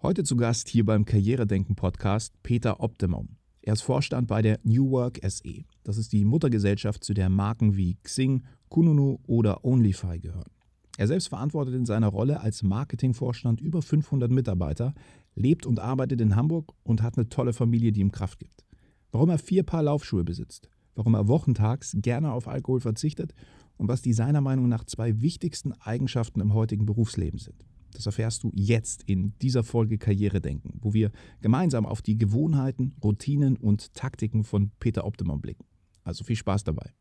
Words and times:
Heute 0.00 0.22
zu 0.22 0.36
Gast 0.36 0.68
hier 0.68 0.84
beim 0.84 1.04
Karrieredenken 1.04 1.74
Podcast 1.74 2.32
Peter 2.44 2.78
Optimum. 2.78 3.30
Er 3.62 3.72
ist 3.72 3.82
Vorstand 3.82 4.28
bei 4.28 4.42
der 4.42 4.60
New 4.62 4.92
Work 4.92 5.18
SE. 5.28 5.64
Das 5.82 5.96
ist 5.96 6.12
die 6.12 6.24
Muttergesellschaft, 6.24 7.02
zu 7.02 7.14
der 7.14 7.28
Marken 7.28 7.76
wie 7.76 7.96
Xing, 8.04 8.44
Kununu 8.68 9.18
oder 9.26 9.64
OnlyFi 9.64 10.20
gehören. 10.20 10.52
Er 10.98 11.08
selbst 11.08 11.30
verantwortet 11.30 11.74
in 11.74 11.84
seiner 11.84 12.06
Rolle 12.06 12.40
als 12.40 12.62
Marketingvorstand 12.62 13.60
über 13.60 13.82
500 13.82 14.30
Mitarbeiter, 14.30 14.94
lebt 15.34 15.66
und 15.66 15.80
arbeitet 15.80 16.20
in 16.20 16.36
Hamburg 16.36 16.74
und 16.84 17.02
hat 17.02 17.18
eine 17.18 17.28
tolle 17.28 17.52
Familie, 17.52 17.90
die 17.90 18.00
ihm 18.00 18.12
Kraft 18.12 18.38
gibt. 18.38 18.64
Warum 19.10 19.30
er 19.30 19.38
vier 19.38 19.64
Paar 19.64 19.82
Laufschuhe 19.82 20.22
besitzt, 20.22 20.68
warum 20.94 21.14
er 21.14 21.26
wochentags 21.26 21.96
gerne 21.96 22.30
auf 22.30 22.46
Alkohol 22.46 22.78
verzichtet 22.78 23.34
und 23.76 23.88
was 23.88 24.00
die 24.00 24.12
seiner 24.12 24.42
Meinung 24.42 24.68
nach 24.68 24.84
zwei 24.84 25.20
wichtigsten 25.20 25.72
Eigenschaften 25.72 26.40
im 26.40 26.54
heutigen 26.54 26.86
Berufsleben 26.86 27.40
sind. 27.40 27.66
Das 27.92 28.06
erfährst 28.06 28.42
du 28.44 28.52
jetzt 28.54 29.02
in 29.04 29.34
dieser 29.40 29.64
Folge 29.64 29.98
Karrieredenken, 29.98 30.78
wo 30.80 30.92
wir 30.92 31.10
gemeinsam 31.40 31.86
auf 31.86 32.02
die 32.02 32.18
Gewohnheiten, 32.18 32.94
Routinen 33.02 33.56
und 33.56 33.94
Taktiken 33.94 34.44
von 34.44 34.70
Peter 34.78 35.04
Optimum 35.04 35.40
blicken. 35.40 35.64
Also 36.04 36.24
viel 36.24 36.36
Spaß 36.36 36.64
dabei. 36.64 36.92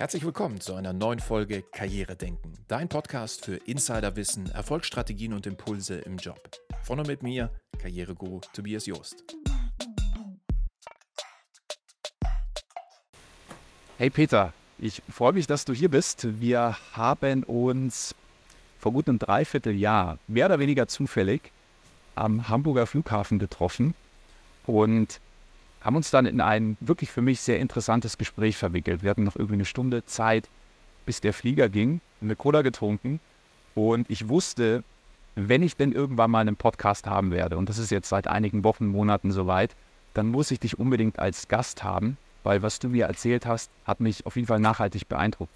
Herzlich 0.00 0.24
willkommen 0.24 0.58
zu 0.62 0.72
einer 0.72 0.94
neuen 0.94 1.18
Folge 1.18 1.62
Karrieredenken, 1.72 2.54
dein 2.68 2.88
Podcast 2.88 3.44
für 3.44 3.56
Insiderwissen, 3.56 4.46
Erfolgsstrategien 4.46 5.34
und 5.34 5.46
Impulse 5.46 5.98
im 5.98 6.16
Job. 6.16 6.40
Von 6.84 7.00
und 7.00 7.06
mit 7.06 7.22
mir, 7.22 7.50
Karriereguru 7.78 8.40
Tobias 8.54 8.86
Joost. 8.86 9.36
Hey 14.00 14.08
Peter, 14.08 14.54
ich 14.78 15.02
freue 15.10 15.34
mich, 15.34 15.46
dass 15.46 15.66
du 15.66 15.74
hier 15.74 15.90
bist. 15.90 16.40
Wir 16.40 16.74
haben 16.94 17.42
uns 17.42 18.14
vor 18.78 18.92
gut 18.92 19.06
einem 19.06 19.18
Dreivierteljahr 19.18 20.16
mehr 20.26 20.46
oder 20.46 20.58
weniger 20.58 20.88
zufällig 20.88 21.52
am 22.14 22.48
Hamburger 22.48 22.86
Flughafen 22.86 23.38
getroffen 23.38 23.92
und 24.64 25.20
haben 25.82 25.96
uns 25.96 26.10
dann 26.10 26.24
in 26.24 26.40
ein 26.40 26.78
wirklich 26.80 27.10
für 27.10 27.20
mich 27.20 27.42
sehr 27.42 27.60
interessantes 27.60 28.16
Gespräch 28.16 28.56
verwickelt. 28.56 29.02
Wir 29.02 29.10
hatten 29.10 29.24
noch 29.24 29.36
irgendwie 29.36 29.56
eine 29.56 29.66
Stunde 29.66 30.06
Zeit, 30.06 30.48
bis 31.04 31.20
der 31.20 31.34
Flieger 31.34 31.68
ging, 31.68 32.00
eine 32.22 32.36
Cola 32.36 32.62
getrunken 32.62 33.20
und 33.74 34.08
ich 34.08 34.30
wusste, 34.30 34.82
wenn 35.34 35.62
ich 35.62 35.76
denn 35.76 35.92
irgendwann 35.92 36.30
mal 36.30 36.40
einen 36.40 36.56
Podcast 36.56 37.06
haben 37.06 37.32
werde, 37.32 37.58
und 37.58 37.68
das 37.68 37.76
ist 37.76 37.90
jetzt 37.90 38.08
seit 38.08 38.28
einigen 38.28 38.64
Wochen, 38.64 38.86
Monaten 38.86 39.30
soweit, 39.30 39.76
dann 40.14 40.28
muss 40.28 40.50
ich 40.52 40.58
dich 40.58 40.78
unbedingt 40.78 41.18
als 41.18 41.48
Gast 41.48 41.84
haben 41.84 42.16
weil 42.42 42.62
was 42.62 42.78
du 42.78 42.88
mir 42.88 43.06
erzählt 43.06 43.46
hast, 43.46 43.70
hat 43.84 44.00
mich 44.00 44.26
auf 44.26 44.36
jeden 44.36 44.48
Fall 44.48 44.60
nachhaltig 44.60 45.08
beeindruckt. 45.08 45.52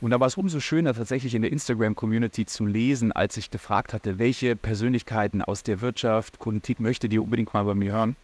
Und 0.00 0.10
da 0.10 0.20
war 0.20 0.26
es 0.26 0.36
umso 0.36 0.60
schöner, 0.60 0.92
tatsächlich 0.92 1.34
in 1.34 1.42
der 1.42 1.50
Instagram-Community 1.52 2.44
zu 2.44 2.66
lesen, 2.66 3.12
als 3.12 3.36
ich 3.38 3.50
gefragt 3.50 3.94
hatte, 3.94 4.18
welche 4.18 4.54
Persönlichkeiten 4.54 5.40
aus 5.40 5.62
der 5.62 5.80
Wirtschaft, 5.80 6.38
Politik 6.38 6.80
möchte 6.80 7.08
die 7.08 7.18
unbedingt 7.18 7.54
mal 7.54 7.64
bei 7.64 7.74
mir 7.74 7.92
hören, 7.92 8.16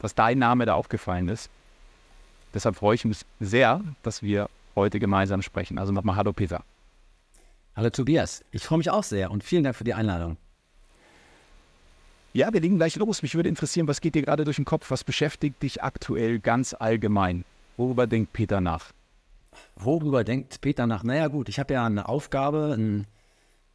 dass 0.00 0.16
dein 0.16 0.38
Name 0.38 0.66
da 0.66 0.74
aufgefallen 0.74 1.28
ist. 1.28 1.48
Deshalb 2.54 2.76
freue 2.76 2.96
ich 2.96 3.04
mich 3.04 3.20
sehr, 3.38 3.82
dass 4.02 4.22
wir 4.22 4.48
heute 4.74 4.98
gemeinsam 4.98 5.42
sprechen. 5.42 5.78
Also 5.78 5.92
nochmal 5.92 6.16
Hallo 6.16 6.32
Peter. 6.32 6.64
Hallo 7.76 7.90
Tobias, 7.90 8.42
ich 8.50 8.64
freue 8.64 8.78
mich 8.78 8.90
auch 8.90 9.04
sehr 9.04 9.30
und 9.30 9.44
vielen 9.44 9.62
Dank 9.62 9.76
für 9.76 9.84
die 9.84 9.94
Einladung. 9.94 10.38
Ja, 12.36 12.52
wir 12.52 12.60
legen 12.60 12.76
gleich 12.76 12.96
los. 12.96 13.22
Mich 13.22 13.34
würde 13.34 13.48
interessieren, 13.48 13.88
was 13.88 14.02
geht 14.02 14.14
dir 14.14 14.20
gerade 14.20 14.44
durch 14.44 14.56
den 14.56 14.66
Kopf? 14.66 14.90
Was 14.90 15.04
beschäftigt 15.04 15.62
dich 15.62 15.82
aktuell 15.82 16.38
ganz 16.38 16.74
allgemein? 16.78 17.46
Worüber 17.78 18.06
denkt 18.06 18.34
Peter 18.34 18.60
nach? 18.60 18.92
Worüber 19.74 20.22
denkt 20.22 20.60
Peter 20.60 20.86
nach? 20.86 21.02
Naja, 21.02 21.28
gut, 21.28 21.48
ich 21.48 21.58
habe 21.58 21.72
ja 21.72 21.86
eine 21.86 22.10
Aufgabe, 22.10 22.74
ein, 22.76 23.06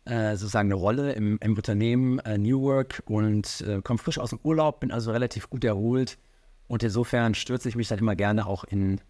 äh, 0.06 0.38
sozusagen 0.38 0.68
eine 0.68 0.76
Rolle 0.76 1.14
im, 1.14 1.40
im 1.42 1.56
Unternehmen 1.56 2.20
äh, 2.20 2.38
New 2.38 2.62
Work 2.62 3.02
und 3.08 3.62
äh, 3.62 3.82
komme 3.82 3.98
frisch 3.98 4.20
aus 4.20 4.30
dem 4.30 4.40
Urlaub, 4.44 4.82
bin 4.82 4.92
also 4.92 5.10
relativ 5.10 5.50
gut 5.50 5.64
erholt. 5.64 6.20
Und 6.68 6.84
insofern 6.84 7.34
stürze 7.34 7.68
ich 7.68 7.76
mich 7.76 7.88
dann 7.88 7.98
immer 7.98 8.16
gerne 8.16 8.46
auch 8.46 8.64
in 8.64 9.02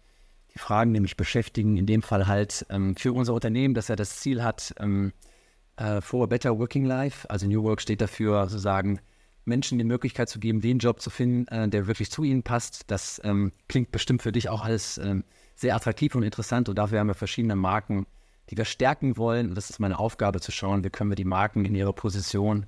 die 0.54 0.60
Fragen, 0.60 0.94
die 0.94 1.00
mich 1.00 1.18
beschäftigen. 1.18 1.76
In 1.76 1.84
dem 1.84 2.00
Fall 2.00 2.26
halt 2.26 2.64
ähm, 2.70 2.96
für 2.96 3.12
unser 3.12 3.34
Unternehmen, 3.34 3.74
dass 3.74 3.90
er 3.90 3.96
das 3.96 4.16
Ziel 4.16 4.42
hat, 4.42 4.74
ähm, 4.80 5.12
äh, 5.76 6.00
for 6.00 6.24
a 6.24 6.26
better 6.26 6.58
working 6.58 6.86
life. 6.86 7.28
Also 7.28 7.46
New 7.46 7.62
Work 7.64 7.82
steht 7.82 8.00
dafür 8.00 8.48
sozusagen, 8.48 8.98
Menschen 9.44 9.78
die 9.78 9.84
Möglichkeit 9.84 10.28
zu 10.28 10.38
geben, 10.38 10.60
den 10.60 10.78
Job 10.78 11.00
zu 11.00 11.10
finden, 11.10 11.46
äh, 11.48 11.68
der 11.68 11.86
wirklich 11.86 12.10
zu 12.10 12.22
ihnen 12.22 12.42
passt. 12.42 12.84
Das 12.90 13.20
ähm, 13.24 13.52
klingt 13.68 13.90
bestimmt 13.90 14.22
für 14.22 14.32
dich 14.32 14.48
auch 14.48 14.62
alles 14.62 14.98
ähm, 14.98 15.24
sehr 15.54 15.74
attraktiv 15.74 16.14
und 16.14 16.22
interessant. 16.22 16.68
Und 16.68 16.76
dafür 16.76 17.00
haben 17.00 17.08
wir 17.08 17.14
verschiedene 17.14 17.56
Marken, 17.56 18.06
die 18.50 18.56
wir 18.56 18.64
stärken 18.64 19.16
wollen. 19.16 19.48
Und 19.48 19.54
das 19.54 19.70
ist 19.70 19.78
meine 19.78 19.98
Aufgabe 19.98 20.40
zu 20.40 20.52
schauen, 20.52 20.84
wie 20.84 20.90
können 20.90 21.10
wir 21.10 21.16
die 21.16 21.24
Marken 21.24 21.64
in 21.64 21.74
ihrer 21.74 21.92
Position 21.92 22.66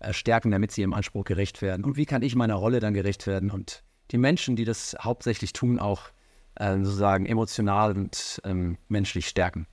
äh, 0.00 0.12
stärken, 0.12 0.50
damit 0.50 0.72
sie 0.72 0.82
ihrem 0.82 0.94
Anspruch 0.94 1.24
gerecht 1.24 1.62
werden. 1.62 1.84
Und 1.84 1.96
wie 1.96 2.06
kann 2.06 2.22
ich 2.22 2.34
meiner 2.34 2.54
Rolle 2.54 2.80
dann 2.80 2.94
gerecht 2.94 3.26
werden 3.26 3.50
und 3.50 3.82
die 4.10 4.18
Menschen, 4.18 4.56
die 4.56 4.64
das 4.64 4.96
hauptsächlich 5.00 5.52
tun, 5.52 5.78
auch 5.78 6.10
äh, 6.56 6.76
sozusagen 6.78 7.26
emotional 7.26 7.92
und 7.92 8.40
ähm, 8.44 8.78
menschlich 8.88 9.28
stärken. 9.28 9.66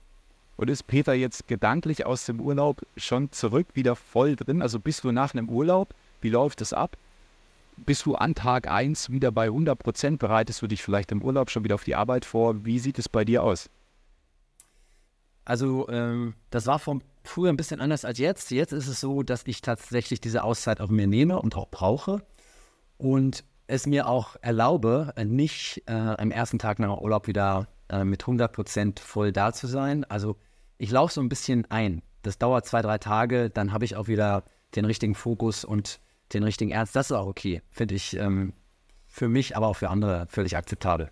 Und 0.56 0.70
ist 0.70 0.84
Peter 0.84 1.14
jetzt 1.14 1.48
gedanklich 1.48 2.06
aus 2.06 2.26
dem 2.26 2.40
Urlaub 2.40 2.82
schon 2.96 3.32
zurück, 3.32 3.68
wieder 3.74 3.96
voll 3.96 4.36
drin? 4.36 4.62
Also 4.62 4.80
bist 4.80 5.04
du 5.04 5.12
nach 5.12 5.34
einem 5.34 5.48
Urlaub 5.48 5.94
wie 6.22 6.30
läuft 6.30 6.60
das 6.60 6.72
ab? 6.72 6.96
Bist 7.76 8.06
du 8.06 8.14
an 8.14 8.34
Tag 8.34 8.68
1 8.68 9.10
wieder 9.10 9.32
bei 9.32 9.44
100 9.44 9.78
Prozent? 9.78 10.18
Bereitest 10.18 10.62
du 10.62 10.66
dich 10.66 10.82
vielleicht 10.82 11.10
im 11.10 11.22
Urlaub 11.22 11.50
schon 11.50 11.64
wieder 11.64 11.74
auf 11.74 11.84
die 11.84 11.94
Arbeit 11.94 12.24
vor? 12.24 12.64
Wie 12.64 12.78
sieht 12.78 12.98
es 12.98 13.08
bei 13.08 13.24
dir 13.24 13.42
aus? 13.42 13.70
Also, 15.44 15.88
ähm, 15.88 16.34
das 16.50 16.66
war 16.66 16.78
vom 16.78 17.02
früher 17.24 17.50
ein 17.50 17.56
bisschen 17.56 17.80
anders 17.80 18.04
als 18.04 18.18
jetzt. 18.18 18.50
Jetzt 18.50 18.72
ist 18.72 18.88
es 18.88 19.00
so, 19.00 19.22
dass 19.22 19.42
ich 19.46 19.62
tatsächlich 19.62 20.20
diese 20.20 20.44
Auszeit 20.44 20.80
auf 20.80 20.90
mir 20.90 21.06
nehme 21.06 21.40
und 21.40 21.56
auch 21.56 21.68
brauche 21.68 22.22
und 22.98 23.44
es 23.66 23.86
mir 23.86 24.06
auch 24.06 24.36
erlaube, 24.42 25.14
nicht 25.24 25.82
äh, 25.86 25.92
am 25.92 26.30
ersten 26.30 26.58
Tag 26.58 26.78
nach 26.78 26.98
Urlaub 26.98 27.26
wieder 27.26 27.68
äh, 27.88 28.04
mit 28.04 28.22
100 28.22 28.52
Prozent 28.52 29.00
voll 29.00 29.32
da 29.32 29.52
zu 29.52 29.66
sein. 29.66 30.04
Also, 30.04 30.36
ich 30.78 30.90
laufe 30.90 31.14
so 31.14 31.20
ein 31.20 31.28
bisschen 31.28 31.70
ein. 31.70 32.02
Das 32.22 32.38
dauert 32.38 32.66
zwei, 32.66 32.82
drei 32.82 32.98
Tage, 32.98 33.50
dann 33.50 33.72
habe 33.72 33.84
ich 33.84 33.96
auch 33.96 34.08
wieder 34.08 34.44
den 34.76 34.84
richtigen 34.84 35.14
Fokus 35.14 35.64
und 35.64 36.00
den 36.34 36.42
richtigen 36.42 36.70
Ernst, 36.70 36.96
das 36.96 37.10
ist 37.10 37.16
auch 37.16 37.26
okay. 37.26 37.62
Finde 37.70 37.94
ich 37.94 38.16
ähm, 38.16 38.52
für 39.08 39.28
mich, 39.28 39.56
aber 39.56 39.68
auch 39.68 39.76
für 39.76 39.90
andere 39.90 40.26
völlig 40.28 40.56
akzeptabel. 40.56 41.10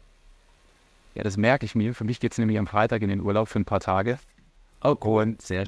Ja, 1.14 1.22
das 1.22 1.36
merke 1.36 1.66
ich 1.66 1.75
mir. 1.75 1.94
Für 1.94 2.04
mich 2.04 2.20
geht 2.20 2.32
es 2.32 2.38
nämlich 2.38 2.58
am 2.58 2.66
Freitag 2.66 3.03
in 3.03 3.08
den 3.08 3.20
Urlaub 3.20 3.48
für 3.48 3.58
ein 3.58 3.64
paar 3.64 3.81
Tage. 3.81 4.19
Oh, 4.82 4.97
cool. 5.04 5.22
Und 5.22 5.42
sehr. 5.42 5.66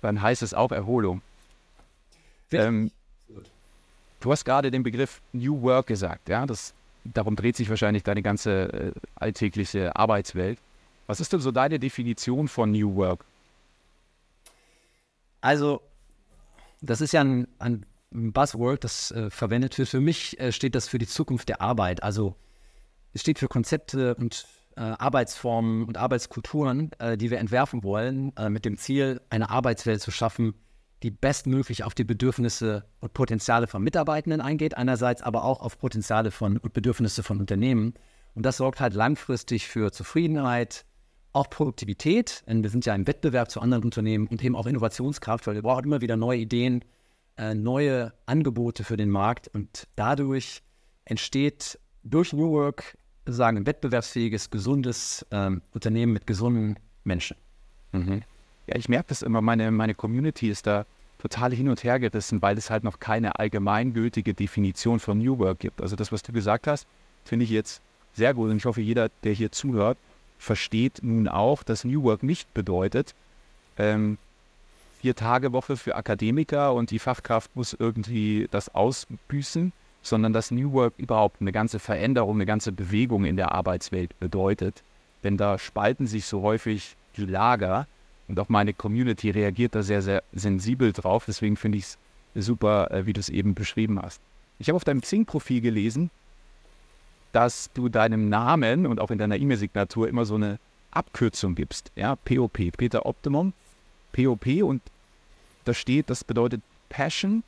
Dann 0.00 0.22
heißt 0.22 0.42
es 0.42 0.54
auch 0.54 0.72
Erholung. 0.72 1.22
Ähm, 2.50 2.90
du 4.20 4.32
hast 4.32 4.44
gerade 4.44 4.70
den 4.70 4.82
Begriff 4.82 5.20
New 5.32 5.60
Work 5.62 5.88
gesagt, 5.88 6.28
ja. 6.28 6.46
Das, 6.46 6.74
darum 7.04 7.36
dreht 7.36 7.56
sich 7.56 7.68
wahrscheinlich 7.68 8.02
deine 8.04 8.22
ganze 8.22 8.72
äh, 8.72 8.92
alltägliche 9.16 9.94
Arbeitswelt. 9.94 10.58
Was 11.06 11.20
ist 11.20 11.32
denn 11.32 11.40
so 11.40 11.50
deine 11.50 11.78
Definition 11.78 12.48
von 12.48 12.70
New 12.70 12.96
Work? 12.96 13.24
Also, 15.40 15.80
das 16.80 17.00
ist 17.00 17.12
ja 17.12 17.20
ein, 17.20 17.48
ein 17.58 17.86
Buzzword, 18.10 18.84
das 18.84 19.10
äh, 19.10 19.30
verwendet 19.30 19.78
wird. 19.78 19.88
Für 19.88 20.00
mich 20.00 20.38
äh, 20.40 20.52
steht 20.52 20.74
das 20.74 20.88
für 20.88 20.98
die 20.98 21.06
Zukunft 21.06 21.48
der 21.48 21.60
Arbeit. 21.60 22.02
Also 22.02 22.36
es 23.12 23.20
steht 23.20 23.38
für 23.38 23.48
Konzepte 23.48 24.14
und 24.14 24.46
äh, 24.76 24.80
Arbeitsformen 24.80 25.84
und 25.84 25.96
Arbeitskulturen, 25.98 26.90
äh, 26.98 27.16
die 27.16 27.30
wir 27.30 27.38
entwerfen 27.38 27.82
wollen, 27.82 28.32
äh, 28.36 28.48
mit 28.48 28.64
dem 28.64 28.76
Ziel, 28.76 29.20
eine 29.28 29.50
Arbeitswelt 29.50 30.00
zu 30.00 30.10
schaffen, 30.10 30.54
die 31.02 31.10
bestmöglich 31.10 31.84
auf 31.84 31.94
die 31.94 32.04
Bedürfnisse 32.04 32.84
und 33.00 33.12
Potenziale 33.12 33.66
von 33.66 33.82
Mitarbeitenden 33.82 34.40
eingeht, 34.40 34.76
einerseits 34.76 35.22
aber 35.22 35.44
auch 35.44 35.60
auf 35.60 35.78
Potenziale 35.78 36.30
von 36.30 36.56
und 36.58 36.72
Bedürfnisse 36.72 37.22
von 37.22 37.38
Unternehmen. 37.40 37.94
Und 38.34 38.46
das 38.46 38.56
sorgt 38.56 38.80
halt 38.80 38.94
langfristig 38.94 39.68
für 39.68 39.92
Zufriedenheit, 39.92 40.84
auch 41.32 41.50
Produktivität, 41.50 42.42
denn 42.48 42.62
wir 42.62 42.70
sind 42.70 42.86
ja 42.86 42.94
im 42.94 43.06
Wettbewerb 43.06 43.50
zu 43.50 43.60
anderen 43.60 43.84
Unternehmen 43.84 44.26
und 44.26 44.42
eben 44.42 44.56
auch 44.56 44.66
Innovationskraft, 44.66 45.46
weil 45.46 45.54
wir 45.54 45.62
brauchen 45.62 45.84
immer 45.84 46.00
wieder 46.00 46.16
neue 46.16 46.38
Ideen, 46.38 46.84
äh, 47.38 47.54
neue 47.54 48.12
Angebote 48.26 48.84
für 48.84 48.96
den 48.96 49.10
Markt 49.10 49.48
und 49.48 49.86
dadurch 49.96 50.62
entsteht 51.04 51.78
durch 52.02 52.32
New 52.32 52.50
Work 52.50 52.96
sagen 53.26 53.58
ein 53.58 53.66
wettbewerbsfähiges, 53.66 54.50
gesundes 54.50 55.26
ähm, 55.30 55.62
Unternehmen 55.72 56.12
mit 56.12 56.26
gesunden 56.26 56.78
Menschen. 57.04 57.36
Mhm. 57.92 58.22
Ja, 58.66 58.76
ich 58.76 58.88
merke 58.88 59.08
das 59.08 59.22
immer, 59.22 59.40
meine, 59.40 59.70
meine 59.70 59.94
Community 59.94 60.50
ist 60.50 60.66
da 60.66 60.84
total 61.18 61.52
hin 61.52 61.68
und 61.68 61.82
her 61.84 61.98
gerissen, 61.98 62.42
weil 62.42 62.56
es 62.58 62.70
halt 62.70 62.84
noch 62.84 62.98
keine 63.00 63.38
allgemeingültige 63.38 64.34
Definition 64.34 65.00
von 65.00 65.18
New 65.18 65.38
Work 65.38 65.60
gibt. 65.60 65.80
Also 65.82 65.96
das, 65.96 66.12
was 66.12 66.22
du 66.22 66.32
gesagt 66.32 66.66
hast, 66.66 66.86
finde 67.24 67.44
ich 67.44 67.50
jetzt 67.50 67.82
sehr 68.12 68.34
gut 68.34 68.50
und 68.50 68.56
ich 68.56 68.64
hoffe, 68.64 68.80
jeder, 68.80 69.10
der 69.24 69.32
hier 69.32 69.52
zuhört, 69.52 69.98
versteht 70.38 71.00
nun 71.02 71.28
auch, 71.28 71.62
dass 71.62 71.84
New 71.84 72.02
Work 72.04 72.22
nicht 72.22 72.52
bedeutet, 72.54 73.14
ähm, 73.76 74.18
vier 75.00 75.14
Tage 75.14 75.52
Woche 75.52 75.76
für 75.76 75.94
Akademiker 75.94 76.74
und 76.74 76.90
die 76.90 76.98
Fachkraft 76.98 77.54
muss 77.54 77.72
irgendwie 77.72 78.48
das 78.50 78.74
ausbüßen, 78.74 79.72
sondern 80.02 80.32
dass 80.32 80.50
New 80.50 80.72
Work 80.72 80.94
überhaupt 80.96 81.40
eine 81.40 81.52
ganze 81.52 81.78
Veränderung, 81.78 82.36
eine 82.36 82.46
ganze 82.46 82.72
Bewegung 82.72 83.24
in 83.24 83.36
der 83.36 83.52
Arbeitswelt 83.52 84.18
bedeutet. 84.18 84.82
denn 85.24 85.36
da 85.36 85.58
spalten 85.58 86.06
sich 86.06 86.26
so 86.26 86.42
häufig 86.42 86.96
die 87.16 87.26
Lager 87.26 87.88
und 88.28 88.38
auch 88.38 88.48
meine 88.48 88.72
Community 88.72 89.30
reagiert 89.30 89.74
da 89.74 89.82
sehr, 89.82 90.00
sehr 90.00 90.22
sensibel 90.32 90.92
drauf. 90.92 91.24
Deswegen 91.26 91.56
finde 91.56 91.78
ich 91.78 91.84
es 91.84 91.98
super, 92.46 92.90
äh, 92.92 93.06
wie 93.06 93.12
du 93.12 93.20
es 93.20 93.28
eben 93.28 93.54
beschrieben 93.54 94.00
hast. 94.00 94.20
Ich 94.60 94.68
habe 94.68 94.76
auf 94.76 94.84
deinem 94.84 95.00
Xing-Profil 95.00 95.60
gelesen, 95.60 96.10
dass 97.32 97.70
du 97.74 97.88
deinem 97.88 98.28
Namen 98.28 98.86
und 98.86 99.00
auch 99.00 99.10
in 99.10 99.18
deiner 99.18 99.36
E-Mail-Signatur 99.36 100.08
immer 100.08 100.24
so 100.24 100.36
eine 100.36 100.58
Abkürzung 100.90 101.54
gibst. 101.54 101.90
Ja, 101.96 102.16
POP, 102.16 102.58
Peter 102.76 103.06
Optimum, 103.06 103.52
POP 104.18 104.62
und 104.62 104.82
da 105.64 105.74
steht, 105.74 106.10
das 106.10 106.24
bedeutet 106.24 106.62
Passion, 106.88 107.44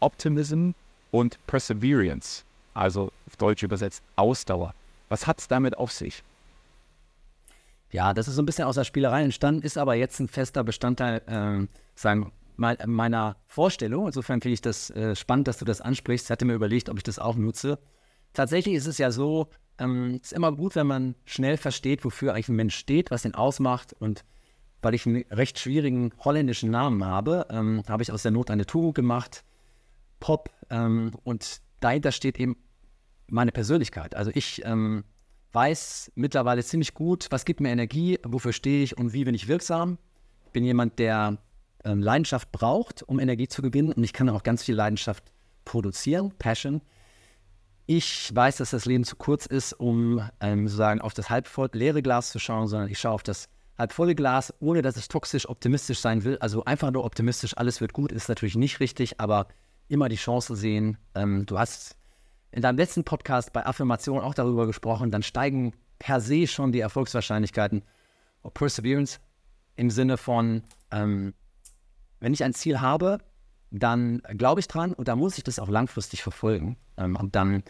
Optimism 0.00 0.70
und 1.10 1.38
Perseverance. 1.46 2.44
Also 2.72 3.12
auf 3.26 3.36
Deutsch 3.36 3.62
übersetzt 3.62 4.02
Ausdauer. 4.16 4.74
Was 5.08 5.26
hat 5.26 5.40
es 5.40 5.48
damit 5.48 5.76
auf 5.76 5.92
sich? 5.92 6.22
Ja, 7.90 8.14
das 8.14 8.28
ist 8.28 8.36
so 8.36 8.42
ein 8.42 8.46
bisschen 8.46 8.64
aus 8.64 8.76
der 8.76 8.84
Spielerei 8.84 9.24
entstanden, 9.24 9.62
ist 9.62 9.76
aber 9.76 9.94
jetzt 9.94 10.20
ein 10.20 10.28
fester 10.28 10.62
Bestandteil, 10.62 11.22
äh, 11.26 11.66
sagen 11.96 12.32
meiner 12.56 13.36
Vorstellung. 13.46 14.06
Insofern 14.06 14.42
finde 14.42 14.52
ich 14.52 14.60
das 14.60 14.90
äh, 14.90 15.16
spannend, 15.16 15.48
dass 15.48 15.58
du 15.58 15.64
das 15.64 15.80
ansprichst. 15.80 16.26
Ich 16.26 16.30
hatte 16.30 16.44
mir 16.44 16.54
überlegt, 16.54 16.90
ob 16.90 16.98
ich 16.98 17.02
das 17.02 17.18
auch 17.18 17.34
nutze. 17.34 17.78
Tatsächlich 18.34 18.74
ist 18.74 18.86
es 18.86 18.98
ja 18.98 19.10
so, 19.10 19.48
ähm, 19.78 19.90
es 19.90 20.08
ähm, 20.10 20.20
ist 20.22 20.32
immer 20.34 20.52
gut, 20.52 20.76
wenn 20.76 20.86
man 20.86 21.14
schnell 21.24 21.56
versteht, 21.56 22.04
wofür 22.04 22.34
eigentlich 22.34 22.50
ein 22.50 22.56
Mensch 22.56 22.76
steht, 22.76 23.10
was 23.10 23.24
ihn 23.24 23.34
ausmacht. 23.34 23.94
Und 23.98 24.24
weil 24.82 24.94
ich 24.94 25.06
einen 25.06 25.24
recht 25.30 25.58
schwierigen 25.58 26.12
holländischen 26.18 26.70
Namen 26.70 27.04
habe, 27.04 27.46
ähm, 27.50 27.82
habe 27.88 28.02
ich 28.02 28.12
aus 28.12 28.22
der 28.22 28.30
Not 28.30 28.50
eine 28.50 28.66
Tugend 28.66 28.94
gemacht, 28.94 29.44
Pop. 30.20 30.50
Ähm, 30.70 31.12
und 31.24 31.60
dahinter 31.80 32.12
steht 32.12 32.38
eben 32.38 32.56
meine 33.28 33.52
Persönlichkeit. 33.52 34.14
Also 34.14 34.30
ich 34.34 34.64
ähm, 34.64 35.04
weiß 35.52 36.12
mittlerweile 36.14 36.62
ziemlich 36.62 36.94
gut, 36.94 37.26
was 37.30 37.44
gibt 37.44 37.60
mir 37.60 37.70
Energie, 37.70 38.18
wofür 38.24 38.52
stehe 38.52 38.82
ich 38.82 38.96
und 38.96 39.12
wie 39.12 39.24
bin 39.24 39.34
ich 39.34 39.48
wirksam. 39.48 39.98
Ich 40.46 40.52
bin 40.52 40.64
jemand, 40.64 40.98
der 40.98 41.38
ähm, 41.84 42.02
Leidenschaft 42.02 42.52
braucht, 42.52 43.02
um 43.02 43.18
Energie 43.18 43.48
zu 43.48 43.62
gewinnen 43.62 43.92
und 43.92 44.02
ich 44.02 44.12
kann 44.12 44.28
auch 44.28 44.42
ganz 44.42 44.64
viel 44.64 44.74
Leidenschaft 44.74 45.24
produzieren, 45.64 46.32
Passion. 46.38 46.82
Ich 47.86 48.34
weiß, 48.34 48.58
dass 48.58 48.70
das 48.70 48.84
Leben 48.84 49.04
zu 49.04 49.16
kurz 49.16 49.46
ist, 49.46 49.72
um 49.72 50.22
ähm, 50.40 50.68
sozusagen 50.68 51.00
auf 51.00 51.14
das 51.14 51.28
halb 51.28 51.48
leere 51.72 52.02
Glas 52.02 52.30
zu 52.30 52.38
schauen, 52.38 52.68
sondern 52.68 52.88
ich 52.88 52.98
schaue 52.98 53.12
auf 53.12 53.22
das 53.22 53.48
halb 53.80 53.92
volle 53.92 54.14
Glas, 54.14 54.54
ohne 54.60 54.82
dass 54.82 54.96
ich 54.96 55.08
toxisch 55.08 55.48
optimistisch 55.48 55.98
sein 55.98 56.22
will. 56.22 56.38
Also 56.38 56.64
einfach 56.64 56.90
nur 56.90 57.04
optimistisch, 57.04 57.56
alles 57.56 57.80
wird 57.80 57.92
gut, 57.92 58.12
ist 58.12 58.28
natürlich 58.28 58.56
nicht 58.56 58.78
richtig, 58.78 59.18
aber 59.18 59.48
immer 59.88 60.08
die 60.08 60.16
Chance 60.16 60.54
sehen. 60.54 60.98
Ähm, 61.14 61.46
du 61.46 61.58
hast 61.58 61.96
in 62.52 62.62
deinem 62.62 62.76
letzten 62.76 63.04
Podcast 63.04 63.52
bei 63.52 63.64
Affirmation 63.66 64.20
auch 64.20 64.34
darüber 64.34 64.66
gesprochen, 64.66 65.10
dann 65.10 65.22
steigen 65.22 65.72
per 65.98 66.20
se 66.20 66.46
schon 66.46 66.72
die 66.72 66.80
Erfolgswahrscheinlichkeiten. 66.80 67.82
Or 68.42 68.52
Perseverance 68.52 69.18
im 69.76 69.90
Sinne 69.90 70.16
von, 70.16 70.62
ähm, 70.90 71.34
wenn 72.20 72.32
ich 72.32 72.44
ein 72.44 72.54
Ziel 72.54 72.80
habe, 72.80 73.18
dann 73.70 74.22
glaube 74.36 74.60
ich 74.60 74.68
dran 74.68 74.92
und 74.92 75.08
da 75.08 75.16
muss 75.16 75.38
ich 75.38 75.44
das 75.44 75.58
auch 75.58 75.68
langfristig 75.68 76.22
verfolgen. 76.22 76.76
Ähm, 76.96 77.16
und 77.16 77.34
dann 77.36 77.62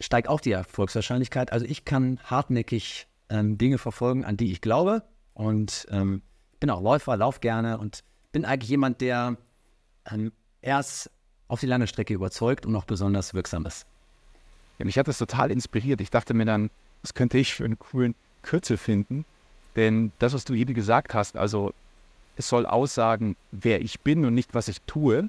steigt 0.00 0.28
auch 0.28 0.40
die 0.40 0.52
Erfolgswahrscheinlichkeit. 0.52 1.52
Also 1.52 1.66
ich 1.66 1.84
kann 1.84 2.20
hartnäckig 2.24 3.06
ähm, 3.28 3.58
Dinge 3.58 3.78
verfolgen, 3.78 4.24
an 4.24 4.36
die 4.36 4.52
ich 4.52 4.60
glaube. 4.60 5.02
Und 5.36 5.86
ähm, 5.90 6.22
bin 6.60 6.70
auch 6.70 6.80
Läufer, 6.80 7.16
lauf 7.16 7.42
gerne 7.42 7.76
und 7.76 8.02
bin 8.32 8.46
eigentlich 8.46 8.70
jemand, 8.70 9.02
der 9.02 9.36
ähm, 10.10 10.32
erst 10.62 11.10
auf 11.48 11.60
die 11.60 11.66
lange 11.66 11.86
Strecke 11.86 12.14
überzeugt 12.14 12.64
und 12.64 12.74
auch 12.74 12.86
besonders 12.86 13.34
wirksam 13.34 13.66
ist. 13.66 13.86
Ja, 14.78 14.86
mich 14.86 14.98
hat 14.98 15.08
das 15.08 15.18
total 15.18 15.50
inspiriert. 15.50 16.00
Ich 16.00 16.10
dachte 16.10 16.32
mir 16.32 16.46
dann, 16.46 16.70
was 17.02 17.12
könnte 17.12 17.36
ich 17.36 17.54
für 17.54 17.66
einen 17.66 17.78
coolen 17.78 18.14
Kürzel 18.40 18.78
finden? 18.78 19.26
Denn 19.76 20.10
das, 20.18 20.32
was 20.32 20.46
du 20.46 20.54
eben 20.54 20.72
gesagt 20.72 21.12
hast, 21.12 21.36
also 21.36 21.74
es 22.36 22.48
soll 22.48 22.64
aussagen, 22.64 23.36
wer 23.52 23.82
ich 23.82 24.00
bin 24.00 24.24
und 24.24 24.32
nicht, 24.32 24.54
was 24.54 24.68
ich 24.68 24.80
tue, 24.86 25.28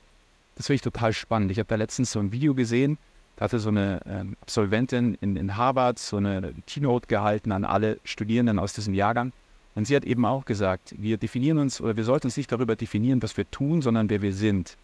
das 0.55 0.67
finde 0.67 0.75
ich 0.75 0.81
total 0.81 1.11
spannend. 1.11 1.51
Ich 1.51 1.59
habe 1.59 1.67
da 1.67 1.75
letztens 1.75 2.13
so 2.13 2.19
ein 2.19 2.31
Video 2.31 2.55
gesehen, 2.55 2.97
da 3.35 3.43
hatte 3.43 3.59
so 3.59 3.69
eine 3.69 3.99
ähm, 4.05 4.37
Absolventin 4.41 5.15
in, 5.19 5.35
in 5.35 5.57
Harvard 5.57 5.99
so 5.99 6.15
eine 6.15 6.53
Keynote 6.65 7.07
gehalten 7.07 7.51
an 7.51 7.65
alle 7.65 7.99
Studierenden 8.05 8.57
aus 8.57 8.71
diesem 8.71 8.93
Jahrgang. 8.93 9.33
Und 9.77 9.85
sie 9.85 9.95
hat 9.95 10.05
eben 10.05 10.25
auch 10.25 10.43
gesagt, 10.43 10.95
wir 10.97 11.17
definieren 11.17 11.59
uns 11.59 11.79
oder 11.79 11.95
wir 11.95 12.03
sollten 12.03 12.25
uns 12.25 12.35
nicht 12.35 12.51
darüber 12.51 12.75
definieren, 12.75 13.21
was 13.21 13.37
wir 13.37 13.47
tun, 13.51 13.83
sondern 13.83 14.09
wer 14.09 14.23
wir 14.23 14.33
sind. 14.33 14.75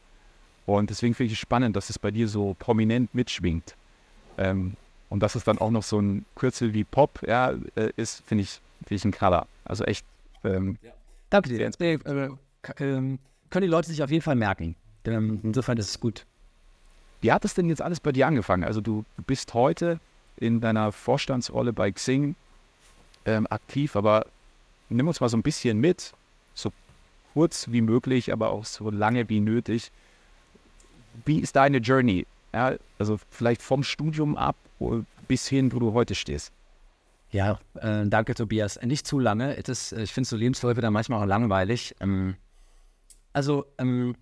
Und 0.68 0.92
deswegen 0.92 1.16
finde 1.16 1.30
ich 1.30 1.34
es 1.34 1.40
spannend, 1.40 1.76
dass 1.76 1.90
es 1.90 1.98
bei 1.98 2.12
dir 2.12 2.28
so 2.28 2.56
prominent 2.60 3.16
mitschwingt. 3.16 3.76
Ähm, 4.38 4.76
und 5.10 5.22
dass 5.22 5.34
es 5.34 5.44
dann 5.44 5.58
auch 5.58 5.72
noch 5.72 5.82
so 5.82 6.00
ein 6.00 6.26
Kürzel 6.36 6.76
wie 6.76 6.84
Pop 6.84 7.24
ja, 7.26 7.56
äh, 7.74 7.90
ist, 7.96 8.22
finde 8.28 8.44
ich, 8.44 8.62
find 8.86 9.00
ich 9.00 9.04
ein 9.04 9.12
Knaller. 9.12 9.48
Also 9.66 9.84
echt. 9.84 10.06
Ähm, 10.44 10.78
ja. 10.84 10.92
Danke 11.32 11.50
dir. 11.50 11.72
Äh, 11.80 11.94
äh, 11.96 11.98
können 12.76 13.20
die 13.62 13.66
Leute 13.66 13.88
sich 13.88 14.04
auf 14.04 14.12
jeden 14.12 14.22
Fall 14.22 14.36
merken. 14.36 14.76
Ähm, 15.06 15.40
insofern 15.42 15.80
ist 15.80 15.90
es 15.90 16.00
gut. 16.00 16.24
Wie 17.22 17.32
hat 17.32 17.44
es 17.46 17.56
denn 17.56 17.68
jetzt 17.68 17.82
alles 17.82 18.00
bei 18.00 18.12
dir 18.12 18.28
angefangen? 18.28 18.64
Also 18.64 18.80
du, 18.80 19.06
du 19.18 19.24
bist 19.24 19.56
heute 19.56 20.00
in 20.38 20.62
deiner 20.62 20.92
Vorstandsrolle 20.92 21.74
bei 21.74 21.92
Xing 21.92 22.36
ähm, 23.26 23.48
aktiv, 23.50 23.96
aber 23.96 24.28
nimm 24.94 25.08
uns 25.08 25.20
mal 25.20 25.30
so 25.30 25.38
ein 25.38 25.44
bisschen 25.44 25.80
mit, 25.80 26.14
so 26.54 26.72
kurz 27.34 27.72
wie 27.72 27.82
möglich, 27.82 28.32
aber 28.32 28.52
auch 28.52 28.66
so 28.66 28.90
lange 28.90 29.28
wie 29.30 29.40
nötig 29.40 29.92
wie 31.26 31.40
ist 31.40 31.56
deine 31.56 31.78
Journey? 31.78 32.26
Ja, 32.54 32.76
also 33.00 33.20
vielleicht 33.30 33.62
vom 33.62 33.84
Studium 33.84 34.38
ab 34.38 34.56
bis 35.28 35.48
hin, 35.48 35.72
wo 35.74 35.80
du 35.80 35.94
heute 35.94 36.16
stehst. 36.16 36.52
Ja, 37.32 37.60
äh, 37.76 38.06
danke 38.06 38.36
Tobias. 38.36 38.80
Nicht 38.84 39.08
zu 39.08 39.18
lange. 39.18 39.54
Ist, 39.54 39.92
äh, 39.92 40.04
ich 40.04 40.14
finde 40.14 40.28
so 40.30 40.36
Lebensläufe 40.36 40.82
dann 40.82 40.94
manchmal 40.94 41.22
auch 41.22 41.28
langweilig. 41.28 41.96
Ähm, 42.00 42.36
also 43.32 43.66
ähm, 43.80 44.16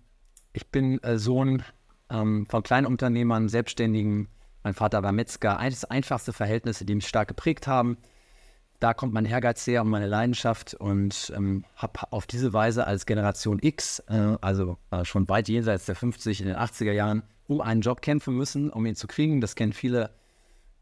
ich 0.54 0.66
bin 0.68 1.02
äh, 1.02 1.18
Sohn 1.18 1.62
ähm, 2.08 2.46
von 2.46 2.62
Kleinunternehmern, 2.62 3.48
Selbstständigen. 3.48 4.28
Mein 4.62 4.72
Vater 4.72 5.02
war 5.02 5.12
Metzger. 5.12 5.58
Eines 5.58 5.84
einfachste 5.84 6.32
Verhältnisse, 6.32 6.86
die 6.86 6.94
mich 6.94 7.08
stark 7.08 7.28
geprägt 7.28 7.66
haben 7.66 7.98
da 8.82 8.94
kommt 8.94 9.12
mein 9.12 9.26
Ehrgeiz 9.26 9.64
her 9.66 9.82
und 9.82 9.90
meine 9.90 10.08
Leidenschaft 10.08 10.74
und 10.74 11.32
ähm, 11.36 11.64
habe 11.76 12.00
auf 12.10 12.26
diese 12.26 12.52
Weise 12.52 12.84
als 12.84 13.06
Generation 13.06 13.60
X, 13.62 14.00
äh, 14.08 14.36
also 14.40 14.76
äh, 14.90 15.04
schon 15.04 15.28
weit 15.28 15.48
jenseits 15.48 15.86
der 15.86 15.94
50 15.94 16.40
in 16.40 16.48
den 16.48 16.56
80er 16.56 16.90
Jahren, 16.90 17.22
um 17.46 17.60
einen 17.60 17.80
Job 17.80 18.02
kämpfen 18.02 18.34
müssen, 18.34 18.70
um 18.70 18.84
ihn 18.84 18.96
zu 18.96 19.06
kriegen. 19.06 19.40
Das 19.40 19.54
kennen 19.54 19.72
viele 19.72 20.10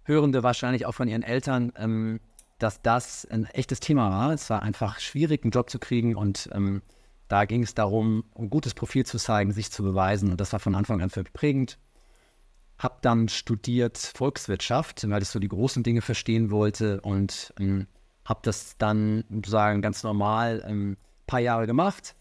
Hörende 0.05 0.43
wahrscheinlich 0.43 0.87
auch 0.87 0.95
von 0.95 1.09
ihren 1.09 1.23
Eltern, 1.23 1.75
ähm, 1.77 2.21
dass 2.59 2.81
das 2.81 3.27
ein 3.27 3.45
echtes 3.45 3.81
Thema 3.81 4.11
war. 4.11 4.33
Es 4.33 4.49
war 4.49 4.63
einfach 4.63 4.99
schwierig, 4.99 5.45
einen 5.45 5.51
Job 5.51 5.69
zu 5.69 5.79
kriegen 5.79 6.17
und 6.17 6.49
ähm, 6.53 6.81
da 7.29 7.45
ging 7.45 7.63
es 7.63 7.75
darum, 7.75 8.25
ein 8.35 8.49
gutes 8.49 8.73
Profil 8.73 9.05
zu 9.05 9.19
zeigen, 9.19 9.53
sich 9.53 9.71
zu 9.71 9.83
beweisen 9.83 10.31
und 10.31 10.41
das 10.41 10.55
war 10.55 10.61
von 10.61 10.75
Anfang 10.75 11.03
an 11.03 11.11
für 11.11 11.21
mich 11.21 11.35
prägend 11.35 11.79
habe 12.81 12.97
dann 13.03 13.29
studiert 13.29 13.99
Volkswirtschaft, 13.99 15.09
weil 15.09 15.21
ich 15.21 15.29
so 15.29 15.39
die 15.39 15.49
großen 15.49 15.83
Dinge 15.83 16.01
verstehen 16.01 16.51
wollte 16.51 17.03
und 17.03 17.53
ähm, 17.61 17.87
habe 18.31 18.41
das 18.45 18.79
dann 18.79 19.25
sozusagen 19.29 19.83
ganz 19.83 20.05
normal 20.05 20.63
ein 20.63 20.71
ähm, 20.71 20.97
paar 21.27 21.41
Jahre 21.41 21.67
gemacht. 21.67 22.15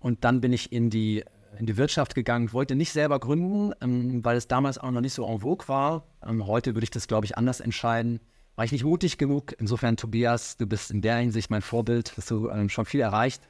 Und 0.00 0.24
dann 0.24 0.40
bin 0.40 0.52
ich 0.52 0.72
in 0.72 0.88
die, 0.88 1.24
in 1.58 1.66
die 1.66 1.76
Wirtschaft 1.76 2.14
gegangen, 2.14 2.54
wollte 2.54 2.74
nicht 2.74 2.90
selber 2.90 3.20
gründen, 3.20 3.72
ähm, 3.82 4.24
weil 4.24 4.38
es 4.38 4.48
damals 4.48 4.78
auch 4.78 4.90
noch 4.90 5.02
nicht 5.02 5.12
so 5.12 5.26
en 5.26 5.40
vogue 5.40 5.68
war. 5.68 6.06
Ähm, 6.26 6.46
heute 6.46 6.74
würde 6.74 6.84
ich 6.84 6.90
das, 6.90 7.06
glaube 7.06 7.26
ich, 7.26 7.36
anders 7.36 7.60
entscheiden. 7.60 8.18
War 8.56 8.64
ich 8.64 8.72
nicht 8.72 8.82
mutig 8.82 9.18
genug. 9.18 9.54
Insofern, 9.58 9.98
Tobias, 9.98 10.56
du 10.56 10.66
bist 10.66 10.90
in 10.90 11.02
der 11.02 11.18
Hinsicht 11.18 11.50
mein 11.50 11.62
Vorbild, 11.62 12.16
hast 12.16 12.30
du 12.30 12.50
schon 12.68 12.86
viel 12.86 13.00
erreicht. 13.00 13.42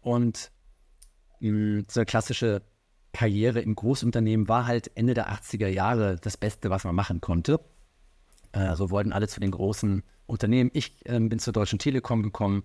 Und 0.00 0.50
so 1.40 1.48
eine 1.48 2.06
klassische 2.06 2.62
Karriere 3.12 3.60
im 3.60 3.74
Großunternehmen 3.74 4.48
war 4.48 4.66
halt 4.66 4.90
Ende 4.96 5.14
der 5.14 5.30
80er 5.30 5.66
Jahre 5.66 6.16
das 6.20 6.36
Beste, 6.36 6.70
was 6.70 6.84
man 6.84 6.94
machen 6.94 7.20
konnte. 7.20 7.60
Äh, 8.52 8.74
so 8.76 8.90
wollten 8.90 9.12
alle 9.12 9.28
zu 9.28 9.40
den 9.40 9.50
großen 9.50 10.02
Unternehmen. 10.26 10.70
Ich 10.72 11.04
äh, 11.06 11.18
bin 11.18 11.38
zur 11.38 11.52
Deutschen 11.52 11.78
Telekom 11.78 12.22
gekommen, 12.22 12.64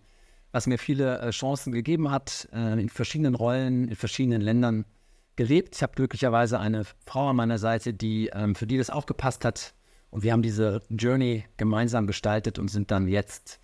was 0.51 0.67
mir 0.67 0.77
viele 0.77 1.19
äh, 1.19 1.29
Chancen 1.31 1.71
gegeben 1.71 2.11
hat, 2.11 2.47
äh, 2.53 2.79
in 2.79 2.89
verschiedenen 2.89 3.35
Rollen, 3.35 3.87
in 3.87 3.95
verschiedenen 3.95 4.41
Ländern 4.41 4.85
gelebt. 5.35 5.75
Ich 5.75 5.83
habe 5.83 5.93
glücklicherweise 5.95 6.59
eine 6.59 6.83
Frau 7.05 7.29
an 7.29 7.35
meiner 7.35 7.57
Seite, 7.57 7.93
die 7.93 8.29
ähm, 8.33 8.55
für 8.55 8.67
die 8.67 8.77
das 8.77 8.89
auch 8.89 9.05
gepasst 9.05 9.45
hat. 9.45 9.73
Und 10.09 10.23
wir 10.23 10.31
haben 10.31 10.41
diese 10.41 10.81
Journey 10.89 11.45
gemeinsam 11.57 12.07
gestaltet 12.07 12.59
und 12.59 12.69
sind 12.69 12.91
dann 12.91 13.07
jetzt 13.07 13.59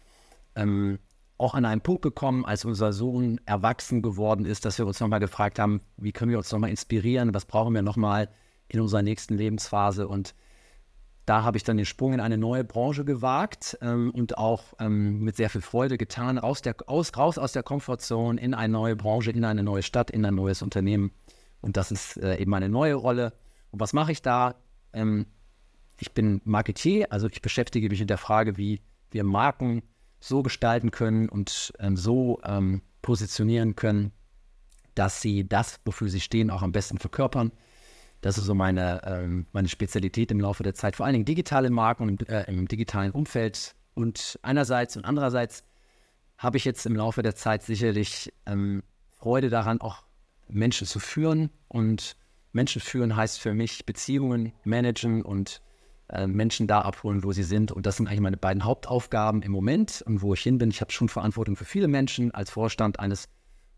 ähm, 0.56 1.00
auch 1.38 1.56
an 1.56 1.66
einen 1.66 1.82
Punkt 1.82 2.02
gekommen, 2.02 2.46
als 2.46 2.64
unser 2.64 2.94
Sohn 2.94 3.42
erwachsen 3.46 4.02
geworden 4.02 4.46
ist, 4.46 4.66
dass 4.66 4.78
wir 4.78 4.86
uns 4.86 5.00
nochmal 5.00 5.20
gefragt 5.20 5.58
haben, 5.58 5.82
wie 5.98 6.12
können 6.12 6.32
wir 6.32 6.38
uns 6.38 6.52
nochmal 6.52 6.70
inspirieren, 6.70 7.34
was 7.34 7.46
brauchen 7.46 7.74
wir 7.74 7.82
nochmal 7.82 8.30
in 8.68 8.80
unserer 8.80 9.02
nächsten 9.02 9.36
Lebensphase. 9.36 10.08
Und 10.08 10.36
da 11.26 11.44
habe 11.44 11.58
ich 11.58 11.64
dann 11.64 11.78
den 11.78 11.86
Sprung 11.86 12.14
in 12.14 12.20
eine 12.20 12.38
neue 12.38 12.64
Branche 12.64 13.06
gewagt 13.06 13.78
ähm, 13.82 14.12
und 14.12 14.38
auch 14.38 14.64
ähm, 14.80 15.20
mit 15.20 15.38
sehr 15.38 15.50
viel 15.50 15.62
Freude 15.62 15.98
getan, 15.98 16.38
aus 16.38 16.62
der, 16.62 16.76
aus, 16.88 17.16
raus 17.18 17.38
aus 17.38 17.54
der 17.54 17.64
Komfortzone 17.64 18.40
in 18.40 18.54
eine 18.54 18.74
neue 18.74 18.96
Branche, 18.96 19.32
in 19.32 19.46
eine 19.46 19.64
neue 19.64 19.84
Stadt, 19.84 20.12
in 20.12 20.26
ein 20.26 20.36
neues 20.36 20.62
Unternehmen. 20.62 21.12
Und 21.62 21.78
das 21.78 21.92
ist 21.92 22.18
äh, 22.18 22.38
eben 22.38 22.54
eine 22.54 22.68
neue 22.68 22.96
Rolle. 22.96 23.34
Und 23.72 23.80
was 23.80 23.94
mache 23.94 24.12
ich 24.12 24.22
da? 24.22 24.56
Ähm, 24.92 25.26
ich 26.00 26.14
bin 26.14 26.42
Marketier, 26.44 27.12
also 27.12 27.28
ich 27.28 27.42
beschäftige 27.42 27.88
mich 27.88 28.02
mit 28.02 28.10
der 28.10 28.18
Frage, 28.18 28.58
wie 28.58 28.82
wir 29.12 29.24
Marken 29.24 29.84
so 30.20 30.44
gestalten 30.44 30.92
können 30.92 31.30
und 31.30 31.74
ähm, 31.80 31.96
so 31.96 32.42
ähm, 32.44 32.82
positionieren 33.02 33.76
können, 33.76 34.12
dass 34.96 35.22
sie 35.22 35.48
das, 35.48 35.80
wofür 35.86 36.10
sie 36.10 36.20
stehen, 36.20 36.50
auch 36.50 36.62
am 36.62 36.72
besten 36.74 36.98
verkörpern. 36.98 37.52
Das 38.24 38.38
ist 38.38 38.46
so 38.46 38.56
meine, 38.56 39.02
ähm, 39.06 39.48
meine 39.52 39.68
Spezialität 39.68 40.32
im 40.32 40.40
Laufe 40.40 40.64
der 40.64 40.74
Zeit. 40.74 40.96
Vor 40.96 41.06
allen 41.06 41.12
Dingen 41.12 41.26
digitale 41.26 41.70
Marken 41.70 42.08
und 42.08 42.30
äh, 42.30 42.46
im 42.48 42.70
digitalen 42.70 43.12
Umfeld. 43.12 43.76
Und 43.96 44.40
einerseits 44.42 44.96
und 44.96 45.04
andererseits 45.04 45.66
habe 46.38 46.56
ich 46.56 46.64
jetzt 46.64 46.86
im 46.86 46.96
Laufe 46.96 47.22
der 47.22 47.36
Zeit 47.36 47.64
sicherlich 47.64 48.32
ähm, 48.46 48.82
Freude 49.10 49.50
daran, 49.50 49.82
auch 49.82 50.04
Menschen 50.48 50.88
zu 50.88 51.00
führen. 51.00 51.50
Und 51.68 52.16
Menschen 52.54 52.80
führen 52.80 53.14
heißt 53.14 53.42
für 53.42 53.54
mich 53.54 53.86
Beziehungen 53.86 54.54
managen 54.64 55.22
und 55.22 55.62
äh, 56.08 56.26
Menschen 56.26 56.66
da 56.66 56.80
abholen, 56.80 57.26
wo 57.26 57.34
sie 57.34 57.44
sind. 57.44 57.74
Und 57.74 57.86
das 57.86 57.98
sind 57.98 58.08
eigentlich 58.08 58.22
meine 58.22 58.38
beiden 58.38 58.64
Hauptaufgaben 58.64 59.42
im 59.42 59.52
Moment 59.52 60.02
und 60.08 60.22
wo 60.22 60.34
ich 60.34 60.42
hin 60.42 60.60
bin. 60.60 60.70
Ich 60.70 60.80
habe 60.80 60.94
schon 60.94 61.10
Verantwortung 61.10 61.58
für 61.58 61.66
viele 61.66 61.90
Menschen 61.90 62.32
als 62.32 62.52
Vorstand 62.52 63.02
eines 63.02 63.28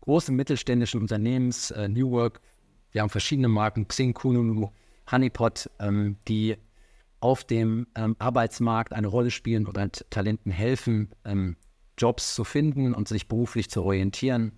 großen 0.02 0.36
mittelständischen 0.36 1.00
Unternehmens, 1.00 1.72
äh, 1.72 1.88
New 1.88 2.12
Work, 2.12 2.40
wir 2.92 3.02
haben 3.02 3.10
verschiedene 3.10 3.48
Marken, 3.48 3.88
Xing, 3.88 4.14
Kununu, 4.14 4.70
Honeypot, 5.10 5.70
ähm, 5.78 6.16
die 6.28 6.56
auf 7.20 7.44
dem 7.44 7.86
ähm, 7.94 8.16
Arbeitsmarkt 8.18 8.92
eine 8.92 9.06
Rolle 9.06 9.30
spielen 9.30 9.66
oder 9.66 9.90
Talenten 9.90 10.50
helfen, 10.50 11.10
ähm, 11.24 11.56
Jobs 11.98 12.34
zu 12.34 12.44
finden 12.44 12.94
und 12.94 13.08
sich 13.08 13.28
beruflich 13.28 13.70
zu 13.70 13.82
orientieren. 13.82 14.52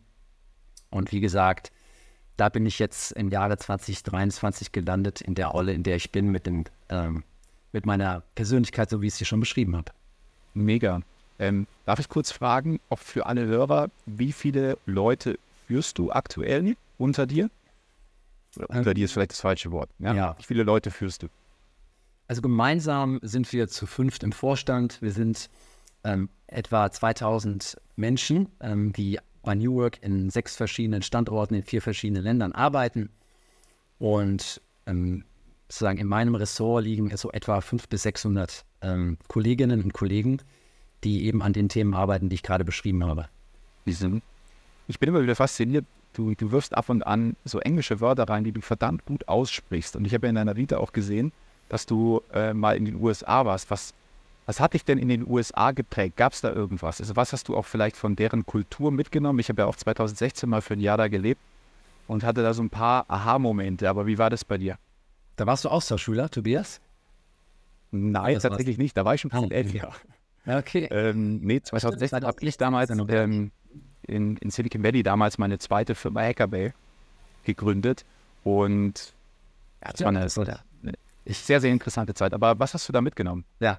Und 0.91 1.13
wie 1.13 1.21
gesagt, 1.21 1.71
da 2.37 2.49
bin 2.49 2.67
ich 2.67 2.79
jetzt 2.79 3.13
im 3.13 3.31
Jahre 3.31 3.57
2023 3.59 4.73
gelandet 4.73 5.21
in 5.21 5.35
der 5.35 5.49
Rolle, 5.49 5.73
in 5.73 5.83
der 5.83 5.97
ich 5.97 6.13
bin, 6.13 6.31
mit, 6.31 6.47
dem, 6.47 6.65
ähm, 6.89 7.25
mit 7.73 7.87
meiner 7.87 8.23
Persönlichkeit, 8.35 8.91
so 8.91 9.03
wie 9.03 9.07
ich 9.07 9.15
es 9.15 9.19
hier 9.19 9.27
schon 9.27 9.41
beschrieben 9.41 9.77
habe. 9.77 9.93
Mega. 10.55 11.03
Ähm, 11.39 11.67
darf 11.85 12.01
ich 12.01 12.09
kurz 12.09 12.33
fragen, 12.33 12.81
auch 12.91 12.99
für 12.99 13.27
alle 13.27 13.47
Hörer, 13.47 13.91
wie 14.07 14.33
viele 14.33 14.79
Leute 14.87 15.39
führst 15.67 15.99
du 15.99 16.11
aktuell 16.11 16.77
unter 16.97 17.27
dir? 17.27 17.51
Unter 18.67 18.95
dir 18.95 19.05
ist 19.05 19.13
vielleicht 19.13 19.33
das 19.33 19.41
falsche 19.41 19.71
Wort. 19.71 19.91
Ja? 19.99 20.15
ja. 20.15 20.37
Wie 20.39 20.43
viele 20.43 20.63
Leute 20.63 20.91
führst 20.91 21.23
du? 21.23 21.29
Also 22.27 22.43
gemeinsam 22.43 23.21
sind 23.23 23.53
wir 23.53 23.69
zu 23.69 23.87
fünft 23.87 24.23
im 24.23 24.33
Vorstand. 24.33 25.01
Wir 25.01 25.13
sind 25.13 25.49
ähm, 26.05 26.29
etwa 26.47 26.91
2000 26.91 27.77
Menschen, 27.97 28.49
ähm, 28.61 28.93
die 28.93 29.19
bei 29.43 29.55
New 29.55 29.77
Work 29.77 30.03
in 30.03 30.29
sechs 30.31 30.57
verschiedenen 30.57 31.03
Standorten 31.03 31.55
in 31.55 31.63
vier 31.63 31.81
verschiedenen 31.81 32.23
Ländern 32.23 32.53
arbeiten. 32.53 33.11
Und 33.99 34.61
ähm, 34.87 35.25
sozusagen 35.69 35.99
in 35.99 36.07
meinem 36.07 36.35
Ressort 36.35 36.85
liegen 36.85 37.15
so 37.17 37.31
etwa 37.33 37.61
500 37.61 37.89
bis 37.89 38.03
600 38.03 38.65
ähm, 38.83 39.19
Kolleginnen 39.29 39.83
und 39.83 39.93
Kollegen, 39.93 40.39
die 41.05 41.25
eben 41.27 41.43
an 41.43 41.53
den 41.53 41.69
Themen 41.69 41.95
arbeiten, 41.95 42.29
die 42.29 42.35
ich 42.35 42.43
gerade 42.43 42.65
beschrieben 42.65 43.05
habe. 43.05 43.29
Ich 44.87 44.99
bin 44.99 45.09
immer 45.09 45.23
wieder 45.23 45.37
fasziniert, 45.37 45.85
du, 46.19 46.35
du 46.35 46.51
wirfst 46.51 46.77
ab 46.77 46.89
und 46.89 47.07
an 47.07 47.37
so 47.45 47.61
englische 47.61 48.01
Wörter 48.01 48.29
rein, 48.29 48.45
die 48.45 48.53
du 48.53 48.61
verdammt 48.61 49.07
gut 49.07 49.29
aussprichst. 49.29 49.97
Und 49.97 50.05
ich 50.05 50.15
habe 50.15 50.27
ja 50.27 50.31
in 50.31 50.35
deiner 50.35 50.57
Vita 50.57 50.79
auch 50.79 50.93
gesehen, 50.93 51.33
dass 51.69 51.87
du 51.87 52.23
äh, 52.33 52.53
mal 52.53 52.77
in 52.77 52.85
den 52.85 52.97
USA 52.97 53.45
warst. 53.45 53.71
Was, 53.71 53.95
was 54.47 54.61
hat 54.61 54.75
dich 54.75 54.85
denn 54.85 54.99
in 54.99 55.09
den 55.09 55.27
USA 55.27 55.71
geprägt? 55.71 56.17
Gab 56.17 56.33
es 56.33 56.41
da 56.41 56.53
irgendwas? 56.53 57.01
Also 57.01 57.15
was 57.15 57.33
hast 57.33 57.49
du 57.49 57.57
auch 57.57 57.67
vielleicht 57.67 57.97
von 57.97 58.17
deren 58.17 58.45
Kultur 58.45 58.91
mitgenommen? 58.91 59.39
Ich 59.39 59.49
habe 59.49 59.63
ja 59.63 59.67
auch 59.67 59.77
2016 59.77 60.49
mal 60.49 60.61
für 60.61 60.75
ein 60.75 60.81
Jahr 60.81 60.99
da 60.99 61.09
gelebt 61.09 61.41
und 62.09 62.25
hatte 62.25 62.43
da 62.43 62.53
so 62.53 62.63
ein 62.63 62.71
paar 62.71 63.05
Aha-Momente. 63.09 63.89
Aber 63.89 64.07
wie 64.07 64.19
war 64.19 64.31
das 64.31 64.45
bei 64.45 64.59
dir? 64.59 64.77
Da 65.37 65.47
warst 65.47 65.65
du 65.65 65.69
Austauschschüler, 65.69 66.31
Tobias? 66.31 66.81
Nein, 67.91 68.39
tatsächlich 68.41 68.77
nicht. 68.77 68.97
Da 68.97 69.05
war 69.05 69.15
ich 69.15 69.21
schon 69.21 69.31
ein 69.31 69.49
bisschen 69.49 69.75
älter. 69.75 69.95
Okay. 70.47 70.89
Ähm, 70.91 71.41
nee, 71.43 71.61
2016 71.61 72.25
habe 72.25 72.37
ich 72.41 72.57
damals 72.57 72.91
ähm, 72.91 73.53
in, 74.09 74.37
in 74.39 74.51
Silicon 74.51 74.83
Valley 74.83 75.03
damals 75.03 75.39
meine 75.39 75.59
zweite 75.59 75.95
Firma 75.95 76.23
Hackerbay 76.23 76.73
gegründet. 77.45 78.05
Und 78.45 79.15
ja, 79.85 79.93
das 79.93 80.01
ja, 80.01 80.05
war 80.07 80.11
eine, 80.11 80.21
das 80.21 80.39
eine, 80.39 80.59
sehr, 81.27 81.61
sehr 81.61 81.71
interessante 81.71 82.15
Zeit. 82.15 82.33
Aber 82.33 82.59
was 82.59 82.75
hast 82.75 82.89
du 82.89 82.93
da 82.93 83.01
mitgenommen? 83.01 83.45
Ja. 83.61 83.79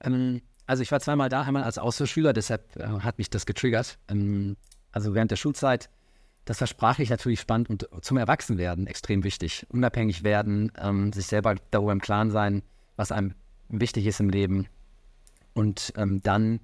Ähm, 0.00 0.42
also 0.66 0.82
ich 0.82 0.90
war 0.92 1.00
zweimal 1.00 1.28
da, 1.28 1.42
einmal 1.42 1.64
als 1.64 1.78
Austauschschüler, 1.78 2.32
deshalb 2.32 2.76
äh, 2.76 2.86
hat 2.86 3.18
mich 3.18 3.30
das 3.30 3.46
getriggert. 3.46 3.98
Ähm, 4.08 4.56
also 4.92 5.14
während 5.14 5.30
der 5.30 5.36
Schulzeit, 5.36 5.90
das 6.44 6.60
war 6.60 6.68
sprachlich 6.68 7.10
natürlich 7.10 7.40
spannend 7.40 7.70
und 7.70 7.88
zum 8.02 8.16
Erwachsenwerden 8.16 8.86
extrem 8.86 9.24
wichtig. 9.24 9.66
Unabhängig 9.70 10.24
werden, 10.24 10.72
ähm, 10.78 11.12
sich 11.12 11.26
selber 11.26 11.56
darüber 11.70 11.92
im 11.92 12.00
Klaren 12.00 12.30
sein, 12.30 12.62
was 12.96 13.12
einem 13.12 13.34
wichtig 13.68 14.06
ist 14.06 14.20
im 14.20 14.30
Leben. 14.30 14.68
Und 15.54 15.92
ähm, 15.96 16.22
dann 16.22 16.60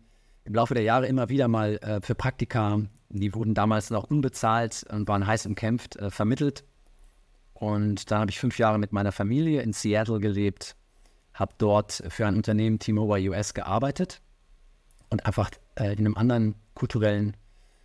im 0.50 0.56
Laufe 0.56 0.74
der 0.74 0.82
Jahre 0.82 1.06
immer 1.06 1.28
wieder 1.28 1.46
mal 1.46 1.76
äh, 1.76 2.00
für 2.00 2.16
Praktika, 2.16 2.80
die 3.08 3.34
wurden 3.36 3.54
damals 3.54 3.90
noch 3.90 4.10
unbezahlt 4.10 4.84
und 4.90 5.06
waren 5.06 5.24
heiß 5.24 5.46
umkämpft, 5.46 5.94
äh, 5.94 6.10
vermittelt. 6.10 6.64
Und 7.54 8.10
dann 8.10 8.18
habe 8.18 8.32
ich 8.32 8.40
fünf 8.40 8.58
Jahre 8.58 8.80
mit 8.80 8.92
meiner 8.92 9.12
Familie 9.12 9.62
in 9.62 9.72
Seattle 9.72 10.18
gelebt, 10.18 10.74
habe 11.34 11.54
dort 11.56 12.02
für 12.08 12.26
ein 12.26 12.34
Unternehmen 12.34 12.80
T-Mobile 12.80 13.30
US 13.30 13.54
gearbeitet. 13.54 14.22
Und 15.08 15.24
einfach 15.24 15.52
äh, 15.76 15.92
in 15.92 16.00
einem 16.00 16.16
anderen 16.16 16.56
kulturellen 16.74 17.36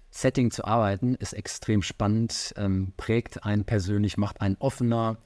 Setting 0.10 0.50
zu 0.50 0.66
arbeiten, 0.66 1.14
ist 1.14 1.34
extrem 1.34 1.84
spannend, 1.84 2.56
ähm, 2.58 2.94
prägt 2.98 3.44
einen 3.44 3.66
persönlich, 3.66 4.18
macht 4.18 4.42
einen 4.42 4.56
offener 4.58 5.18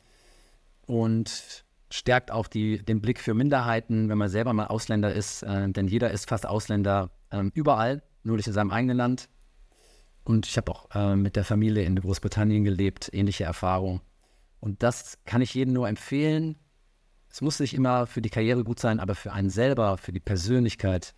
und 0.88 1.64
stärkt 1.90 2.32
auch 2.32 2.48
die, 2.48 2.84
den 2.84 3.00
Blick 3.00 3.22
für 3.22 3.34
Minderheiten, 3.34 4.10
wenn 4.10 4.18
man 4.18 4.28
selber 4.28 4.52
mal 4.52 4.68
Ausländer 4.68 5.14
ist, 5.14 5.44
äh, 5.44 5.70
denn 5.70 5.88
jeder 5.88 6.12
ist 6.12 6.28
fast 6.28 6.46
Ausländer 6.46 7.12
ähm, 7.32 7.52
überall, 7.54 8.02
nur 8.24 8.38
nicht 8.38 8.48
in 8.48 8.54
seinem 8.54 8.72
eigenen 8.72 8.98
Land. 8.98 9.30
Und 10.24 10.46
ich 10.46 10.58
habe 10.58 10.72
auch 10.72 10.90
äh, 10.94 11.16
mit 11.16 11.36
der 11.36 11.44
Familie 11.44 11.84
in 11.84 11.96
Großbritannien 11.96 12.64
gelebt, 12.64 13.10
ähnliche 13.14 13.46
Erfahrungen. 13.46 14.02
Und 14.60 14.84
das 14.84 15.18
kann 15.26 15.42
ich 15.42 15.54
jedem 15.54 15.74
nur 15.74 15.88
empfehlen. 15.88 16.58
Es 17.30 17.42
muss 17.42 17.60
nicht 17.60 17.74
immer 17.74 18.08
für 18.08 18.22
die 18.22 18.30
Karriere 18.30 18.64
gut 18.64 18.80
sein, 18.80 19.00
aber 19.00 19.16
für 19.16 19.32
einen 19.32 19.50
selber, 19.50 19.98
für 19.98 20.12
die 20.12 20.20
Persönlichkeit, 20.20 21.14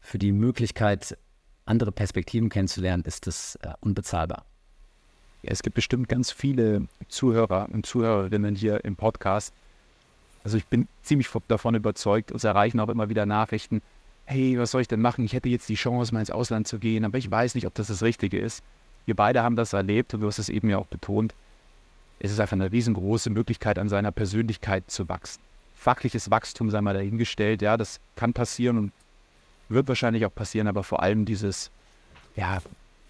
für 0.00 0.18
die 0.18 0.32
Möglichkeit, 0.32 1.16
andere 1.64 1.92
Perspektiven 1.92 2.48
kennenzulernen, 2.48 3.04
ist 3.04 3.26
das 3.26 3.56
äh, 3.62 3.72
unbezahlbar. 3.80 4.44
Ja, 5.42 5.50
es 5.50 5.62
gibt 5.62 5.74
bestimmt 5.74 6.08
ganz 6.08 6.30
viele 6.30 6.86
Zuhörer 7.08 7.68
und 7.72 7.86
Zuhörerinnen 7.86 8.54
hier 8.54 8.84
im 8.84 8.96
Podcast. 8.96 9.52
Also 10.44 10.56
ich 10.56 10.66
bin 10.66 10.88
ziemlich 11.02 11.28
davon 11.48 11.74
überzeugt, 11.74 12.32
uns 12.32 12.44
erreichen 12.44 12.80
auch 12.80 12.88
immer 12.88 13.08
wieder 13.08 13.26
Nachrichten, 13.26 13.80
hey, 14.24 14.58
was 14.58 14.70
soll 14.70 14.80
ich 14.82 14.88
denn 14.88 15.00
machen? 15.00 15.24
Ich 15.24 15.32
hätte 15.32 15.48
jetzt 15.48 15.68
die 15.68 15.74
Chance, 15.74 16.12
mal 16.14 16.20
ins 16.20 16.30
Ausland 16.30 16.66
zu 16.66 16.78
gehen, 16.78 17.04
aber 17.04 17.18
ich 17.18 17.30
weiß 17.30 17.54
nicht, 17.54 17.66
ob 17.66 17.74
das 17.74 17.88
das 17.88 18.02
Richtige 18.02 18.38
ist. 18.38 18.62
Wir 19.04 19.16
beide 19.16 19.42
haben 19.42 19.56
das 19.56 19.72
erlebt 19.72 20.14
und 20.14 20.20
du 20.20 20.26
hast 20.26 20.38
es 20.38 20.48
eben 20.48 20.70
ja 20.70 20.78
auch 20.78 20.86
betont. 20.86 21.34
Es 22.20 22.30
ist 22.30 22.38
einfach 22.38 22.52
eine 22.52 22.70
riesengroße 22.70 23.30
Möglichkeit, 23.30 23.78
an 23.78 23.88
seiner 23.88 24.12
Persönlichkeit 24.12 24.90
zu 24.90 25.08
wachsen. 25.08 25.40
Fachliches 25.74 26.30
Wachstum 26.30 26.70
sei 26.70 26.80
mal 26.80 26.94
dahingestellt, 26.94 27.62
ja, 27.62 27.76
das 27.76 27.98
kann 28.14 28.32
passieren 28.32 28.78
und 28.78 28.92
wird 29.68 29.88
wahrscheinlich 29.88 30.24
auch 30.24 30.34
passieren, 30.34 30.68
aber 30.68 30.84
vor 30.84 31.02
allem 31.02 31.24
dieses, 31.24 31.72
ja, 32.36 32.58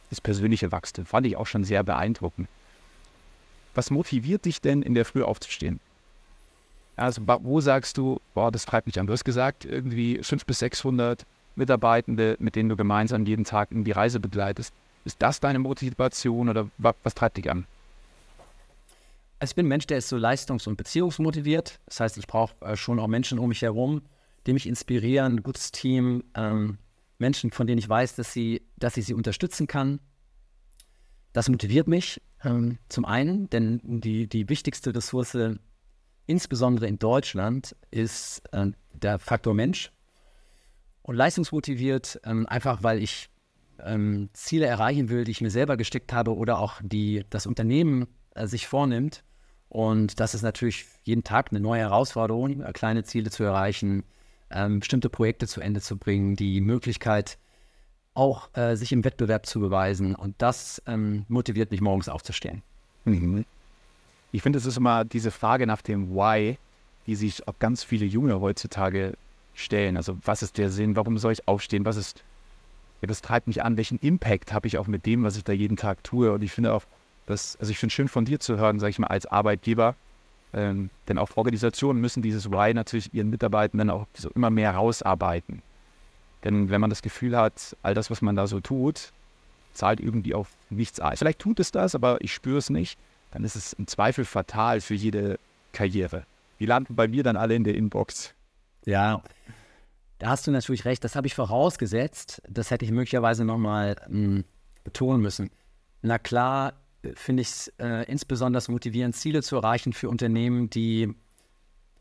das 0.09 0.21
persönliche 0.21 0.73
Wachstum 0.73 1.05
fand 1.05 1.27
ich 1.27 1.37
auch 1.37 1.47
schon 1.47 1.65
sehr 1.65 1.83
beeindruckend. 1.83 2.49
Was 3.75 3.91
motiviert 3.91 4.45
dich 4.47 4.61
denn, 4.61 4.83
in 4.83 4.95
der 4.95 5.05
Früh 5.05 5.23
aufzustehen? 5.23 5.81
Also 6.97 7.23
wo 7.27 7.61
sagst 7.61 7.97
du, 7.97 8.21
boah, 8.35 8.51
das 8.51 8.67
treibt 8.67 8.87
mich 8.87 8.99
an? 9.01 9.07
Du 9.07 9.13
hast 9.13 9.25
gesagt, 9.25 9.65
irgendwie 9.65 10.17
500 10.17 10.47
bis 10.47 10.59
600 10.59 11.27
Mitarbeitende, 11.55 12.37
mit 12.39 12.57
denen 12.57 12.69
du 12.69 12.77
gemeinsam 12.77 13.25
jeden 13.27 13.45
Tag 13.45 13.73
in 13.73 13.85
die 13.85 13.93
Reise 13.93 14.21
begleitest. 14.21 14.73
Ist 15.05 15.21
das 15.21 15.41
deine 15.41 15.59
Motivation 15.59 16.49
oder 16.49 16.69
was, 16.79 17.15
treibt 17.15 17.37
dich 17.37 17.51
an? 17.51 17.67
Also 19.39 19.53
ich 19.53 19.57
bin 19.57 19.67
ein 19.67 19.71
Mensch, 19.71 19.87
der 19.87 19.99
ist 19.99 20.09
so 20.09 20.17
leistungs- 20.17 20.69
und 20.69 20.77
beziehungsmotiviert. 20.77 21.81
Das 21.87 22.01
heißt, 22.01 22.17
ich 22.19 22.27
brauche 22.27 22.55
äh, 22.65 22.77
schon 22.77 23.01
auch 23.01 23.09
Menschen 23.09 23.39
um 23.39 23.49
mich 23.49 23.63
herum, 23.63 24.03
die 24.47 24.53
mich 24.53 24.69
inspirieren, 24.69 25.37
ein 25.37 25.43
gutes 25.43 25.73
Team, 25.73 26.23
ähm, 26.35 26.79
Menschen, 27.19 27.51
von 27.51 27.67
denen 27.67 27.79
ich 27.79 27.89
weiß, 27.89 28.15
dass, 28.15 28.33
sie, 28.33 28.63
dass 28.77 28.97
ich 28.97 29.07
sie 29.07 29.15
unterstützen 29.15 29.67
kann. 29.67 30.01
Das 31.33 31.49
motiviert 31.49 31.89
mich 31.89 32.21
ähm, 32.45 32.79
zum 32.89 33.05
einen, 33.05 33.51
denn 33.51 33.81
die, 33.83 34.29
die 34.29 34.49
wichtigste 34.49 34.95
Ressource 34.95 35.37
insbesondere 36.27 36.87
in 36.87 36.99
Deutschland, 36.99 37.77
ist 37.91 38.43
äh, 38.53 38.67
der 38.93 39.19
Faktor 39.19 39.55
Mensch. 39.55 39.93
Und 41.03 41.17
leistungsmotiviert, 41.17 42.21
ähm, 42.25 42.47
einfach 42.47 42.83
weil 42.83 43.03
ich 43.03 43.29
ähm, 43.81 44.29
Ziele 44.33 44.67
erreichen 44.67 45.09
will, 45.09 45.25
die 45.25 45.33
ich 45.33 45.41
mir 45.41 45.51
selber 45.51 45.77
gesteckt 45.77 46.13
habe 46.13 46.37
oder 46.37 46.59
auch 46.59 46.81
die 46.83 47.25
das 47.31 47.47
Unternehmen 47.47 48.07
äh, 48.35 48.47
sich 48.47 48.69
vornimmt. 48.69 49.25
Und 49.69 50.21
das 50.21 50.35
ist 50.35 50.43
natürlich 50.43 50.87
jeden 51.03 51.25
Tag 51.25 51.51
eine 51.51 51.61
neue 51.61 51.81
Herausforderung, 51.81 52.63
äh, 52.63 52.73
kleine 52.73 53.05
Ziele 53.05 53.31
zu 53.31 53.43
erreichen, 53.43 54.05
ähm, 54.51 54.81
bestimmte 54.81 55.09
Projekte 55.09 55.47
zu 55.47 55.61
Ende 55.61 55.81
zu 55.81 55.97
bringen, 55.97 56.37
die 56.37 56.61
Möglichkeit, 56.61 57.39
auch 58.15 58.55
äh, 58.55 58.77
sich 58.77 58.93
im 58.93 59.05
Wettbewerb 59.05 59.47
zu 59.47 59.61
beweisen. 59.61 60.15
Und 60.15 60.35
das 60.39 60.83
ähm, 60.87 61.25
motiviert 61.29 61.71
mich 61.71 61.81
morgens 61.81 62.09
aufzustehen. 62.09 62.63
Mhm. 63.05 63.45
Ich 64.33 64.43
finde, 64.43 64.59
es 64.59 64.67
ist 64.67 64.77
immer 64.77 65.05
diese 65.05 65.31
Frage 65.31 65.67
nach 65.67 65.83
dem 65.83 66.15
Why, 66.15 66.59
die 67.07 67.15
sich 67.15 67.47
auch 67.47 67.59
ganz 67.59 67.85
viele 67.85 68.07
Junge 68.07 68.41
heutzutage 68.41 69.15
stellen. 69.55 69.97
Also 69.97 70.17
was 70.25 70.43
ist 70.43 70.59
der 70.59 70.71
Sinn? 70.71 70.97
Warum 70.97 71.19
soll 71.19 71.33
ich 71.33 71.47
aufstehen? 71.47 71.85
Was 71.85 71.97
ist 71.97 72.25
ja, 73.03 73.09
das 73.09 73.21
treibt 73.21 73.49
mich 73.49 73.63
an, 73.63 73.77
welchen 73.77 73.99
Impact 73.99 74.53
habe 74.53 74.69
ich 74.69 74.79
auch 74.79 74.87
mit 74.87 75.07
dem, 75.07 75.25
was 75.25 75.37
ich 75.37 75.43
da 75.43 75.53
jeden 75.53 75.77
Tag 75.77 76.03
tue. 76.05 76.33
Und 76.33 76.43
ich 76.43 76.53
finde 76.53 76.73
auch, 76.73 76.85
das, 77.27 77.57
also 77.61 77.71
ich 77.71 77.79
finde 77.79 77.93
schön 77.93 78.09
von 78.09 78.25
dir 78.25 78.39
zu 78.39 78.57
hören, 78.57 78.79
sage 78.79 78.91
ich 78.91 78.99
mal, 79.01 79.09
als 79.09 79.27
Arbeitgeber, 79.27 79.97
ähm, 80.55 80.89
denn 81.09 81.19
auch 81.19 81.37
Organisationen 81.37 82.01
müssen 82.01 82.23
dieses 82.23 82.51
Why 82.51 82.73
natürlich 82.73 83.13
ihren 83.13 83.29
Mitarbeitenden 83.29 83.91
auch 83.91 84.07
so 84.15 84.31
immer 84.31 84.51
mehr 84.51 84.75
rausarbeiten. 84.75 85.63
Denn 86.45 86.71
wenn 86.71 86.81
man 86.81 86.91
das 86.91 87.03
Gefühl 87.03 87.37
hat, 87.37 87.77
all 87.83 87.95
das, 87.95 88.11
was 88.11 88.23
man 88.23 88.37
da 88.37 88.47
so 88.47 88.61
tut, 88.61 89.13
zahlt 89.75 90.01
irgendwie 90.01 90.35
auf 90.35 90.49
nichts 90.71 91.01
ein. 91.01 91.17
Vielleicht 91.17 91.41
tut 91.41 91.59
es 91.59 91.73
das, 91.73 91.97
aber 91.97 92.21
ich 92.21 92.33
spüre 92.33 92.59
es 92.59 92.71
nicht, 92.71 92.99
dann 93.33 93.45
ist 93.45 93.57
es 93.57 93.73
im 93.73 93.87
Zweifel 93.87 94.25
fatal 94.25 94.81
für 94.81 94.95
jede 94.95 95.39
Karriere. 95.73 96.25
Die 96.61 96.67
landen 96.67 96.95
bei 96.95 97.09
mir 97.09 97.23
dann 97.23 97.37
alle 97.37 97.55
in 97.55 97.65
der 97.65 97.75
Inbox. 97.75 98.35
Ja, 98.85 99.23
da 100.19 100.29
hast 100.29 100.47
du 100.47 100.51
natürlich 100.53 100.85
recht. 100.85 101.03
Das 101.03 101.17
habe 101.17 101.27
ich 101.27 101.35
vorausgesetzt. 101.35 102.43
Das 102.49 102.71
hätte 102.71 102.85
ich 102.85 102.93
möglicherweise 102.93 103.45
nochmal 103.45 103.97
hm, 104.07 104.45
betonen 104.85 105.21
müssen. 105.21 105.51
Na 106.03 106.19
klar, 106.19 106.75
finde 107.15 107.43
ich 107.43 107.49
es 107.49 107.69
äh, 107.79 108.05
insbesondere 108.09 108.71
motivierend, 108.71 109.17
Ziele 109.17 109.43
zu 109.43 109.57
erreichen 109.57 109.93
für 109.93 110.09
Unternehmen, 110.09 110.71
die 110.71 111.15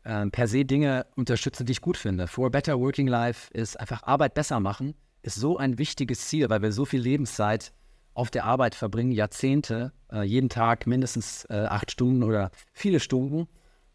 äh, 0.04 0.26
per 0.26 0.46
se 0.46 0.64
Dinge 0.64 1.06
unterstützen, 1.16 1.66
die 1.66 1.72
ich 1.72 1.80
gut 1.80 1.96
finde. 1.96 2.28
For 2.28 2.46
a 2.46 2.48
Better 2.48 2.78
Working 2.78 3.08
Life 3.08 3.52
ist 3.52 3.80
einfach 3.80 4.02
Arbeit 4.04 4.34
besser 4.34 4.60
machen, 4.60 4.94
ist 5.22 5.36
so 5.36 5.56
ein 5.56 5.78
wichtiges 5.78 6.28
Ziel, 6.28 6.50
weil 6.50 6.62
wir 6.62 6.72
so 6.72 6.84
viel 6.84 7.00
Lebenszeit 7.00 7.72
auf 8.14 8.30
der 8.30 8.44
Arbeit 8.44 8.74
verbringen, 8.74 9.12
Jahrzehnte, 9.12 9.92
äh, 10.10 10.22
jeden 10.22 10.48
Tag 10.48 10.86
mindestens 10.86 11.44
äh, 11.46 11.66
acht 11.68 11.90
Stunden 11.90 12.22
oder 12.22 12.50
viele 12.72 13.00
Stunden. 13.00 13.48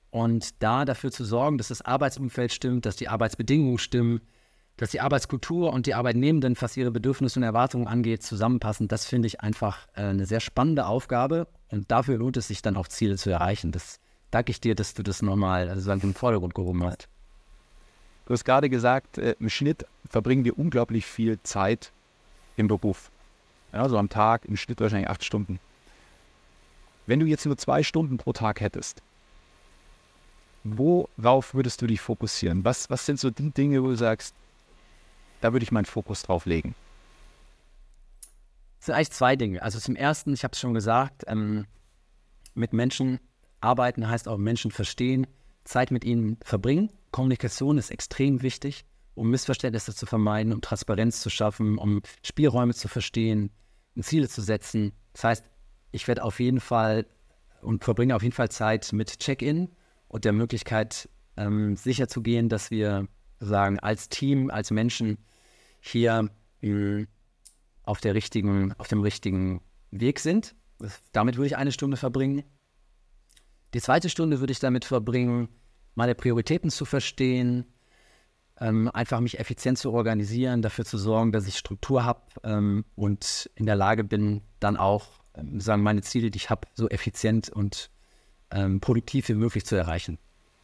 Und 0.10 0.62
da 0.64 0.86
dafür 0.86 1.12
zu 1.12 1.26
sorgen, 1.26 1.58
dass 1.58 1.68
das 1.68 1.82
Arbeitsumfeld 1.82 2.52
stimmt, 2.52 2.86
dass 2.86 2.96
die 2.96 3.10
Arbeitsbedingungen 3.10 3.78
stimmen, 3.78 4.22
dass 4.78 4.92
die 4.92 5.02
Arbeitskultur 5.02 5.74
und 5.74 5.86
die 5.86 5.96
Arbeitnehmenden, 5.96 6.56
was 6.60 6.78
ihre 6.78 6.92
Bedürfnisse 6.92 7.40
und 7.40 7.44
Erwartungen 7.44 7.88
angeht, 7.88 8.24
zusammenpassen, 8.24 8.88
das 8.88 9.06
finde 9.06 9.28
ich 9.28 9.42
einfach 9.42 9.88
äh, 9.96 10.04
eine 10.04 10.26
sehr 10.26 10.40
spannende 10.40 10.86
Aufgabe. 10.86 11.48
Und 11.70 11.92
dafür 11.92 12.18
lohnt 12.18 12.38
es 12.38 12.48
sich 12.48 12.62
dann 12.62 12.78
auch 12.78 12.88
Ziele 12.88 13.18
zu 13.18 13.30
erreichen. 13.30 13.72
Das 13.72 14.00
danke 14.32 14.52
ich 14.52 14.62
dir, 14.62 14.76
dass 14.76 14.94
du 14.94 15.04
das 15.04 15.22
nochmal 15.22 15.70
also 15.70 15.92
in 15.92 16.00
den 16.00 16.14
Vordergrund 16.14 16.56
gehoben 16.56 16.84
hast. 16.84 17.10
Du 18.26 18.34
hast 18.34 18.44
gerade 18.44 18.70
gesagt, 18.70 19.18
äh, 19.18 19.36
im 19.40 19.50
Schnitt 19.50 19.86
verbringen 20.08 20.46
wir 20.46 20.58
unglaublich 20.58 21.06
viel 21.06 21.40
Zeit 21.44 21.92
im 22.56 22.68
Beruf. 22.68 23.12
Ja, 23.78 23.88
so 23.88 24.00
am 24.00 24.10
Tag 24.10 24.46
im 24.46 24.58
Schnitt 24.58 24.82
wahrscheinlich 24.82 25.08
acht 25.08 25.24
Stunden. 25.24 25.60
Wenn 27.06 27.20
du 27.20 27.28
jetzt 27.28 27.46
nur 27.46 27.60
zwei 27.60 27.84
Stunden 27.84 28.18
pro 28.18 28.34
Tag 28.34 28.60
hättest, 28.60 29.04
worauf 30.64 31.54
würdest 31.54 31.80
du 31.84 31.86
dich 31.86 32.02
fokussieren? 32.02 32.66
Was, 32.66 32.90
was 32.90 33.06
sind 33.06 33.20
so 33.20 33.30
die 33.30 33.52
Dinge, 33.52 33.84
wo 33.84 33.90
du 33.90 33.96
sagst, 33.96 34.34
da 35.42 35.54
würde 35.54 35.64
ich 35.64 35.72
meinen 35.72 35.86
Fokus 35.86 36.24
drauf 36.24 36.48
legen? 36.48 36.74
Es 38.80 38.88
sind 38.88 38.96
eigentlich 38.96 39.12
zwei 39.12 39.36
Dinge. 39.36 39.62
Also 39.62 39.78
zum 39.78 39.96
ersten, 39.96 40.34
ich 40.34 40.44
habe 40.44 40.54
es 40.54 40.60
schon 40.60 40.74
gesagt, 40.74 41.26
ähm, 41.28 41.68
mit 42.56 42.74
Menschen 42.74 43.20
arbeiten 43.62 44.10
heißt 44.10 44.28
auch 44.28 44.38
Menschen 44.38 44.72
verstehen, 44.72 45.28
Zeit 45.66 45.92
mit 45.92 46.04
ihnen 46.04 46.38
verbringen. 46.44 46.92
Kommunikation 47.12 47.78
ist 47.78 47.92
extrem 47.92 48.42
wichtig, 48.42 48.86
um 49.14 49.30
Missverständnisse 49.30 49.94
zu 49.94 50.08
vermeiden, 50.08 50.52
um 50.52 50.62
Transparenz 50.62 51.22
zu 51.22 51.30
schaffen, 51.30 51.78
um 51.78 52.02
Spielräume 52.24 52.74
zu 52.74 52.88
verstehen, 52.88 53.52
Ziele 54.04 54.28
zu 54.28 54.42
setzen. 54.42 54.94
Das 55.14 55.24
heißt, 55.24 55.46
ich 55.92 56.08
werde 56.08 56.24
auf 56.24 56.40
jeden 56.40 56.60
Fall 56.60 57.06
und 57.62 57.84
verbringe 57.84 58.16
auf 58.16 58.24
jeden 58.24 58.36
Fall 58.36 58.50
Zeit 58.50 58.92
mit 58.94 59.20
Check-in 59.20 59.70
und 60.08 60.26
der 60.26 60.34
Möglichkeit, 60.34 61.10
ähm, 61.36 61.76
sicherzugehen, 61.76 62.50
dass 62.50 62.72
wir 62.72 63.08
sagen, 63.40 63.80
als 63.80 64.10
Team, 64.10 64.50
als 64.50 64.72
Menschen 64.72 65.18
hier 65.80 66.30
hm, 66.62 67.08
auf, 67.84 68.02
der 68.02 68.16
richtigen, 68.16 68.74
auf 68.74 68.88
dem 68.88 69.02
richtigen 69.02 69.62
Weg 69.92 70.20
sind. 70.20 70.56
Damit 71.12 71.38
würde 71.38 71.48
ich 71.48 71.58
eine 71.58 71.72
Stunde 71.72 71.98
verbringen. 71.98 72.44
Die 73.74 73.82
zweite 73.82 74.10
Stunde 74.10 74.40
würde 74.40 74.52
ich 74.52 74.60
damit 74.60 74.86
verbringen, 74.86 75.50
meine 75.96 76.16
Prioritäten 76.16 76.70
zu 76.70 76.86
verstehen, 76.86 77.66
ähm, 78.60 78.90
einfach 78.94 79.20
mich 79.20 79.40
effizient 79.40 79.78
zu 79.78 79.92
organisieren, 79.92 80.62
dafür 80.62 80.86
zu 80.86 80.98
sorgen, 80.98 81.32
dass 81.32 81.48
ich 81.48 81.58
Struktur 81.58 82.04
habe 82.04 82.22
ähm, 82.44 82.86
und 82.96 83.50
in 83.56 83.66
der 83.66 83.76
Lage 83.76 84.04
bin, 84.04 84.42
dann 84.60 84.78
auch 84.78 85.06
ähm, 85.36 85.60
sagen 85.60 85.84
meine 85.84 86.02
Ziele, 86.02 86.32
die 86.32 86.38
ich 86.38 86.50
habe, 86.50 86.68
so 86.74 86.90
effizient 86.90 87.50
und 87.50 87.90
ähm, 88.52 88.80
produktiv 88.80 89.30
wie 89.30 89.34
möglich 89.34 89.66
zu 89.66 89.76
erreichen. 89.76 90.18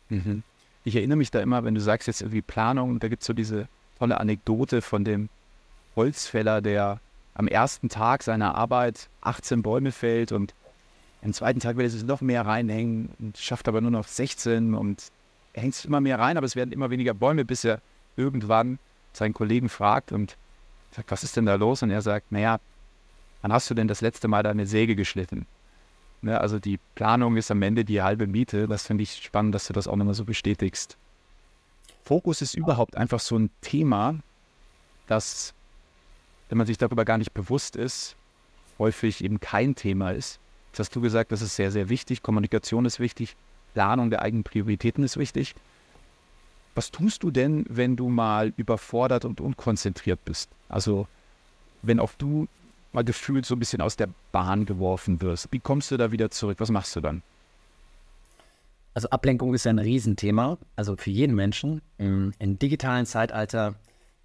Mhm. 0.10 0.44
Ich 0.84 0.96
erinnere 0.96 1.18
mich 1.18 1.32
da 1.32 1.40
immer, 1.40 1.64
wenn 1.64 1.76
du 1.76 1.82
sagst 1.82 2.08
jetzt 2.08 2.22
irgendwie 2.22 2.42
Planung, 2.42 3.00
da 3.00 3.08
gibt 3.08 3.22
es 3.22 3.28
so 3.28 3.34
diese 3.34 3.68
tolle 4.00 4.20
Anekdote 4.20 4.82
von 4.82 5.06
dem 5.06 5.30
Holzfäller, 5.96 6.62
der 6.62 7.00
am 7.36 7.48
ersten 7.48 7.90
Tag 7.90 8.24
seiner 8.24 8.56
Arbeit 8.56 9.10
18 9.22 9.62
Bäume 9.62 9.92
fällt 9.92 10.32
und 10.32 10.54
am 11.24 11.34
zweiten 11.34 11.60
Tag 11.60 11.78
will 11.78 11.86
er 11.86 11.90
sich 11.90 12.04
noch 12.04 12.22
mehr 12.22 12.46
reinhängen 12.46 13.10
und 13.20 13.38
schafft 13.38 13.68
aber 13.68 13.80
nur 13.80 13.92
noch 13.92 14.08
16 14.08 14.74
und 14.74 15.12
es 15.54 15.86
immer 15.86 16.02
mehr 16.02 16.20
rein, 16.20 16.38
aber 16.38 16.46
es 16.46 16.56
werden 16.56 16.72
immer 16.72 16.90
weniger 16.90 17.14
Bäume, 17.14 17.46
bis 17.46 17.64
er 17.64 17.82
irgendwann 18.16 18.80
seinen 19.14 19.34
Kollegen 19.34 19.70
fragt 19.70 20.12
und 20.12 20.38
sagt, 20.92 21.12
was 21.12 21.24
ist 21.24 21.38
denn 21.38 21.46
da 21.46 21.56
los? 21.56 21.84
Und 21.84 21.92
er 21.92 22.02
sagt, 22.02 22.32
naja, 22.32 22.60
wann 23.42 23.54
hast 23.54 23.70
du 23.70 23.74
denn 23.74 23.88
das 23.88 24.02
letzte 24.02 24.28
Mal 24.28 24.44
deine 24.44 24.66
Säge 24.66 24.96
geschnitten? 24.96 25.46
Ne, 26.22 26.40
also 26.40 26.58
die 26.58 26.80
Planung 26.96 27.36
ist 27.36 27.52
am 27.52 27.62
Ende 27.62 27.84
die 27.84 28.02
halbe 28.02 28.28
Miete. 28.28 28.68
Das 28.68 28.88
finde 28.88 29.04
ich 29.04 29.24
spannend, 29.24 29.54
dass 29.54 29.68
du 29.68 29.74
das 29.74 29.88
auch 29.88 29.96
nochmal 29.96 30.14
so 30.14 30.24
bestätigst. 30.24 30.98
Fokus 32.04 32.42
ist 32.42 32.56
überhaupt 32.56 32.98
einfach 32.98 33.20
so 33.20 33.38
ein 33.38 33.50
Thema, 33.62 34.16
das, 35.08 35.54
wenn 36.50 36.58
man 36.58 36.68
sich 36.68 36.78
darüber 36.78 37.06
gar 37.06 37.18
nicht 37.18 37.34
bewusst 37.34 37.76
ist, 37.76 38.16
häufig 38.80 39.24
eben 39.24 39.40
kein 39.40 39.76
Thema 39.76 40.12
ist. 40.12 40.40
Jetzt 40.72 40.80
hast 40.80 40.96
du 40.96 41.02
gesagt, 41.02 41.32
das 41.32 41.42
ist 41.42 41.56
sehr, 41.56 41.72
sehr 41.72 41.90
wichtig. 41.90 42.24
Kommunikation 42.24 42.86
ist 42.86 43.00
wichtig. 43.00 43.36
Planung 43.74 44.10
der 44.10 44.22
eigenen 44.22 44.44
Prioritäten 44.44 45.04
ist 45.04 45.18
wichtig. 45.18 45.56
Was 46.76 46.92
tust 46.92 47.24
du 47.24 47.32
denn, 47.32 47.66
wenn 47.70 47.96
du 47.96 48.10
mal 48.10 48.54
überfordert 48.58 49.26
und 49.26 49.42
unkonzentriert 49.42 50.24
bist? 50.26 50.50
Also, 50.70 51.08
wenn 51.82 52.00
auch 52.00 52.12
du 52.18 52.48
mal 52.94 53.04
gefühlt 53.04 53.46
so 53.46 53.56
ein 53.56 53.60
bisschen 53.60 53.82
aus 53.82 53.96
der 53.96 54.10
Bahn 54.32 54.66
geworfen 54.66 55.22
wirst, 55.22 55.50
wie 55.52 55.60
kommst 55.60 55.92
du 55.92 55.98
da 55.98 56.12
wieder 56.12 56.32
zurück? 56.32 56.60
Was 56.60 56.72
machst 56.72 56.96
du 56.96 57.02
dann? 57.02 57.22
Also, 58.96 59.10
Ablenkung 59.10 59.54
ist 59.54 59.66
ja 59.66 59.72
ein 59.72 59.80
Riesenthema, 59.80 60.58
also 60.76 60.96
für 60.96 61.12
jeden 61.12 61.36
Menschen. 61.36 61.82
Im, 61.98 62.34
im 62.40 62.58
digitalen 62.58 63.06
Zeitalter 63.06 63.76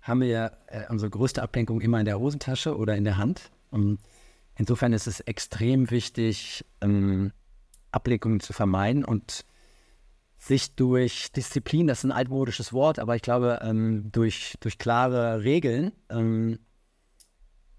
haben 0.00 0.20
wir 0.20 0.52
äh, 0.68 0.82
unsere 0.88 1.10
größte 1.10 1.42
Ablenkung 1.42 1.80
immer 1.80 1.98
in 1.98 2.06
der 2.06 2.18
Hosentasche 2.18 2.76
oder 2.76 2.96
in 2.96 3.04
der 3.04 3.18
Hand. 3.18 3.50
Und 3.70 3.98
Insofern 4.58 4.92
ist 4.92 5.06
es 5.06 5.20
extrem 5.20 5.90
wichtig, 5.90 6.64
ähm, 6.80 7.32
Ablenkungen 7.92 8.40
zu 8.40 8.52
vermeiden 8.52 9.04
und 9.04 9.44
sich 10.38 10.74
durch 10.74 11.32
Disziplin, 11.32 11.86
das 11.86 11.98
ist 11.98 12.04
ein 12.04 12.12
altmodisches 12.12 12.72
Wort, 12.72 12.98
aber 12.98 13.16
ich 13.16 13.22
glaube, 13.22 13.58
ähm, 13.62 14.10
durch, 14.12 14.56
durch 14.60 14.78
klare 14.78 15.42
Regeln 15.42 15.92
ähm, 16.10 16.60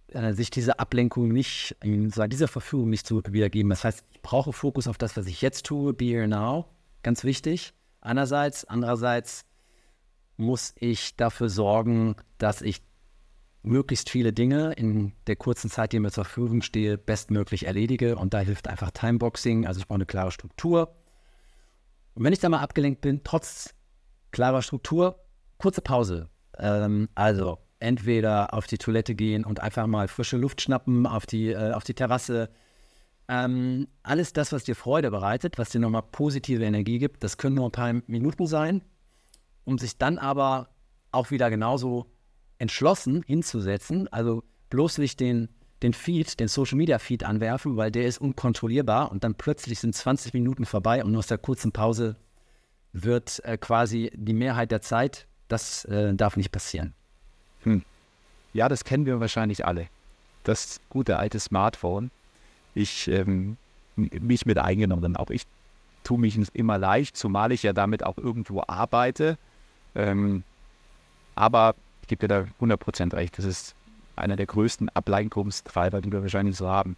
äh, 0.09 0.33
sich 0.33 0.49
diese 0.49 0.79
Ablenkung 0.79 1.29
nicht, 1.29 1.77
äh, 1.81 2.27
dieser 2.27 2.47
Verfügung 2.47 2.89
nicht 2.89 3.07
zu 3.07 3.21
wiedergeben. 3.29 3.69
Das 3.69 3.83
heißt, 3.83 4.03
ich 4.11 4.21
brauche 4.21 4.51
Fokus 4.51 4.87
auf 4.87 4.97
das, 4.97 5.15
was 5.15 5.27
ich 5.27 5.41
jetzt 5.41 5.65
tue, 5.65 5.93
be 5.93 6.05
here 6.05 6.27
now, 6.27 6.65
ganz 7.01 7.23
wichtig. 7.23 7.73
Einerseits, 8.01 8.65
andererseits 8.65 9.45
muss 10.35 10.73
ich 10.79 11.15
dafür 11.15 11.49
sorgen, 11.49 12.15
dass 12.37 12.61
ich 12.61 12.81
möglichst 13.61 14.09
viele 14.09 14.33
Dinge 14.33 14.73
in 14.73 15.13
der 15.27 15.35
kurzen 15.35 15.69
Zeit, 15.69 15.91
die 15.91 15.99
mir 15.99 16.11
zur 16.11 16.25
Verfügung 16.25 16.61
stehe, 16.61 16.97
bestmöglich 16.97 17.65
erledige. 17.65 18.15
Und 18.15 18.33
da 18.33 18.39
hilft 18.39 18.67
einfach 18.67 18.91
Timeboxing. 18.91 19.67
Also 19.67 19.79
ich 19.79 19.87
brauche 19.87 19.97
eine 19.97 20.05
klare 20.05 20.31
Struktur. 20.31 20.95
Und 22.15 22.23
wenn 22.23 22.33
ich 22.33 22.39
da 22.39 22.49
mal 22.49 22.59
abgelenkt 22.59 23.01
bin, 23.01 23.21
trotz 23.23 23.73
klarer 24.31 24.61
Struktur, 24.61 25.23
kurze 25.57 25.81
Pause. 25.81 26.29
Ähm, 26.57 27.09
also 27.15 27.59
entweder 27.79 28.53
auf 28.53 28.67
die 28.67 28.77
Toilette 28.77 29.15
gehen 29.15 29.45
und 29.45 29.61
einfach 29.61 29.87
mal 29.87 30.07
frische 30.07 30.37
Luft 30.37 30.61
schnappen, 30.61 31.05
auf 31.05 31.25
die, 31.25 31.49
äh, 31.49 31.71
auf 31.71 31.83
die 31.83 31.93
Terrasse. 31.93 32.49
Ähm, 33.27 33.87
alles 34.03 34.33
das, 34.33 34.51
was 34.51 34.63
dir 34.63 34.75
Freude 34.75 35.11
bereitet, 35.11 35.57
was 35.57 35.69
dir 35.69 35.79
nochmal 35.79 36.03
positive 36.03 36.63
Energie 36.63 36.99
gibt, 36.99 37.23
das 37.23 37.37
können 37.37 37.55
nur 37.55 37.67
ein 37.67 37.71
paar 37.71 37.93
Minuten 38.07 38.47
sein, 38.47 38.81
um 39.65 39.77
sich 39.77 39.97
dann 39.97 40.17
aber 40.17 40.69
auch 41.11 41.31
wieder 41.31 41.49
genauso 41.49 42.11
entschlossen 42.59 43.23
hinzusetzen, 43.25 44.07
also 44.09 44.43
bloß 44.69 44.99
nicht 44.99 45.19
den, 45.19 45.49
den 45.81 45.93
Feed, 45.93 46.39
den 46.39 46.47
Social 46.47 46.77
Media 46.77 46.99
Feed 46.99 47.23
anwerfen, 47.23 47.77
weil 47.77 47.89
der 47.91 48.05
ist 48.05 48.19
unkontrollierbar 48.19 49.11
und 49.11 49.23
dann 49.23 49.33
plötzlich 49.35 49.79
sind 49.79 49.95
20 49.95 50.33
Minuten 50.33 50.65
vorbei 50.65 51.03
und 51.03 51.15
aus 51.15 51.27
der 51.27 51.37
kurzen 51.37 51.71
Pause 51.71 52.15
wird 52.93 53.43
äh, 53.45 53.57
quasi 53.57 54.11
die 54.13 54.33
Mehrheit 54.33 54.71
der 54.71 54.81
Zeit, 54.81 55.27
das 55.47 55.85
äh, 55.85 56.13
darf 56.13 56.37
nicht 56.37 56.51
passieren. 56.51 56.93
Hm. 57.63 57.83
Ja, 58.53 58.67
das 58.67 58.83
kennen 58.83 59.05
wir 59.05 59.19
wahrscheinlich 59.19 59.65
alle. 59.65 59.87
Das 60.43 60.79
gute 60.89 61.17
alte 61.17 61.39
Smartphone. 61.39 62.11
Ich 62.73 63.07
ähm, 63.07 63.57
mich 63.95 64.45
mit 64.45 64.57
eingenommen. 64.57 65.15
Auch 65.15 65.29
ich 65.29 65.43
tue 66.03 66.19
mich 66.19 66.37
immer 66.53 66.77
leicht, 66.77 67.17
zumal 67.17 67.51
ich 67.51 67.63
ja 67.63 67.73
damit 67.73 68.03
auch 68.03 68.17
irgendwo 68.17 68.63
arbeite. 68.67 69.37
Ähm, 69.95 70.43
aber 71.35 71.75
gebe 72.09 72.27
dir 72.27 72.47
da 72.59 72.65
100% 72.65 73.13
recht. 73.13 73.37
Das 73.37 73.45
ist 73.45 73.75
einer 74.17 74.35
der 74.35 74.47
größten 74.47 74.89
Ablenkungstreiber, 74.89 76.01
die 76.01 76.11
wir 76.11 76.21
wahrscheinlich 76.21 76.57
so 76.57 76.67
haben. 76.67 76.97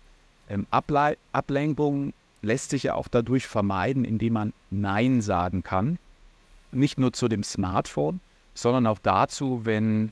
Ähm, 0.50 0.66
Able 0.72 1.18
Ablenkung 1.32 2.14
lässt 2.42 2.72
sich 2.72 2.84
ja 2.84 2.96
auch 2.96 3.08
dadurch 3.08 3.46
vermeiden, 3.46 4.04
indem 4.04 4.34
man 4.34 4.54
Nein 4.72 5.22
sagen 5.22 5.62
kann. 5.62 6.00
Nicht 6.72 6.98
nur 6.98 7.14
zu 7.14 7.28
dem 7.28 7.44
Smartphone, 7.44 8.20
sondern 8.56 8.88
auch 8.88 8.98
dazu, 9.00 9.62
wenn 9.66 10.12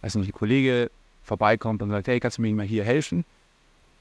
weiß 0.00 0.16
ein 0.16 0.32
Kollege 0.32 0.90
vorbeikommt 1.22 1.82
und 1.82 1.90
sagt, 1.90 2.08
hey, 2.08 2.18
kannst 2.18 2.38
du 2.38 2.42
mir 2.42 2.52
mal 2.54 2.66
hier 2.66 2.84
helfen? 2.84 3.24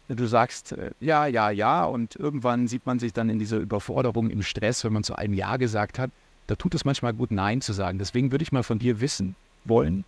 Du 0.07 0.25
sagst 0.25 0.71
äh, 0.71 0.91
ja, 0.99 1.25
ja, 1.27 1.51
ja 1.51 1.83
und 1.83 2.15
irgendwann 2.15 2.67
sieht 2.67 2.85
man 2.85 2.99
sich 2.99 3.13
dann 3.13 3.29
in 3.29 3.39
dieser 3.39 3.57
Überforderung, 3.57 4.29
im 4.29 4.41
Stress, 4.41 4.83
wenn 4.83 4.93
man 4.93 5.03
zu 5.03 5.15
einem 5.15 5.33
Ja 5.33 5.57
gesagt 5.57 5.99
hat. 5.99 6.11
Da 6.47 6.55
tut 6.55 6.73
es 6.73 6.85
manchmal 6.85 7.13
gut, 7.13 7.31
Nein 7.31 7.61
zu 7.61 7.73
sagen. 7.73 7.99
Deswegen 7.99 8.31
würde 8.31 8.43
ich 8.43 8.51
mal 8.51 8.63
von 8.63 8.79
dir 8.79 8.99
wissen 8.99 9.35
wollen, 9.65 10.05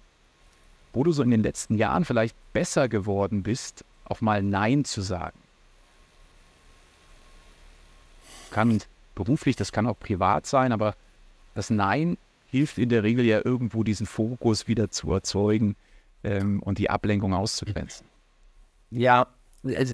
wo 0.93 1.03
du 1.03 1.11
so 1.11 1.23
in 1.23 1.31
den 1.31 1.43
letzten 1.43 1.75
Jahren 1.75 2.05
vielleicht 2.05 2.35
besser 2.53 2.87
geworden 2.87 3.43
bist, 3.43 3.83
auch 4.05 4.21
mal 4.21 4.43
Nein 4.43 4.85
zu 4.85 5.01
sagen. 5.01 5.37
Kann 8.51 8.81
beruflich, 9.15 9.55
das 9.55 9.71
kann 9.71 9.87
auch 9.87 9.97
privat 9.97 10.45
sein, 10.45 10.71
aber 10.71 10.95
das 11.55 11.69
Nein 11.69 12.17
hilft 12.47 12.77
in 12.77 12.89
der 12.89 13.03
Regel 13.03 13.25
ja 13.25 13.41
irgendwo 13.43 13.83
diesen 13.83 14.05
Fokus 14.05 14.67
wieder 14.67 14.91
zu 14.91 15.11
erzeugen 15.11 15.75
ähm, 16.23 16.61
und 16.61 16.77
die 16.77 16.89
Ablenkung 16.89 17.33
auszugrenzen. 17.33 18.05
Ja, 18.91 19.27
also, 19.63 19.93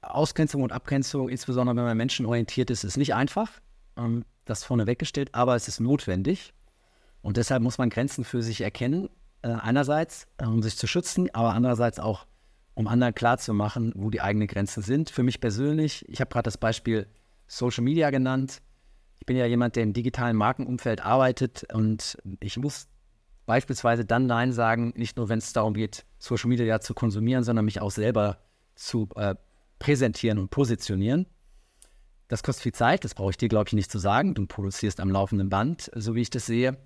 Ausgrenzung 0.00 0.62
und 0.62 0.72
Abgrenzung, 0.72 1.28
insbesondere 1.28 1.76
wenn 1.76 1.84
man 1.84 1.96
menschenorientiert 1.96 2.70
ist, 2.70 2.84
ist 2.84 2.96
nicht 2.96 3.14
einfach. 3.14 3.50
Ähm, 3.96 4.24
das 4.44 4.64
vorne 4.64 4.86
weggestellt, 4.86 5.34
aber 5.34 5.56
es 5.56 5.68
ist 5.68 5.80
notwendig. 5.80 6.54
Und 7.22 7.36
deshalb 7.36 7.62
muss 7.62 7.78
man 7.78 7.90
Grenzen 7.90 8.24
für 8.24 8.42
sich 8.42 8.60
erkennen. 8.60 9.08
Äh, 9.42 9.48
einerseits, 9.48 10.26
äh, 10.38 10.46
um 10.46 10.62
sich 10.62 10.76
zu 10.76 10.86
schützen, 10.86 11.32
aber 11.32 11.54
andererseits 11.54 12.00
auch, 12.00 12.26
um 12.74 12.86
anderen 12.86 13.14
klarzumachen, 13.14 13.92
wo 13.96 14.10
die 14.10 14.20
eigenen 14.20 14.48
Grenzen 14.48 14.82
sind. 14.82 15.10
Für 15.10 15.22
mich 15.22 15.40
persönlich, 15.40 16.08
ich 16.08 16.20
habe 16.20 16.30
gerade 16.30 16.44
das 16.44 16.58
Beispiel 16.58 17.08
Social 17.46 17.82
Media 17.82 18.10
genannt. 18.10 18.62
Ich 19.18 19.26
bin 19.26 19.36
ja 19.36 19.46
jemand, 19.46 19.74
der 19.74 19.82
im 19.82 19.92
digitalen 19.92 20.36
Markenumfeld 20.36 21.04
arbeitet 21.04 21.66
und 21.72 22.18
ich 22.40 22.56
muss 22.56 22.86
beispielsweise 23.46 24.04
dann 24.04 24.26
Nein 24.26 24.52
sagen, 24.52 24.92
nicht 24.94 25.16
nur 25.16 25.28
wenn 25.28 25.38
es 25.38 25.52
darum 25.52 25.74
geht, 25.74 26.04
Social 26.18 26.48
Media 26.48 26.80
zu 26.80 26.94
konsumieren, 26.94 27.42
sondern 27.42 27.64
mich 27.64 27.80
auch 27.80 27.90
selber 27.90 28.38
zu 28.74 29.08
äh, 29.16 29.34
präsentieren 29.78 30.38
und 30.38 30.50
positionieren. 30.50 31.26
Das 32.28 32.42
kostet 32.42 32.62
viel 32.62 32.74
Zeit, 32.74 33.04
das 33.04 33.14
brauche 33.14 33.30
ich 33.30 33.38
dir, 33.38 33.48
glaube 33.48 33.68
ich, 33.68 33.72
nicht 33.72 33.90
zu 33.90 33.98
sagen. 33.98 34.34
Du 34.34 34.46
produzierst 34.46 35.00
am 35.00 35.10
laufenden 35.10 35.48
Band, 35.48 35.90
so 35.94 36.14
wie 36.14 36.20
ich 36.20 36.30
das 36.30 36.46
sehe. 36.46 36.76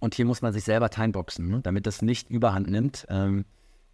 Und 0.00 0.14
hier 0.14 0.24
muss 0.24 0.42
man 0.42 0.52
sich 0.52 0.64
selber 0.64 0.90
timeboxen, 0.90 1.48
ne? 1.48 1.60
damit 1.60 1.86
das 1.86 2.02
nicht 2.02 2.30
überhand 2.30 2.68
nimmt. 2.68 3.06
Ähm, 3.08 3.44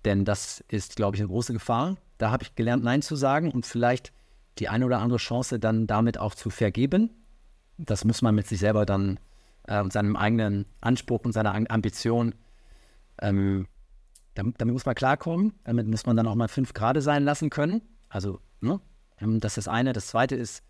denn 0.05 0.25
das 0.25 0.62
ist, 0.69 0.97
glaube 0.97 1.17
ich, 1.17 1.23
eine 1.23 1.29
große 1.29 1.53
Gefahr. 1.53 1.97
Da 2.19 2.31
habe 2.31 2.43
ich 2.43 2.55
gelernt, 2.55 2.85
Nein 2.85 3.03
zu 3.03 3.17
sagen 3.17 3.51
und 3.51 3.67
vielleicht 3.67 4.12
die 4.59 4.69
eine 4.69 4.85
oder 4.87 5.01
andere 5.01 5.19
Chance 5.19 5.59
dann 5.59 5.87
damit 5.87 6.19
auch 6.19 6.35
zu 6.35 6.51
vergeben. 6.51 7.11
Das 7.79 8.05
muss 8.05 8.23
man 8.23 8.35
mit 8.35 8.47
sich 8.47 8.61
selber 8.61 8.87
dann 8.87 9.19
äh, 9.67 9.81
und 9.81 9.93
seinem 9.93 10.17
eigenen 10.17 10.67
Anspruch 10.81 11.25
und 11.25 11.33
seiner 11.33 11.55
Ambition, 11.71 12.35
ähm, 13.21 13.67
damit, 14.35 14.61
damit, 14.61 14.73
muss 14.73 14.87
man 14.87 14.95
klarkommen. 14.95 15.55
Damit 15.64 15.87
muss 15.87 16.07
man 16.07 16.17
dann 16.17 16.27
auch 16.27 16.35
mal 16.35 16.49
fünf 16.49 16.75
Grade 16.75 17.01
sein 17.01 17.25
lassen 17.25 17.51
können. 17.51 17.83
Also, 18.09 18.40
ne? 18.61 18.81
ähm, 19.21 19.40
das 19.40 19.53
ist 19.53 19.67
das 19.67 19.73
eine. 19.73 19.93
Das 19.93 20.09
zweite 20.09 20.37
ist, 20.37 20.62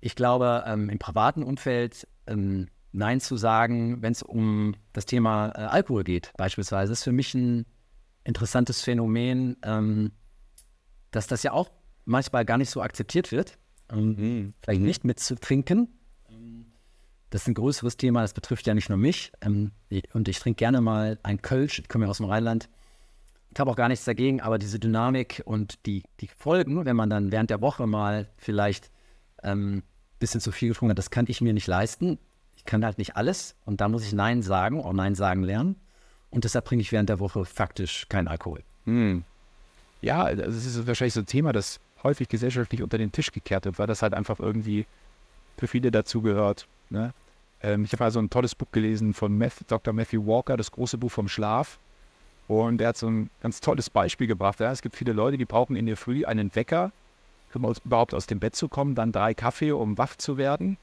ich 0.00 0.16
glaube, 0.16 0.64
ähm, 0.66 0.88
im 0.90 0.98
privaten 0.98 1.42
Umfeld 1.42 2.08
ähm, 2.26 2.68
Nein 2.92 3.20
zu 3.20 3.36
sagen, 3.36 4.02
wenn 4.02 4.12
es 4.12 4.22
um 4.22 4.74
das 4.92 5.06
Thema 5.06 5.48
äh, 5.48 5.62
Alkohol 5.62 6.04
geht, 6.04 6.32
beispielsweise, 6.36 6.92
ist 6.92 7.04
für 7.04 7.12
mich 7.12 7.34
ein 7.34 7.66
interessantes 8.24 8.82
Phänomen, 8.82 9.56
ähm, 9.62 10.12
dass 11.10 11.26
das 11.26 11.42
ja 11.42 11.52
auch 11.52 11.70
manchmal 12.04 12.44
gar 12.44 12.58
nicht 12.58 12.70
so 12.70 12.82
akzeptiert 12.82 13.32
wird. 13.32 13.58
Ähm, 13.90 14.14
mhm. 14.16 14.54
Vielleicht 14.62 14.80
mhm. 14.80 14.86
nicht 14.86 15.04
mitzutrinken. 15.04 15.88
Das 17.30 17.42
ist 17.42 17.48
ein 17.48 17.54
größeres 17.54 17.96
Thema, 17.96 18.20
das 18.20 18.34
betrifft 18.34 18.66
ja 18.66 18.74
nicht 18.74 18.90
nur 18.90 18.98
mich. 18.98 19.32
Ähm, 19.40 19.72
und 20.12 20.28
ich 20.28 20.38
trinke 20.38 20.58
gerne 20.58 20.82
mal 20.82 21.18
ein 21.22 21.40
Kölsch, 21.40 21.78
ich 21.78 21.88
komme 21.88 22.04
ja 22.04 22.10
aus 22.10 22.18
dem 22.18 22.26
Rheinland. 22.26 22.68
Ich 23.50 23.58
habe 23.58 23.70
auch 23.70 23.76
gar 23.76 23.88
nichts 23.88 24.04
dagegen, 24.04 24.42
aber 24.42 24.58
diese 24.58 24.78
Dynamik 24.78 25.42
und 25.46 25.86
die, 25.86 26.02
die 26.20 26.28
Folgen, 26.28 26.84
wenn 26.84 26.96
man 26.96 27.08
dann 27.08 27.32
während 27.32 27.48
der 27.48 27.62
Woche 27.62 27.86
mal 27.86 28.28
vielleicht 28.36 28.90
ein 29.38 29.58
ähm, 29.58 29.82
bisschen 30.18 30.42
zu 30.42 30.52
viel 30.52 30.68
getrunken 30.68 30.90
hat, 30.90 30.98
das 30.98 31.10
kann 31.10 31.24
ich 31.28 31.40
mir 31.40 31.54
nicht 31.54 31.66
leisten. 31.66 32.18
Ich 32.64 32.70
kann 32.70 32.84
halt 32.84 32.98
nicht 32.98 33.16
alles 33.16 33.56
und 33.64 33.80
da 33.80 33.88
muss 33.88 34.04
ich 34.04 34.12
Nein 34.12 34.42
sagen, 34.42 34.80
auch 34.82 34.92
Nein 34.92 35.14
sagen 35.14 35.42
lernen. 35.42 35.76
Und 36.30 36.44
deshalb 36.44 36.64
trinke 36.64 36.82
ich 36.82 36.92
während 36.92 37.08
der 37.08 37.20
Woche 37.20 37.44
faktisch 37.44 38.08
keinen 38.08 38.28
Alkohol. 38.28 38.62
Hm. 38.84 39.24
Ja, 40.00 40.34
das 40.34 40.64
ist 40.64 40.86
wahrscheinlich 40.86 41.14
so 41.14 41.20
ein 41.20 41.26
Thema, 41.26 41.52
das 41.52 41.80
häufig 42.02 42.28
gesellschaftlich 42.28 42.82
unter 42.82 42.98
den 42.98 43.12
Tisch 43.12 43.30
gekehrt 43.32 43.64
wird, 43.64 43.78
weil 43.78 43.86
das 43.86 44.02
halt 44.02 44.14
einfach 44.14 44.40
irgendwie 44.40 44.86
für 45.56 45.68
viele 45.68 45.90
dazugehört. 45.90 46.66
Ne? 46.90 47.12
Ähm, 47.62 47.84
ich 47.84 47.92
habe 47.92 48.04
also 48.04 48.18
ein 48.20 48.30
tolles 48.30 48.54
Buch 48.54 48.68
gelesen 48.72 49.14
von 49.14 49.36
Math, 49.36 49.64
Dr. 49.68 49.92
Matthew 49.92 50.26
Walker, 50.26 50.56
das 50.56 50.70
große 50.70 50.98
Buch 50.98 51.10
vom 51.10 51.28
Schlaf. 51.28 51.78
Und 52.48 52.80
er 52.80 52.88
hat 52.88 52.96
so 52.96 53.08
ein 53.08 53.30
ganz 53.42 53.60
tolles 53.60 53.90
Beispiel 53.90 54.26
gebracht. 54.26 54.60
Ja? 54.60 54.72
Es 54.72 54.82
gibt 54.82 54.96
viele 54.96 55.12
Leute, 55.12 55.38
die 55.38 55.44
brauchen 55.44 55.76
in 55.76 55.86
der 55.86 55.96
Früh 55.96 56.24
einen 56.24 56.54
Wecker, 56.54 56.92
um 57.54 57.72
überhaupt 57.84 58.14
aus 58.14 58.26
dem 58.26 58.40
Bett 58.40 58.56
zu 58.56 58.68
kommen, 58.68 58.94
dann 58.94 59.12
drei 59.12 59.34
Kaffee, 59.34 59.72
um 59.72 59.98
wach 59.98 60.16
zu 60.16 60.36
werden, 60.38 60.78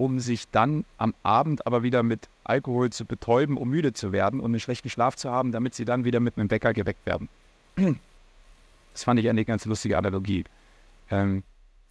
um 0.00 0.18
sich 0.18 0.48
dann 0.48 0.86
am 0.96 1.14
Abend 1.22 1.66
aber 1.66 1.82
wieder 1.82 2.02
mit 2.02 2.30
Alkohol 2.42 2.88
zu 2.88 3.04
betäuben, 3.04 3.58
um 3.58 3.68
müde 3.68 3.92
zu 3.92 4.12
werden 4.12 4.40
und 4.40 4.46
einen 4.46 4.58
schlechten 4.58 4.88
Schlaf 4.88 5.14
zu 5.14 5.30
haben, 5.30 5.52
damit 5.52 5.74
sie 5.74 5.84
dann 5.84 6.06
wieder 6.06 6.20
mit 6.20 6.38
einem 6.38 6.50
Wecker 6.50 6.72
geweckt 6.72 7.04
werden. 7.06 7.28
Das 8.92 9.04
fand 9.04 9.20
ich 9.20 9.28
eine 9.28 9.44
ganz 9.44 9.66
lustige 9.66 9.96
Analogie. 9.96 10.42
Ähm, 11.12 11.44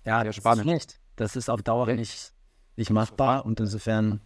ja, 0.04 0.22
das 0.22 0.36
spannend. 0.36 0.66
ist 0.66 0.74
nicht. 0.74 1.00
Das 1.16 1.38
ist 1.38 1.50
auf 1.50 1.62
Dauer 1.64 1.88
nicht, 1.94 2.34
nicht 2.76 2.90
machbar 2.90 3.46
und 3.46 3.58
insofern 3.62 4.20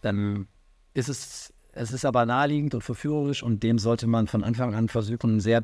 dann 0.00 0.48
ist 0.94 1.10
es, 1.10 1.52
es 1.72 1.92
ist 1.92 2.06
aber 2.06 2.24
naheliegend 2.24 2.74
und 2.74 2.80
verführerisch 2.80 3.42
und 3.42 3.62
dem 3.62 3.78
sollte 3.78 4.06
man 4.06 4.28
von 4.28 4.44
Anfang 4.44 4.74
an 4.74 4.88
versuchen, 4.88 5.40
sehr, 5.40 5.60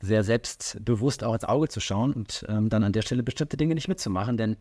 sehr 0.00 0.24
selbstbewusst 0.24 1.22
auch 1.24 1.34
ins 1.34 1.44
Auge 1.44 1.68
zu 1.68 1.80
schauen 1.80 2.14
und 2.14 2.46
ähm, 2.48 2.70
dann 2.70 2.82
an 2.82 2.94
der 2.94 3.02
Stelle 3.02 3.22
bestimmte 3.22 3.58
Dinge 3.58 3.74
nicht 3.74 3.88
mitzumachen, 3.88 4.38
denn 4.38 4.56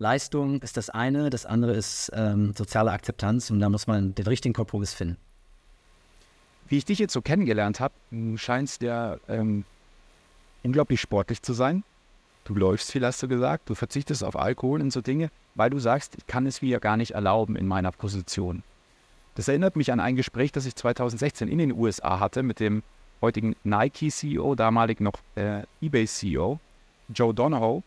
Leistung 0.00 0.62
ist 0.62 0.78
das 0.78 0.88
eine, 0.88 1.28
das 1.28 1.44
andere 1.44 1.74
ist 1.74 2.10
ähm, 2.14 2.54
soziale 2.56 2.90
Akzeptanz 2.90 3.50
und 3.50 3.60
da 3.60 3.68
muss 3.68 3.86
man 3.86 4.14
den 4.14 4.26
richtigen 4.26 4.54
Kompromiss 4.54 4.94
finden. 4.94 5.18
Wie 6.68 6.78
ich 6.78 6.86
dich 6.86 6.98
jetzt 6.98 7.12
so 7.12 7.20
kennengelernt 7.20 7.80
habe, 7.80 7.92
scheinst 8.36 8.80
ja 8.80 9.18
ähm, 9.28 9.64
unglaublich 10.62 11.02
sportlich 11.02 11.42
zu 11.42 11.52
sein. 11.52 11.84
Du 12.44 12.54
läufst 12.54 12.90
viel, 12.90 13.04
hast 13.04 13.22
du 13.22 13.28
gesagt. 13.28 13.68
Du 13.68 13.74
verzichtest 13.74 14.24
auf 14.24 14.36
Alkohol 14.36 14.80
und 14.80 14.90
so 14.90 15.02
Dinge, 15.02 15.30
weil 15.54 15.68
du 15.68 15.78
sagst, 15.78 16.14
ich 16.16 16.26
kann 16.26 16.46
es 16.46 16.62
mir 16.62 16.80
gar 16.80 16.96
nicht 16.96 17.10
erlauben 17.10 17.54
in 17.54 17.66
meiner 17.66 17.92
Position. 17.92 18.62
Das 19.34 19.48
erinnert 19.48 19.76
mich 19.76 19.92
an 19.92 20.00
ein 20.00 20.16
Gespräch, 20.16 20.50
das 20.50 20.64
ich 20.64 20.76
2016 20.76 21.46
in 21.46 21.58
den 21.58 21.72
USA 21.72 22.20
hatte 22.20 22.42
mit 22.42 22.58
dem 22.58 22.82
heutigen 23.20 23.54
Nike-CEO, 23.64 24.54
damalig 24.54 25.00
noch 25.00 25.20
äh, 25.34 25.64
eBay-CEO, 25.82 26.58
Joe 27.14 27.34
Donahoe. 27.34 27.82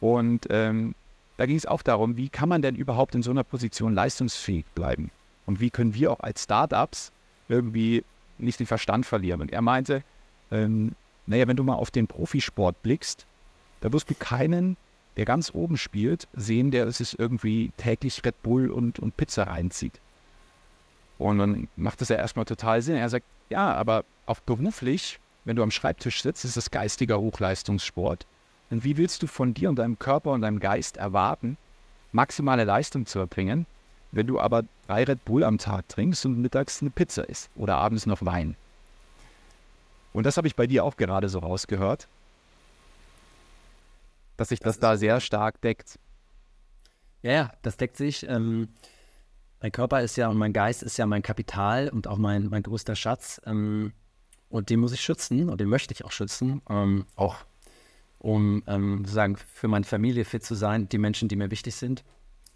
Und 0.00 0.46
ähm, 0.50 0.94
da 1.42 1.46
ging 1.46 1.56
es 1.56 1.66
auch 1.66 1.82
darum, 1.82 2.16
wie 2.16 2.28
kann 2.28 2.48
man 2.48 2.62
denn 2.62 2.76
überhaupt 2.76 3.16
in 3.16 3.24
so 3.24 3.32
einer 3.32 3.42
Position 3.42 3.94
leistungsfähig 3.94 4.64
bleiben? 4.76 5.10
Und 5.44 5.58
wie 5.58 5.70
können 5.70 5.92
wir 5.92 6.12
auch 6.12 6.20
als 6.20 6.44
Startups 6.44 7.10
irgendwie 7.48 8.04
nicht 8.38 8.60
den 8.60 8.68
Verstand 8.68 9.06
verlieren? 9.06 9.40
Und 9.40 9.50
er 9.50 9.60
meinte, 9.60 10.04
ähm, 10.52 10.92
naja, 11.26 11.48
wenn 11.48 11.56
du 11.56 11.64
mal 11.64 11.74
auf 11.74 11.90
den 11.90 12.06
Profisport 12.06 12.80
blickst, 12.84 13.26
da 13.80 13.92
wirst 13.92 14.08
du 14.08 14.14
keinen, 14.14 14.76
der 15.16 15.24
ganz 15.24 15.52
oben 15.52 15.76
spielt, 15.78 16.28
sehen, 16.32 16.70
der 16.70 16.86
es 16.86 17.00
ist 17.00 17.14
irgendwie 17.18 17.72
täglich 17.76 18.24
Red 18.24 18.40
Bull 18.44 18.70
und, 18.70 19.00
und 19.00 19.16
Pizza 19.16 19.48
reinzieht. 19.48 20.00
Und 21.18 21.38
dann 21.38 21.66
macht 21.74 22.02
das 22.02 22.08
ja 22.08 22.18
erstmal 22.18 22.44
total 22.44 22.82
Sinn. 22.82 22.94
Er 22.94 23.08
sagt, 23.08 23.26
ja, 23.50 23.74
aber 23.74 24.04
auch 24.26 24.38
beruflich, 24.38 25.18
wenn 25.44 25.56
du 25.56 25.64
am 25.64 25.72
Schreibtisch 25.72 26.22
sitzt, 26.22 26.44
ist 26.44 26.56
das 26.56 26.70
geistiger 26.70 27.18
Hochleistungssport. 27.18 28.28
Und 28.72 28.84
wie 28.84 28.96
willst 28.96 29.22
du 29.22 29.26
von 29.26 29.52
dir 29.52 29.68
und 29.68 29.76
deinem 29.76 29.98
Körper 29.98 30.30
und 30.30 30.40
deinem 30.40 30.58
Geist 30.58 30.96
erwarten, 30.96 31.58
maximale 32.10 32.64
Leistung 32.64 33.04
zu 33.04 33.18
erbringen, 33.18 33.66
wenn 34.12 34.26
du 34.26 34.40
aber 34.40 34.64
drei 34.86 35.04
Red 35.04 35.26
Bull 35.26 35.44
am 35.44 35.58
Tag 35.58 35.90
trinkst 35.90 36.24
und 36.24 36.40
mittags 36.40 36.80
eine 36.80 36.88
Pizza 36.88 37.28
isst 37.28 37.50
oder 37.54 37.76
abends 37.76 38.06
noch 38.06 38.24
Wein? 38.24 38.56
Und 40.14 40.24
das 40.24 40.38
habe 40.38 40.46
ich 40.46 40.56
bei 40.56 40.66
dir 40.66 40.84
auch 40.84 40.96
gerade 40.96 41.28
so 41.28 41.40
rausgehört, 41.40 42.08
dass 44.38 44.48
sich 44.48 44.60
das, 44.60 44.76
das 44.76 44.80
da 44.80 44.96
sehr 44.96 45.20
stark 45.20 45.60
deckt. 45.60 45.98
Ja, 47.20 47.32
ja, 47.32 47.52
das 47.60 47.76
deckt 47.76 47.98
sich. 47.98 48.26
Ähm, 48.26 48.68
mein 49.60 49.70
Körper 49.70 50.00
ist 50.00 50.16
ja 50.16 50.28
und 50.28 50.38
mein 50.38 50.54
Geist 50.54 50.82
ist 50.82 50.96
ja 50.96 51.04
mein 51.04 51.22
Kapital 51.22 51.90
und 51.90 52.08
auch 52.08 52.16
mein, 52.16 52.48
mein 52.48 52.62
größter 52.62 52.96
Schatz. 52.96 53.38
Ähm, 53.44 53.92
und 54.48 54.70
den 54.70 54.80
muss 54.80 54.94
ich 54.94 55.02
schützen 55.02 55.50
und 55.50 55.60
den 55.60 55.68
möchte 55.68 55.92
ich 55.92 56.06
auch 56.06 56.12
schützen. 56.12 56.62
Ähm, 56.70 57.04
auch 57.16 57.44
um 58.22 58.62
ähm, 58.68 58.98
sozusagen 58.98 59.36
für 59.36 59.66
meine 59.66 59.84
Familie 59.84 60.24
fit 60.24 60.44
zu 60.44 60.54
sein, 60.54 60.88
die 60.88 60.98
Menschen, 60.98 61.28
die 61.28 61.34
mir 61.34 61.50
wichtig 61.50 61.74
sind. 61.74 62.04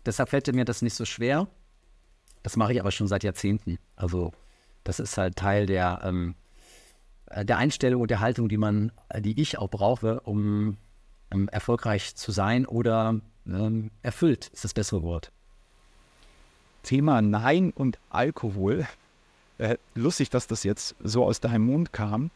Deshalb 0.06 0.28
fällt 0.28 0.52
mir 0.54 0.64
das 0.64 0.80
nicht 0.80 0.94
so 0.94 1.04
schwer. 1.04 1.48
Das 2.44 2.56
mache 2.56 2.72
ich 2.72 2.80
aber 2.80 2.92
schon 2.92 3.08
seit 3.08 3.24
Jahrzehnten. 3.24 3.78
Also 3.96 4.32
Das 4.84 5.00
ist 5.00 5.18
halt 5.18 5.34
Teil 5.34 5.66
der, 5.66 6.00
ähm, 6.04 6.36
äh, 7.26 7.44
der 7.44 7.58
Einstellung 7.58 8.02
und 8.02 8.12
der 8.12 8.20
Haltung, 8.20 8.48
die 8.48 8.56
man, 8.56 8.92
äh, 9.08 9.20
die 9.20 9.40
ich 9.40 9.58
auch 9.58 9.68
brauche, 9.68 10.20
um 10.20 10.76
ähm, 11.32 11.48
erfolgreich 11.48 12.14
zu 12.14 12.30
sein 12.30 12.64
oder 12.64 13.20
ähm, 13.44 13.90
erfüllt 14.02 14.46
ist 14.52 14.62
das 14.62 14.72
bessere 14.72 15.02
Wort. 15.02 15.32
Thema 16.84 17.20
Nein 17.22 17.72
und 17.72 17.98
Alkohol. 18.10 18.86
Äh, 19.58 19.78
lustig, 19.96 20.30
dass 20.30 20.46
das 20.46 20.62
jetzt 20.62 20.94
so 21.02 21.24
aus 21.24 21.40
deinem 21.40 21.66
Mund 21.66 21.92
kam. 21.92 22.30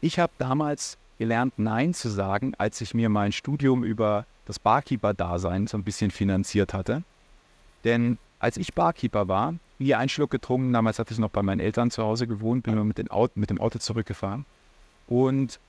Ich 0.00 0.18
habe 0.18 0.32
damals 0.38 0.96
gelernt, 1.18 1.54
Nein 1.56 1.94
zu 1.94 2.08
sagen, 2.08 2.54
als 2.58 2.80
ich 2.80 2.94
mir 2.94 3.08
mein 3.08 3.32
Studium 3.32 3.84
über 3.84 4.26
das 4.46 4.58
Barkeeper-Dasein 4.58 5.66
so 5.66 5.76
ein 5.76 5.84
bisschen 5.84 6.10
finanziert 6.10 6.74
hatte. 6.74 7.02
Denn 7.84 8.18
als 8.38 8.56
ich 8.56 8.74
Barkeeper 8.74 9.28
war, 9.28 9.54
nie 9.78 9.94
einen 9.94 10.08
Schluck 10.08 10.30
getrunken, 10.30 10.72
damals 10.72 10.98
hatte 10.98 11.12
ich 11.12 11.18
noch 11.18 11.30
bei 11.30 11.42
meinen 11.42 11.60
Eltern 11.60 11.90
zu 11.90 12.02
Hause 12.02 12.26
gewohnt, 12.26 12.64
bin 12.64 12.86
mit, 12.86 13.10
Auto, 13.10 13.32
mit 13.36 13.50
dem 13.50 13.60
Auto 13.60 13.78
zurückgefahren. 13.78 14.44
Und 15.06 15.60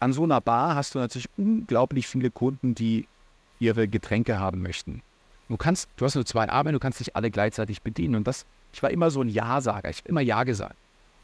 an 0.00 0.12
so 0.12 0.24
einer 0.24 0.40
Bar 0.40 0.74
hast 0.74 0.94
du 0.94 0.98
natürlich 0.98 1.28
unglaublich 1.36 2.06
viele 2.06 2.30
Kunden, 2.30 2.74
die 2.74 3.06
ihre 3.58 3.88
Getränke 3.88 4.38
haben 4.38 4.60
möchten. 4.62 5.02
Du 5.48 5.56
kannst, 5.56 5.88
du 5.96 6.04
hast 6.04 6.14
nur 6.14 6.26
zwei 6.26 6.48
Arme, 6.48 6.72
du 6.72 6.78
kannst 6.78 7.00
nicht 7.00 7.16
alle 7.16 7.30
gleichzeitig 7.30 7.82
bedienen. 7.82 8.16
Und 8.16 8.26
das, 8.26 8.44
ich 8.72 8.82
war 8.82 8.90
immer 8.90 9.10
so 9.10 9.20
ein 9.20 9.28
Ja-Sager, 9.28 9.88
ich 9.88 9.98
habe 9.98 10.08
immer 10.08 10.20
Ja 10.20 10.44
gesagt. 10.44 10.76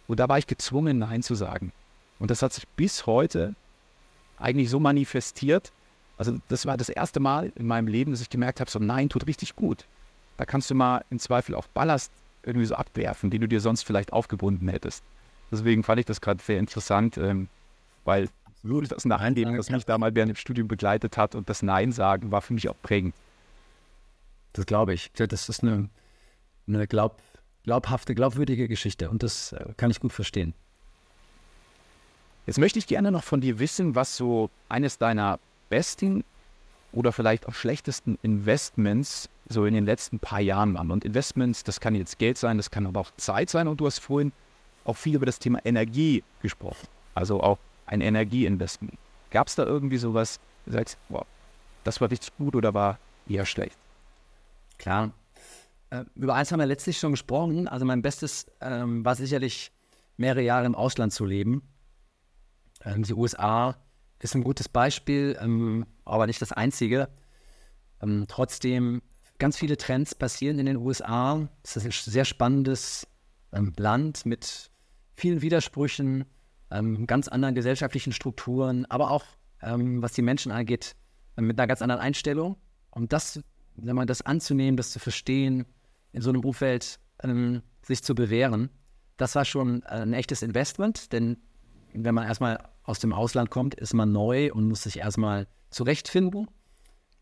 Und 0.08 0.20
da 0.20 0.28
war 0.28 0.38
ich 0.38 0.46
gezwungen, 0.46 0.98
Nein 0.98 1.22
zu 1.22 1.34
sagen. 1.34 1.72
Und 2.20 2.30
das 2.30 2.42
hat 2.42 2.52
sich 2.52 2.68
bis 2.68 3.06
heute 3.06 3.56
eigentlich 4.38 4.70
so 4.70 4.78
manifestiert. 4.78 5.72
Also 6.16 6.38
das 6.48 6.66
war 6.66 6.76
das 6.76 6.90
erste 6.90 7.18
Mal 7.18 7.52
in 7.56 7.66
meinem 7.66 7.88
Leben, 7.88 8.12
dass 8.12 8.20
ich 8.20 8.30
gemerkt 8.30 8.60
habe, 8.60 8.70
so 8.70 8.78
Nein 8.78 9.08
tut 9.08 9.26
richtig 9.26 9.56
gut. 9.56 9.86
Da 10.36 10.44
kannst 10.44 10.70
du 10.70 10.74
mal 10.74 11.04
im 11.10 11.18
Zweifel 11.18 11.54
auch 11.54 11.66
Ballast 11.66 12.12
irgendwie 12.44 12.66
so 12.66 12.74
abwerfen, 12.74 13.30
den 13.30 13.40
du 13.40 13.48
dir 13.48 13.60
sonst 13.60 13.82
vielleicht 13.82 14.12
aufgebunden 14.12 14.68
hättest. 14.68 15.02
Deswegen 15.50 15.82
fand 15.82 15.98
ich 15.98 16.06
das 16.06 16.20
gerade 16.20 16.42
sehr 16.42 16.58
interessant, 16.58 17.16
ähm, 17.16 17.48
weil 18.04 18.28
nur 18.62 18.82
das 18.82 19.04
Nein, 19.04 19.34
das 19.34 19.70
mich 19.70 19.84
damals 19.86 20.14
während 20.14 20.30
dem 20.30 20.36
Studium 20.36 20.68
begleitet 20.68 21.16
hat 21.16 21.34
und 21.34 21.48
das 21.48 21.62
Nein 21.62 21.92
sagen 21.92 22.30
war 22.30 22.42
für 22.42 22.52
mich 22.52 22.68
auch 22.68 22.76
prägend. 22.82 23.14
Das 24.52 24.66
glaube 24.66 24.92
ich. 24.92 25.10
Das 25.14 25.48
ist 25.48 25.62
eine, 25.62 25.88
eine 26.66 26.86
glaub, 26.86 27.22
glaubhafte, 27.64 28.14
glaubwürdige 28.14 28.68
Geschichte 28.68 29.08
und 29.08 29.22
das 29.22 29.52
äh, 29.52 29.72
kann 29.76 29.90
ich 29.90 30.00
gut 30.00 30.12
verstehen. 30.12 30.54
Jetzt 32.46 32.58
möchte 32.58 32.78
ich 32.78 32.86
gerne 32.86 33.10
noch 33.10 33.24
von 33.24 33.40
dir 33.40 33.58
wissen, 33.58 33.94
was 33.94 34.16
so 34.16 34.50
eines 34.68 34.98
deiner 34.98 35.38
besten 35.68 36.24
oder 36.92 37.12
vielleicht 37.12 37.46
auch 37.46 37.54
schlechtesten 37.54 38.18
Investments 38.22 39.28
so 39.48 39.64
in 39.64 39.74
den 39.74 39.84
letzten 39.84 40.18
paar 40.18 40.40
Jahren 40.40 40.74
waren. 40.74 40.90
Und 40.90 41.04
Investments, 41.04 41.64
das 41.64 41.80
kann 41.80 41.94
jetzt 41.94 42.18
Geld 42.18 42.38
sein, 42.38 42.56
das 42.56 42.70
kann 42.70 42.86
aber 42.86 43.00
auch 43.00 43.10
Zeit 43.16 43.50
sein. 43.50 43.68
Und 43.68 43.80
du 43.80 43.86
hast 43.86 43.98
vorhin 43.98 44.32
auch 44.84 44.96
viel 44.96 45.14
über 45.14 45.26
das 45.26 45.38
Thema 45.38 45.64
Energie 45.64 46.22
gesprochen. 46.42 46.86
Also 47.14 47.40
auch 47.42 47.58
ein 47.86 48.00
Energieinvestment. 48.00 48.94
Gab 49.30 49.48
es 49.48 49.54
da 49.54 49.64
irgendwie 49.64 49.98
sowas, 49.98 50.40
du 50.66 50.72
sagst, 50.72 50.98
wow, 51.08 51.26
das 51.84 52.00
war 52.00 52.10
richtig 52.10 52.36
gut 52.36 52.56
oder 52.56 52.74
war 52.74 52.98
eher 53.28 53.46
schlecht? 53.46 53.76
Klar. 54.78 55.12
Äh, 55.90 56.04
über 56.14 56.34
eins 56.34 56.50
haben 56.52 56.60
wir 56.60 56.66
letztlich 56.66 56.98
schon 56.98 57.12
gesprochen. 57.12 57.68
Also 57.68 57.84
mein 57.84 58.02
Bestes 58.02 58.46
ähm, 58.60 59.04
war 59.04 59.14
sicherlich 59.14 59.72
mehrere 60.16 60.42
Jahre 60.42 60.66
im 60.66 60.74
Ausland 60.74 61.12
zu 61.12 61.24
leben. 61.24 61.62
Ähm, 62.84 63.02
die 63.02 63.14
USA 63.14 63.76
ist 64.20 64.34
ein 64.34 64.44
gutes 64.44 64.68
Beispiel, 64.68 65.38
ähm, 65.40 65.86
aber 66.04 66.26
nicht 66.26 66.42
das 66.42 66.52
einzige. 66.52 67.08
Ähm, 68.02 68.26
trotzdem, 68.28 69.02
ganz 69.38 69.56
viele 69.56 69.76
Trends 69.76 70.14
passieren 70.14 70.58
in 70.58 70.66
den 70.66 70.76
USA. 70.76 71.48
Es 71.62 71.76
ist 71.76 71.86
ein 71.86 71.92
sehr 72.12 72.24
spannendes 72.24 73.06
ähm, 73.52 73.72
Land 73.76 74.26
mit 74.26 74.70
vielen 75.14 75.42
Widersprüchen, 75.42 76.24
ähm, 76.70 77.06
ganz 77.06 77.28
anderen 77.28 77.54
gesellschaftlichen 77.54 78.12
Strukturen, 78.12 78.86
aber 78.86 79.10
auch, 79.10 79.24
was 79.62 80.14
die 80.14 80.22
Menschen 80.22 80.52
angeht, 80.52 80.96
mit 81.36 81.58
einer 81.58 81.66
ganz 81.66 81.82
anderen 81.82 82.00
Einstellung. 82.00 82.56
Und 82.88 83.12
das 83.12 83.42
wenn 83.76 83.96
man 83.96 84.06
das 84.06 84.22
anzunehmen, 84.22 84.76
das 84.76 84.90
zu 84.90 84.98
verstehen, 84.98 85.66
in 86.12 86.22
so 86.22 86.30
einem 86.30 86.44
Umfeld 86.44 86.98
ähm, 87.22 87.62
sich 87.82 88.02
zu 88.02 88.14
bewähren, 88.14 88.70
das 89.16 89.34
war 89.34 89.44
schon 89.44 89.82
äh, 89.82 90.02
ein 90.02 90.12
echtes 90.12 90.42
Investment, 90.42 91.12
denn 91.12 91.38
wenn 91.94 92.14
man 92.14 92.26
erstmal 92.26 92.58
aus 92.82 92.98
dem 92.98 93.12
Ausland 93.12 93.50
kommt, 93.50 93.74
ist 93.74 93.94
man 93.94 94.12
neu 94.12 94.52
und 94.52 94.68
muss 94.68 94.82
sich 94.82 94.98
erstmal 94.98 95.46
zurechtfinden. 95.70 96.48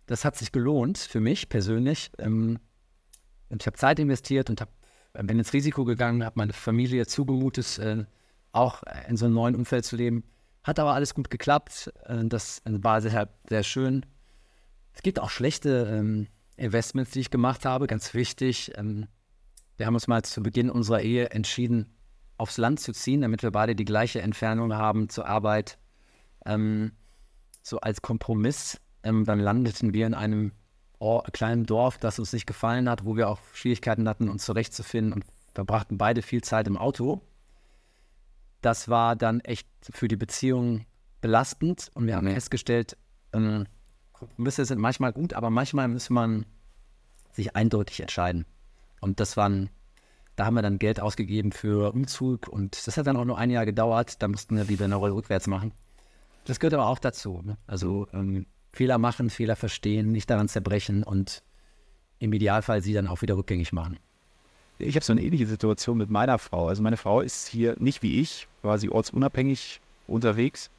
Das 0.06 0.24
hat 0.24 0.36
sich 0.36 0.52
gelohnt 0.52 0.98
für 0.98 1.20
mich 1.20 1.48
persönlich. 1.48 2.10
Ähm, 2.18 2.58
ich 3.50 3.66
habe 3.66 3.76
Zeit 3.76 3.98
investiert 3.98 4.50
und 4.50 4.60
hab, 4.60 4.70
äh, 5.12 5.22
bin 5.22 5.38
ins 5.38 5.52
Risiko 5.52 5.84
gegangen, 5.84 6.24
habe 6.24 6.38
meine 6.38 6.52
Familie 6.52 7.06
zugemutet, 7.06 7.78
äh, 7.78 8.04
auch 8.52 8.82
in 9.08 9.16
so 9.16 9.26
einem 9.26 9.34
neuen 9.34 9.54
Umfeld 9.54 9.84
zu 9.84 9.96
leben. 9.96 10.24
Hat 10.64 10.78
aber 10.78 10.94
alles 10.94 11.14
gut 11.14 11.30
geklappt. 11.30 11.92
Äh, 12.04 12.24
das 12.24 12.62
war 12.64 13.00
deshalb 13.00 13.30
sehr 13.48 13.62
schön. 13.62 14.06
Es 14.92 15.02
gibt 15.02 15.20
auch 15.20 15.30
schlechte 15.30 15.86
ähm, 15.90 16.26
Investments, 16.56 17.12
die 17.12 17.20
ich 17.20 17.30
gemacht 17.30 17.64
habe, 17.64 17.86
ganz 17.86 18.14
wichtig. 18.14 18.72
Ähm, 18.76 19.06
wir 19.76 19.86
haben 19.86 19.94
uns 19.94 20.08
mal 20.08 20.22
zu 20.24 20.42
Beginn 20.42 20.70
unserer 20.70 21.02
Ehe 21.02 21.30
entschieden, 21.30 21.94
aufs 22.38 22.56
Land 22.56 22.80
zu 22.80 22.92
ziehen, 22.92 23.20
damit 23.20 23.42
wir 23.42 23.50
beide 23.50 23.74
die 23.74 23.84
gleiche 23.84 24.22
Entfernung 24.22 24.74
haben 24.74 25.08
zur 25.08 25.26
Arbeit. 25.26 25.78
Ähm, 26.46 26.92
so 27.62 27.80
als 27.80 28.02
Kompromiss. 28.02 28.80
Ähm, 29.02 29.24
dann 29.24 29.38
landeten 29.38 29.92
wir 29.92 30.06
in 30.06 30.14
einem 30.14 30.52
Or 31.00 31.22
kleinen 31.24 31.64
Dorf, 31.64 31.98
das 31.98 32.18
uns 32.18 32.32
nicht 32.32 32.46
gefallen 32.46 32.88
hat, 32.88 33.04
wo 33.04 33.16
wir 33.16 33.28
auch 33.28 33.38
Schwierigkeiten 33.52 34.08
hatten, 34.08 34.28
uns 34.28 34.44
zurechtzufinden 34.44 35.12
und 35.12 35.24
verbrachten 35.54 35.98
beide 35.98 36.22
viel 36.22 36.42
Zeit 36.42 36.66
im 36.66 36.76
Auto. 36.76 37.20
Das 38.62 38.88
war 38.88 39.14
dann 39.14 39.40
echt 39.40 39.68
für 39.82 40.08
die 40.08 40.16
Beziehung 40.16 40.86
belastend 41.20 41.90
und 41.94 42.06
wir 42.06 42.16
haben 42.16 42.28
festgestellt, 42.28 42.96
ähm, 43.32 43.66
Kompromisse 44.12 44.64
sind 44.64 44.80
manchmal 44.80 45.12
gut, 45.12 45.34
aber 45.34 45.50
manchmal 45.50 45.86
muss 45.86 46.10
man 46.10 46.46
sich 47.30 47.54
eindeutig 47.54 48.00
entscheiden. 48.00 48.46
Und 49.00 49.20
das 49.20 49.36
waren, 49.36 49.70
da 50.38 50.46
haben 50.46 50.54
wir 50.54 50.62
dann 50.62 50.78
Geld 50.78 51.00
ausgegeben 51.00 51.52
für 51.52 51.92
Umzug 51.92 52.48
und 52.48 52.86
das 52.86 52.96
hat 52.96 53.06
dann 53.06 53.16
auch 53.16 53.24
nur 53.24 53.38
ein 53.38 53.50
Jahr 53.50 53.66
gedauert. 53.66 54.22
Da 54.22 54.28
mussten 54.28 54.56
wir 54.56 54.68
wieder 54.68 54.84
eine 54.84 54.96
Rolle 54.96 55.14
rückwärts 55.14 55.46
machen. 55.46 55.72
Das 56.44 56.60
gehört 56.60 56.74
aber 56.74 56.86
auch 56.86 56.98
dazu. 56.98 57.42
Ne? 57.44 57.56
Also 57.66 58.06
ähm, 58.12 58.46
Fehler 58.72 58.98
machen, 58.98 59.30
Fehler 59.30 59.56
verstehen, 59.56 60.12
nicht 60.12 60.30
daran 60.30 60.48
zerbrechen 60.48 61.02
und 61.02 61.42
im 62.18 62.32
Idealfall 62.32 62.82
sie 62.82 62.92
dann 62.92 63.06
auch 63.06 63.22
wieder 63.22 63.36
rückgängig 63.36 63.72
machen. 63.72 63.98
Ich 64.78 64.94
habe 64.94 65.04
so 65.04 65.12
eine 65.12 65.22
ähnliche 65.22 65.46
Situation 65.46 65.98
mit 65.98 66.10
meiner 66.10 66.38
Frau. 66.38 66.68
Also 66.68 66.82
meine 66.82 66.96
Frau 66.96 67.20
ist 67.20 67.48
hier 67.48 67.76
nicht 67.78 68.02
wie 68.02 68.20
ich, 68.20 68.46
quasi 68.62 68.88
ortsunabhängig 68.88 69.80
unterwegs 70.06 70.70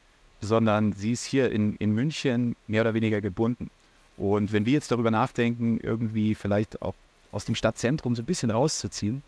sondern 0.41 0.93
sie 0.93 1.12
ist 1.12 1.26
hier 1.26 1.52
in, 1.52 1.76
in 1.78 1.91
München 1.91 2.56
mehr 2.67 2.82
oder 2.82 2.93
weniger 2.93 3.22
gebunden. 3.22 3.69
Und 4.17 4.52
wenn 4.52 4.65
wir 4.65 4.74
jetzt 4.74 4.91
darüber 4.91 5.12
nachdenken, 5.12 5.80
irgendwie 5.82 6.36
vielleicht 6.36 6.82
auch 6.82 6.95
aus 7.32 7.45
dem 7.45 7.56
Stadtzentrum 7.56 8.15
so 8.15 8.22
ein 8.22 8.26
bisschen 8.26 8.52
rauszuziehen, 8.52 9.22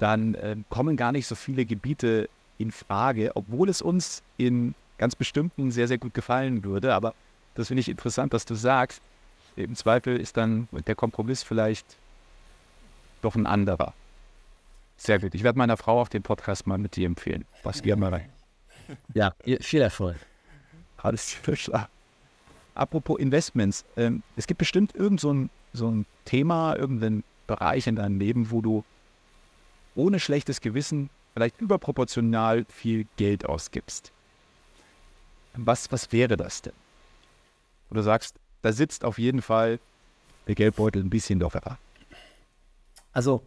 dann 0.00 0.34
äh, 0.34 0.56
kommen 0.70 0.96
gar 0.96 1.12
nicht 1.12 1.26
so 1.26 1.34
viele 1.34 1.66
Gebiete 1.66 2.28
in 2.56 2.72
Frage, 2.72 3.32
obwohl 3.34 3.68
es 3.68 3.82
uns 3.82 4.22
in 4.38 4.74
ganz 4.96 5.14
bestimmten 5.14 5.70
sehr, 5.70 5.88
sehr 5.88 5.98
gut 5.98 6.14
gefallen 6.14 6.64
würde. 6.64 6.94
Aber 6.94 7.14
das 7.54 7.68
finde 7.68 7.82
ich 7.82 7.88
interessant, 7.88 8.32
dass 8.32 8.46
du 8.46 8.54
sagst, 8.54 9.02
im 9.56 9.74
Zweifel 9.76 10.18
ist 10.18 10.38
dann 10.38 10.68
der 10.86 10.94
Kompromiss 10.94 11.42
vielleicht 11.42 11.84
doch 13.20 13.34
ein 13.34 13.46
anderer. 13.46 13.92
Sehr 14.96 15.18
gut. 15.18 15.34
Ich 15.34 15.42
werde 15.42 15.58
meiner 15.58 15.76
Frau 15.76 16.00
auch 16.00 16.08
den 16.08 16.22
Podcast 16.22 16.66
mal 16.66 16.78
mit 16.78 16.96
dir 16.96 17.06
empfehlen. 17.06 17.44
Was 17.62 17.82
gerne 17.82 18.00
mal 18.00 18.14
rein. 18.14 18.28
Ja, 19.14 19.32
viel 19.60 19.82
Erfolg. 19.82 20.16
Alles 20.96 21.36
klar. 21.44 21.88
Apropos 22.74 23.20
Investments, 23.20 23.84
ähm, 23.96 24.24
es 24.34 24.48
gibt 24.48 24.58
bestimmt 24.58 24.96
irgend 24.96 25.20
so 25.20 25.32
ein, 25.32 25.50
so 25.72 25.88
ein 25.88 26.06
Thema, 26.24 26.74
irgendeinen 26.74 27.22
Bereich 27.46 27.86
in 27.86 27.94
deinem 27.94 28.18
Leben, 28.18 28.50
wo 28.50 28.60
du 28.60 28.82
ohne 30.00 30.20
schlechtes 30.20 30.60
Gewissen 30.60 31.10
vielleicht 31.34 31.60
überproportional 31.60 32.66
viel 32.68 33.06
Geld 33.16 33.46
ausgibst. 33.46 34.12
Was, 35.54 35.90
was 35.92 36.12
wäre 36.12 36.36
das 36.36 36.62
denn? 36.62 36.72
Du 37.90 38.02
sagst, 38.02 38.36
da 38.62 38.72
sitzt 38.72 39.04
auf 39.04 39.18
jeden 39.18 39.42
Fall 39.42 39.80
der 40.46 40.54
Geldbeutel 40.54 41.02
ein 41.02 41.10
bisschen 41.10 41.40
lockerer. 41.40 41.78
Also 43.12 43.42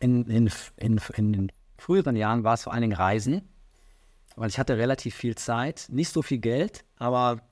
in, 0.00 0.24
in, 0.26 0.50
in, 0.76 1.00
in 1.16 1.32
den 1.32 1.52
früheren 1.78 2.16
Jahren 2.16 2.44
war 2.44 2.54
es 2.54 2.64
vor 2.64 2.72
allen 2.72 2.82
Dingen 2.82 2.96
Reisen 2.96 3.48
weil 4.40 4.48
ich 4.48 4.58
hatte 4.58 4.78
relativ 4.78 5.14
viel 5.14 5.34
Zeit, 5.34 5.86
nicht 5.90 6.10
so 6.10 6.22
viel 6.22 6.38
Geld, 6.38 6.84
aber 6.96 7.42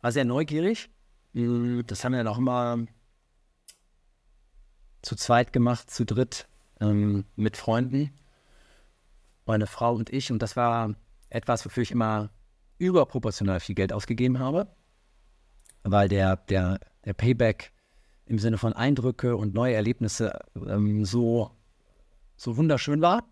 war 0.00 0.12
sehr 0.12 0.24
neugierig. 0.24 0.88
Mm, 1.32 1.80
das 1.86 2.04
haben 2.04 2.12
wir 2.12 2.18
dann 2.18 2.32
auch 2.32 2.38
immer 2.38 2.86
zu 5.02 5.16
zweit 5.16 5.52
gemacht, 5.52 5.90
zu 5.90 6.04
dritt, 6.04 6.46
ähm, 6.80 7.24
mit 7.36 7.56
Freunden, 7.56 8.10
meine 9.46 9.66
Frau 9.66 9.94
und 9.94 10.10
ich. 10.10 10.32
Und 10.32 10.42
das 10.42 10.56
war 10.56 10.94
etwas, 11.28 11.64
wofür 11.64 11.82
ich 11.82 11.90
immer 11.90 12.30
überproportional 12.78 13.60
viel 13.60 13.74
Geld 13.74 13.92
ausgegeben 13.92 14.38
habe, 14.38 14.66
weil 15.82 16.08
der, 16.08 16.36
der, 16.36 16.80
der 17.04 17.14
Payback 17.14 17.72
im 18.26 18.38
Sinne 18.38 18.58
von 18.58 18.72
Eindrücke 18.72 19.36
und 19.36 19.54
neue 19.54 19.74
Erlebnisse 19.74 20.38
ähm, 20.54 21.04
so, 21.04 21.50
so 22.36 22.56
wunderschön 22.56 23.02
war. 23.02 23.24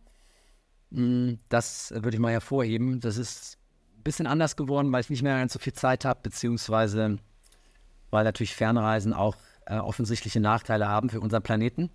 Mm, 0.91 1.35
das 1.49 1.93
würde 1.93 2.17
ich 2.17 2.19
mal 2.19 2.33
hervorheben. 2.33 3.01
Das 3.01 3.17
ist 3.17 3.59
ein 3.97 4.03
bisschen 4.03 4.27
anders 4.27 4.57
geworden, 4.57 4.93
weil 4.93 5.01
ich 5.01 5.11
nicht 5.11 5.23
mehr 5.23 5.39
ganz 5.39 5.53
so 5.53 5.59
viel 5.59 5.73
Zeit 5.73 6.05
habe, 6.05 6.21
beziehungsweise 6.23 7.19
weil 8.11 8.25
natürlich 8.25 8.55
Fernreisen 8.55 9.13
auch 9.13 9.37
äh, 9.67 9.77
offensichtliche 9.79 10.41
Nachteile 10.41 10.89
haben 10.89 11.11
für 11.11 11.21
unseren 11.21 11.43
Planeten. 11.43 11.91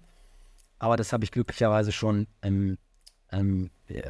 Aber 0.84 0.98
das 0.98 1.14
habe 1.14 1.24
ich 1.24 1.32
glücklicherweise 1.32 1.94
schon 1.94 2.28
ähm, 2.42 2.78
äh, 3.32 4.02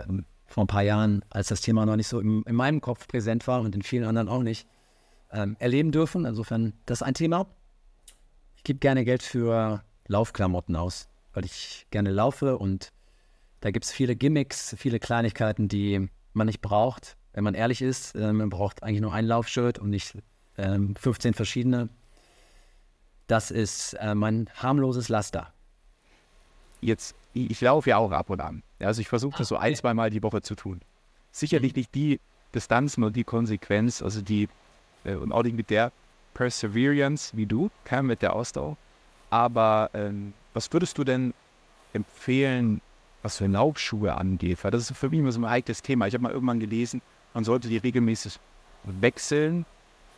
vor 0.47 0.63
ein 0.63 0.67
paar 0.67 0.81
Jahren, 0.81 1.23
als 1.29 1.49
das 1.49 1.61
Thema 1.61 1.85
noch 1.85 1.95
nicht 1.95 2.07
so 2.07 2.19
im, 2.19 2.43
in 2.47 2.55
meinem 2.55 2.81
Kopf 2.81 3.07
präsent 3.07 3.45
war 3.45 3.61
und 3.61 3.75
in 3.75 3.83
vielen 3.83 4.05
anderen 4.05 4.27
auch 4.27 4.41
nicht, 4.41 4.67
ähm, 5.31 5.55
erleben 5.59 5.91
dürfen. 5.91 6.25
Insofern, 6.25 6.73
das 6.87 7.01
ist 7.01 7.03
ein 7.03 7.13
Thema. 7.13 7.45
Ich 8.57 8.63
gebe 8.63 8.79
gerne 8.79 9.05
Geld 9.05 9.21
für 9.21 9.83
Laufklamotten 10.07 10.75
aus, 10.75 11.09
weil 11.33 11.45
ich 11.45 11.85
gerne 11.91 12.09
laufe 12.09 12.57
und 12.57 12.91
da 13.59 13.69
gibt 13.69 13.85
es 13.85 13.91
viele 13.91 14.15
Gimmicks, 14.15 14.73
viele 14.75 14.99
Kleinigkeiten, 14.99 15.67
die 15.67 16.09
man 16.33 16.47
nicht 16.47 16.61
braucht. 16.61 17.17
Wenn 17.33 17.43
man 17.43 17.53
ehrlich 17.53 17.83
ist, 17.83 18.15
äh, 18.15 18.33
man 18.33 18.49
braucht 18.49 18.81
eigentlich 18.81 19.01
nur 19.01 19.13
ein 19.13 19.27
Laufshirt 19.27 19.77
und 19.77 19.91
nicht 19.91 20.17
äh, 20.57 20.79
15 20.95 21.35
verschiedene. 21.35 21.89
Das 23.27 23.51
ist 23.51 23.93
äh, 23.99 24.15
mein 24.15 24.49
harmloses 24.55 25.07
Laster. 25.07 25.53
Jetzt, 26.83 27.15
ich, 27.33 27.61
laufe 27.61 27.89
ja 27.89 27.97
auch 27.97 28.11
ab 28.11 28.29
und 28.29 28.41
an. 28.41 28.63
Also 28.79 29.01
ich 29.01 29.07
versuche 29.07 29.37
das 29.37 29.47
so 29.47 29.55
ein, 29.55 29.75
zwei 29.75 29.93
Mal 29.93 30.09
die 30.09 30.23
Woche 30.23 30.41
zu 30.41 30.55
tun. 30.55 30.81
Sicherlich 31.31 31.75
nicht 31.75 31.95
die 31.95 32.19
Distanz, 32.53 32.97
nur 32.97 33.11
die 33.11 33.23
Konsequenz, 33.23 34.01
also 34.01 34.21
die 34.21 34.49
äh, 35.03 35.15
und 35.15 35.31
auch 35.31 35.43
nicht 35.43 35.55
mit 35.55 35.69
der 35.69 35.91
Perseverance 36.33 37.35
wie 37.35 37.45
du, 37.45 37.69
kein 37.85 38.05
mit 38.05 38.21
der 38.21 38.33
Ausdauer. 38.33 38.77
Aber 39.29 39.89
ähm, 39.93 40.33
was 40.53 40.71
würdest 40.71 40.97
du 40.97 41.03
denn 41.03 41.33
empfehlen, 41.93 42.81
was 43.21 43.37
für 43.37 43.47
Laufschuhe 43.47 44.15
angeht? 44.15 44.63
Weil 44.63 44.71
das 44.71 44.89
ist 44.89 44.97
für 44.97 45.09
mich 45.09 45.19
immer 45.19 45.31
so 45.31 45.39
ein 45.39 45.49
heikles 45.49 45.81
Thema. 45.81 46.07
Ich 46.07 46.13
habe 46.13 46.23
mal 46.23 46.31
irgendwann 46.31 46.59
gelesen, 46.59 47.01
man 47.33 47.43
sollte 47.43 47.67
die 47.67 47.77
regelmäßig 47.77 48.39
wechseln 48.83 49.65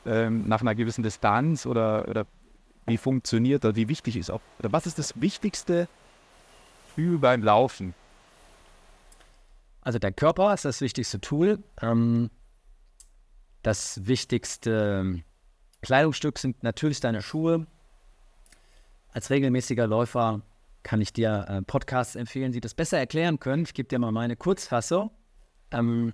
ähm, 0.06 0.48
nach 0.48 0.62
einer 0.62 0.76
gewissen 0.76 1.04
Distanz 1.04 1.66
oder, 1.66 2.08
oder 2.08 2.26
wie 2.86 2.98
funktioniert 2.98 3.64
oder 3.66 3.76
wie 3.76 3.88
wichtig 3.88 4.18
ist 4.18 4.30
auch, 4.30 4.42
oder 4.60 4.72
was 4.72 4.86
ist 4.86 5.00
das 5.00 5.20
Wichtigste 5.22 5.88
für 6.96 7.20
beim 7.20 7.44
Laufen? 7.44 7.94
Also 9.82 10.00
der 10.00 10.12
Körper 10.12 10.54
ist 10.54 10.66
das 10.66 10.82
wichtigste 10.82 11.22
Tool. 11.22 11.64
Ähm, 11.82 12.32
das 13.62 14.08
wichtigste 14.08 15.24
Kleidungsstück 15.82 16.40
sind 16.40 16.64
natürlich 16.64 17.02
deine 17.02 17.22
Schuhe. 17.22 17.68
Als 19.12 19.30
regelmäßiger 19.30 19.86
Läufer 19.86 20.42
kann 20.84 21.02
ich 21.02 21.14
dir 21.14 21.46
äh, 21.48 21.62
Podcasts 21.62 22.16
empfehlen, 22.16 22.52
die 22.52 22.62
das 22.62 22.74
besser 22.74 22.98
erklären 22.98 23.40
können. 23.40 23.64
Ich 23.64 23.74
gebe 23.74 23.88
dir 23.88 24.00
mal 24.00 24.12
meine 24.12 24.36
Kurzfassung. 24.36 25.12
Ähm, 25.72 26.14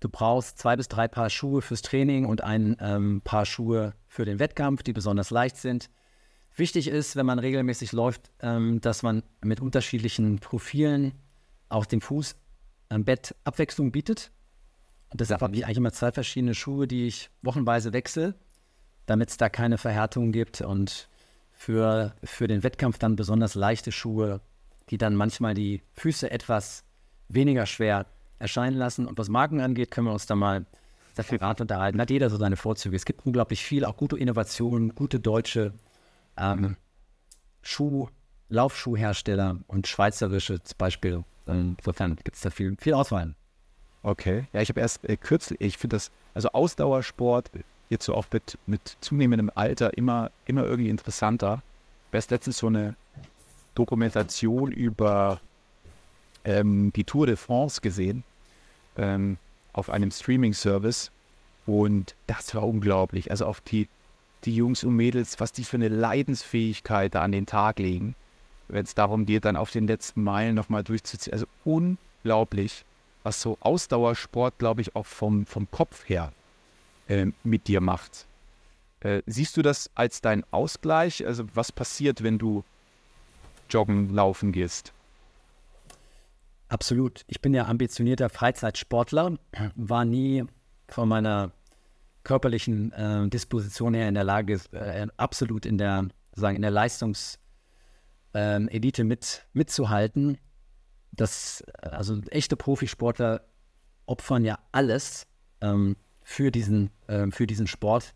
du 0.00 0.08
brauchst 0.08 0.58
zwei 0.58 0.76
bis 0.76 0.88
drei 0.88 1.08
Paar 1.08 1.30
Schuhe 1.30 1.62
fürs 1.62 1.82
Training 1.82 2.26
und 2.26 2.42
ein 2.42 2.76
ähm, 2.80 3.22
Paar 3.24 3.46
Schuhe 3.46 3.94
für 4.06 4.24
den 4.24 4.38
Wettkampf, 4.38 4.82
die 4.82 4.92
besonders 4.92 5.30
leicht 5.30 5.56
sind. 5.56 5.90
Wichtig 6.54 6.88
ist, 6.88 7.16
wenn 7.16 7.26
man 7.26 7.38
regelmäßig 7.38 7.92
läuft, 7.92 8.30
ähm, 8.40 8.80
dass 8.80 9.02
man 9.02 9.22
mit 9.42 9.60
unterschiedlichen 9.60 10.38
Profilen 10.38 11.12
auch 11.68 11.86
dem 11.86 12.00
Fuß 12.00 12.36
am 12.90 13.04
Bett 13.04 13.34
Abwechslung 13.44 13.90
bietet. 13.90 14.30
Und 15.10 15.20
deshalb 15.20 15.40
habe 15.40 15.56
ich 15.56 15.64
eigentlich 15.64 15.78
immer 15.78 15.92
zwei 15.92 16.12
verschiedene 16.12 16.54
Schuhe, 16.54 16.86
die 16.86 17.06
ich 17.06 17.30
wochenweise 17.42 17.92
wechsle, 17.92 18.34
damit 19.06 19.30
es 19.30 19.36
da 19.38 19.48
keine 19.48 19.78
Verhärtung 19.78 20.32
gibt 20.32 20.60
und 20.60 21.08
für, 21.52 22.14
für 22.22 22.48
den 22.48 22.62
Wettkampf 22.62 22.98
dann 22.98 23.16
besonders 23.16 23.54
leichte 23.54 23.92
Schuhe, 23.92 24.40
die 24.90 24.98
dann 24.98 25.14
manchmal 25.14 25.54
die 25.54 25.82
Füße 25.94 26.30
etwas 26.30 26.84
weniger 27.28 27.66
schwer 27.66 28.06
erscheinen 28.38 28.76
lassen. 28.76 29.06
Und 29.06 29.18
was 29.18 29.28
Marken 29.28 29.60
angeht, 29.60 29.90
können 29.90 30.08
wir 30.08 30.12
uns 30.12 30.26
da 30.26 30.34
mal 30.34 30.66
separat 31.14 31.60
unterhalten. 31.60 32.00
Hat 32.00 32.10
jeder 32.10 32.30
so 32.30 32.36
seine 32.36 32.56
Vorzüge. 32.56 32.96
Es 32.96 33.04
gibt 33.04 33.24
unglaublich 33.24 33.62
viel, 33.62 33.84
auch 33.84 33.96
gute 33.96 34.18
Innovationen, 34.18 34.94
gute 34.94 35.20
deutsche 35.20 35.72
ähm, 36.42 36.76
Schuh, 37.62 38.08
Laufschuhhersteller 38.48 39.58
und 39.66 39.86
schweizerische 39.86 40.62
zum 40.62 40.78
Beispiel. 40.78 41.24
Insofern 41.46 42.16
gibt 42.16 42.36
es 42.36 42.42
da 42.42 42.50
viel, 42.50 42.76
viel 42.78 42.94
Auswahl. 42.94 43.34
Okay. 44.02 44.46
Ja, 44.52 44.60
ich 44.60 44.68
habe 44.68 44.80
erst 44.80 45.04
äh, 45.08 45.16
kürzlich, 45.16 45.60
ich 45.60 45.78
finde 45.78 45.96
das, 45.96 46.10
also 46.34 46.50
Ausdauersport, 46.50 47.50
jetzt 47.88 48.04
so 48.04 48.14
auch 48.14 48.26
mit, 48.32 48.58
mit 48.66 48.96
zunehmendem 49.00 49.50
Alter 49.54 49.96
immer, 49.96 50.30
immer 50.44 50.64
irgendwie 50.64 50.90
interessanter. 50.90 51.62
Habe 52.12 52.24
letztens 52.28 52.58
so 52.58 52.66
eine 52.66 52.96
Dokumentation 53.74 54.72
über 54.72 55.40
ähm, 56.44 56.92
die 56.94 57.04
Tour 57.04 57.26
de 57.26 57.36
France 57.36 57.80
gesehen 57.80 58.24
ähm, 58.96 59.38
auf 59.72 59.88
einem 59.88 60.10
Streaming-Service 60.10 61.10
und 61.66 62.14
das 62.26 62.54
war 62.54 62.66
unglaublich. 62.66 63.30
Also 63.30 63.46
auf 63.46 63.60
die, 63.60 63.88
die 64.44 64.54
Jungs 64.54 64.84
und 64.84 64.96
Mädels, 64.96 65.40
was 65.40 65.52
die 65.52 65.64
für 65.64 65.76
eine 65.76 65.88
Leidensfähigkeit 65.88 67.14
da 67.14 67.22
an 67.22 67.32
den 67.32 67.46
Tag 67.46 67.78
legen, 67.78 68.14
wenn 68.68 68.84
es 68.84 68.94
darum 68.94 69.26
geht, 69.26 69.44
dann 69.44 69.56
auf 69.56 69.70
den 69.70 69.86
letzten 69.86 70.22
Meilen 70.22 70.54
nochmal 70.54 70.82
durchzuziehen. 70.82 71.32
Also 71.32 71.46
unglaublich 71.64 72.84
was 73.22 73.40
so 73.40 73.56
Ausdauersport, 73.60 74.58
glaube 74.58 74.80
ich, 74.80 74.96
auch 74.96 75.06
vom, 75.06 75.46
vom 75.46 75.70
Kopf 75.70 76.08
her 76.08 76.32
äh, 77.08 77.26
mit 77.44 77.68
dir 77.68 77.80
macht. 77.80 78.26
Äh, 79.00 79.22
siehst 79.26 79.56
du 79.56 79.62
das 79.62 79.90
als 79.94 80.20
dein 80.20 80.44
Ausgleich? 80.50 81.26
Also 81.26 81.44
was 81.54 81.72
passiert, 81.72 82.22
wenn 82.22 82.38
du 82.38 82.64
joggen, 83.70 84.14
laufen 84.14 84.52
gehst? 84.52 84.92
Absolut. 86.68 87.22
Ich 87.26 87.40
bin 87.40 87.52
ja 87.54 87.66
ambitionierter 87.66 88.30
Freizeitsportler, 88.30 89.36
war 89.76 90.04
nie 90.04 90.44
von 90.88 91.08
meiner 91.08 91.52
körperlichen 92.24 92.92
äh, 92.92 93.28
Disposition 93.28 93.94
her 93.94 94.08
in 94.08 94.14
der 94.14 94.24
Lage, 94.24 94.60
äh, 94.72 95.06
absolut 95.16 95.66
in 95.66 95.78
der, 95.78 96.08
sagen, 96.34 96.56
in 96.56 96.62
der 96.62 96.70
Leistungselite 96.70 97.42
ähm, 98.34 99.08
mit, 99.08 99.46
mitzuhalten 99.52 100.38
das, 101.12 101.62
also 101.80 102.20
echte 102.30 102.56
Profisportler 102.56 103.44
opfern 104.06 104.44
ja 104.44 104.58
alles 104.72 105.26
ähm, 105.60 105.96
für, 106.22 106.50
diesen, 106.50 106.90
ähm, 107.08 107.32
für 107.32 107.46
diesen 107.46 107.66
Sport. 107.66 108.14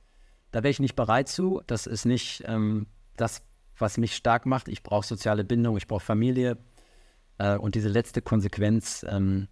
Da 0.51 0.63
wäre 0.63 0.71
ich 0.71 0.81
nicht 0.81 0.97
bereit 0.97 1.29
zu. 1.29 1.61
Das 1.67 1.87
ist 1.87 2.07
nicht 2.07 2.43
ähm, 2.47 2.87
das, 3.17 3.43
was 3.79 3.99
mich 3.99 4.17
stark 4.17 4.47
macht. 4.47 4.69
Ich 4.69 4.83
brauche 4.83 5.07
soziale 5.07 5.45
Bindung, 5.45 5.77
ich 5.77 5.87
brauche 5.87 6.05
Familie. 6.05 6.59
Äh, 7.39 7.57
und 7.57 7.75
diese 7.75 7.89
letzte 7.89 8.23
Konsequenz, 8.23 9.05
ähm, 9.09 9.49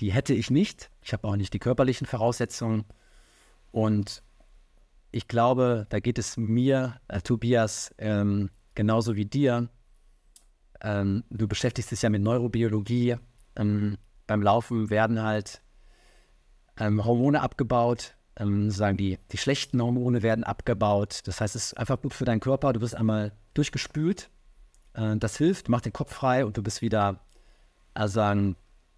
die 0.00 0.12
hätte 0.12 0.34
ich 0.34 0.50
nicht. 0.50 0.90
Ich 1.02 1.12
habe 1.12 1.26
auch 1.26 1.36
nicht 1.36 1.54
die 1.54 1.58
körperlichen 1.58 2.06
Voraussetzungen. 2.06 2.84
Und 3.70 4.22
ich 5.10 5.28
glaube, 5.28 5.86
da 5.88 6.00
geht 6.00 6.18
es 6.18 6.36
mir, 6.36 7.00
äh, 7.08 7.20
Tobias, 7.20 7.94
ähm, 7.98 8.50
genauso 8.74 9.16
wie 9.16 9.24
dir 9.24 9.68
ähm, 10.80 11.24
du 11.30 11.48
beschäftigst 11.48 11.90
dich 11.90 12.02
ja 12.02 12.10
mit 12.10 12.22
Neurobiologie. 12.22 13.16
Ähm, 13.56 13.98
beim 14.26 14.42
Laufen 14.42 14.90
werden 14.90 15.22
halt 15.22 15.62
ähm, 16.78 17.04
Hormone 17.04 17.40
abgebaut, 17.40 18.14
ähm, 18.36 18.70
sagen 18.70 18.96
die, 18.96 19.18
die 19.32 19.38
schlechten 19.38 19.82
Hormone 19.82 20.22
werden 20.22 20.44
abgebaut. 20.44 21.20
Das 21.24 21.40
heißt, 21.40 21.56
es 21.56 21.66
ist 21.66 21.78
einfach 21.78 22.00
gut 22.00 22.14
für 22.14 22.24
deinen 22.24 22.40
Körper. 22.40 22.72
Du 22.72 22.80
wirst 22.80 22.94
einmal 22.94 23.32
durchgespült. 23.54 24.30
Äh, 24.94 25.16
das 25.16 25.36
hilft, 25.36 25.68
macht 25.68 25.86
den 25.86 25.92
Kopf 25.92 26.14
frei 26.14 26.44
und 26.44 26.56
du 26.56 26.62
bist 26.62 26.82
wieder, 26.82 27.20
also 27.94 28.14
sagen, 28.14 28.56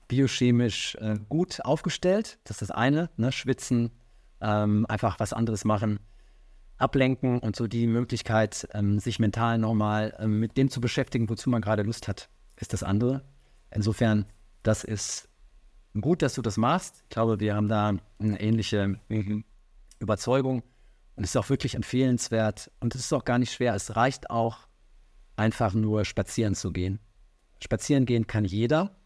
biochemisch 0.08 0.96
äh, 0.96 1.18
gut 1.28 1.64
aufgestellt. 1.64 2.38
Das 2.44 2.56
ist 2.56 2.62
das 2.62 2.70
eine, 2.72 3.10
ne? 3.16 3.32
Schwitzen, 3.32 3.92
ähm, 4.40 4.86
einfach 4.88 5.20
was 5.20 5.32
anderes 5.32 5.64
machen 5.64 6.00
ablenken 6.80 7.38
und 7.38 7.56
so 7.56 7.66
die 7.66 7.86
Möglichkeit, 7.86 8.66
ähm, 8.72 8.98
sich 8.98 9.18
mental 9.18 9.58
nochmal 9.58 10.16
ähm, 10.18 10.40
mit 10.40 10.56
dem 10.56 10.70
zu 10.70 10.80
beschäftigen, 10.80 11.28
wozu 11.28 11.50
man 11.50 11.60
gerade 11.60 11.82
Lust 11.82 12.08
hat, 12.08 12.30
ist 12.56 12.72
das 12.72 12.82
andere. 12.82 13.22
Insofern, 13.70 14.24
das 14.62 14.82
ist 14.82 15.28
gut, 16.00 16.22
dass 16.22 16.34
du 16.34 16.42
das 16.42 16.56
machst. 16.56 17.02
Ich 17.04 17.10
glaube, 17.10 17.38
wir 17.38 17.54
haben 17.54 17.68
da 17.68 17.94
eine 18.18 18.40
ähnliche 18.40 18.98
mhm. 19.08 19.44
Überzeugung 19.98 20.62
und 21.16 21.24
es 21.24 21.30
ist 21.30 21.36
auch 21.36 21.50
wirklich 21.50 21.74
empfehlenswert 21.74 22.70
und 22.80 22.94
es 22.94 23.02
ist 23.02 23.12
auch 23.12 23.24
gar 23.24 23.38
nicht 23.38 23.52
schwer. 23.52 23.74
Es 23.74 23.94
reicht 23.96 24.30
auch 24.30 24.66
einfach 25.36 25.74
nur 25.74 26.06
spazieren 26.06 26.54
zu 26.54 26.72
gehen. 26.72 26.98
Spazieren 27.62 28.06
gehen 28.06 28.26
kann 28.26 28.46
jeder 28.46 28.96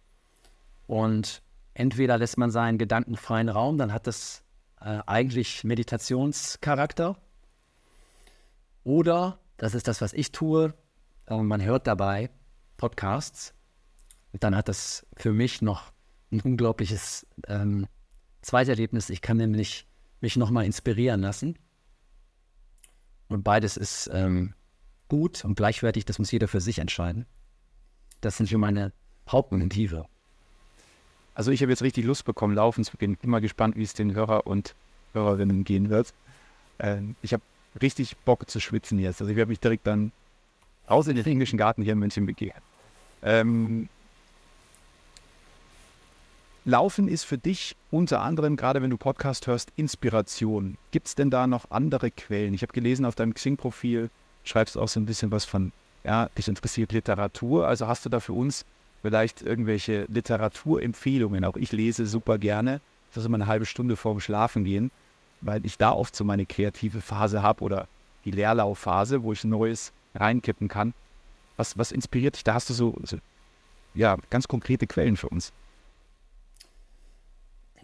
und 0.87 1.43
entweder 1.75 2.19
lässt 2.19 2.39
man 2.39 2.53
seinen 2.53 2.79
gedankenfreien 2.79 3.49
Raum, 3.49 3.79
dann 3.79 3.93
hat 3.93 4.07
das 4.07 4.44
äh, 4.85 5.01
eigentlich 5.07 5.65
Meditationscharakter 5.65 7.17
oder, 8.85 9.39
das 9.57 9.75
ist 9.75 9.89
das, 9.89 10.01
was 10.03 10.13
ich 10.13 10.31
tue, 10.31 10.75
und 11.27 11.47
man 11.47 11.63
hört 11.63 11.87
dabei 11.87 12.31
Podcasts. 12.77 13.55
Dann 14.33 14.55
hat 14.55 14.69
das 14.69 15.07
für 15.17 15.33
mich 15.33 15.63
noch 15.63 15.93
ein 16.31 16.41
unglaubliches 16.41 17.27
ähm, 17.47 17.87
Zweiterlebnis. 18.43 19.09
Ich 19.09 19.23
kann 19.23 19.39
nämlich 19.39 19.87
mich 20.21 20.37
nochmal 20.37 20.67
inspirieren 20.67 21.23
lassen. 21.23 21.59
Und 23.29 23.43
beides 23.43 23.79
ist 23.79 24.11
ähm, 24.13 24.55
gut 25.09 25.45
und 25.45 25.55
gleichwertig, 25.55 26.05
das 26.05 26.19
muss 26.19 26.31
jeder 26.31 26.49
für 26.49 26.61
sich 26.61 26.79
entscheiden. 26.79 27.27
Das 28.21 28.37
sind 28.37 28.49
für 28.49 28.59
meine 28.59 28.93
Hauptmotive. 29.31 30.07
Also 31.35 31.51
ich 31.51 31.63
habe 31.63 31.73
jetzt 31.73 31.83
richtig 31.83 32.05
Lust 32.05 32.25
bekommen, 32.25 32.55
laufen 32.55 32.85
zu 32.85 32.97
gehen. 32.97 33.17
Bin 33.17 33.31
mal 33.31 33.41
gespannt, 33.41 33.77
wie 33.77 33.83
es 33.83 33.95
den 33.95 34.15
Hörer 34.15 34.47
und 34.47 34.75
Hörerinnen 35.13 35.65
gehen 35.65 35.91
wird. 35.91 36.13
Ähm, 36.79 37.17
ich 37.23 37.33
habe 37.33 37.43
richtig 37.81 38.17
Bock 38.19 38.49
zu 38.49 38.61
schwitzen 38.61 38.99
jetzt. 38.99 39.21
Also 39.21 39.31
ich 39.31 39.37
werde 39.37 39.49
mich 39.49 39.61
direkt 39.61 39.87
dann 39.87 40.13
raus 40.89 41.09
in 41.09 41.17
den 41.17 41.27
englischen 41.27 41.59
Garten 41.59 41.83
hier 41.83 41.95
in 41.95 41.99
München 41.99 42.27
begegnen. 42.27 42.63
Ähm, 43.23 43.89
Laufen 46.67 47.09
ist 47.09 47.25
für 47.25 47.37
dich 47.37 47.77
unter 47.91 48.23
anderem, 48.23 48.57
gerade 48.57 48.81
wenn 48.81 48.89
du 48.89 48.97
Podcast 48.97 49.47
hörst, 49.47 49.71
Inspiration. 49.77 50.79
Gibt 50.93 51.09
es 51.09 51.15
denn 51.15 51.29
da 51.29 51.47
noch 51.47 51.71
andere 51.71 52.11
Quellen? 52.11 52.55
Ich 52.55 52.63
habe 52.63 52.73
gelesen 52.73 53.05
auf 53.05 53.15
deinem 53.15 53.35
Xing-Profil, 53.35 54.09
schreibst 54.45 54.79
auch 54.79 54.89
so 54.89 54.99
ein 54.99 55.05
bisschen 55.05 55.31
was 55.31 55.45
von, 55.45 55.73
ja, 56.05 56.31
dich 56.39 56.49
interessiert 56.49 56.93
Literatur. 56.93 57.67
Also 57.67 57.87
hast 57.87 58.07
du 58.07 58.09
da 58.09 58.19
für 58.19 58.33
uns 58.33 58.65
vielleicht 59.05 59.43
irgendwelche 59.43 60.07
Literaturempfehlungen? 60.09 61.45
Auch 61.45 61.57
ich 61.57 61.73
lese 61.73 62.07
super 62.07 62.39
gerne. 62.39 62.81
Das 63.11 63.19
ist 63.19 63.27
immer 63.27 63.37
eine 63.37 63.47
halbe 63.47 63.67
Stunde 63.67 63.97
vorm 63.97 64.19
Schlafen 64.19 64.65
gehen, 64.65 64.91
weil 65.43 65.67
ich 65.67 65.77
da 65.77 65.93
oft 65.93 66.17
so 66.17 66.25
meine 66.25 66.47
kreative 66.47 67.03
Phase 67.03 67.43
habe 67.43 67.63
oder 67.63 67.87
die 68.25 68.31
Leerlaufphase, 68.31 69.23
wo 69.23 69.35
ich 69.35 69.45
Neues 69.45 69.93
reinkippen 70.15 70.69
kann. 70.69 70.95
Was, 71.59 71.77
was 71.77 71.93
inspiriert 71.93 72.37
dich? 72.37 72.45
Da 72.45 72.55
hast 72.55 72.71
du 72.71 72.73
so, 72.73 72.97
so 73.03 73.19
ja, 73.93 74.17
ganz 74.31 74.49
konkrete 74.49 74.87
Quellen 74.87 75.19
für 75.19 75.29
uns. 75.29 75.53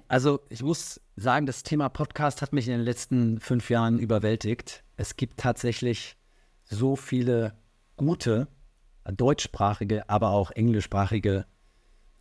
Also 0.09 0.41
ich 0.49 0.63
muss 0.63 1.03
sagen, 1.17 1.45
das 1.45 1.65
Thema 1.65 1.91
Podcast 1.91 2.41
hat 2.41 2.55
mich 2.55 2.67
in 2.67 2.73
den 2.73 2.81
letzten 2.81 3.41
fünf 3.41 3.69
Jahren 3.69 3.99
überwältigt. 3.99 4.85
Es 4.97 5.17
gibt 5.17 5.39
tatsächlich 5.39 6.17
so 6.65 6.97
viele 6.97 7.53
gute 7.99 8.49
deutschsprachige, 9.13 10.09
aber 10.09 10.31
auch 10.31 10.51
englischsprachige 10.51 11.47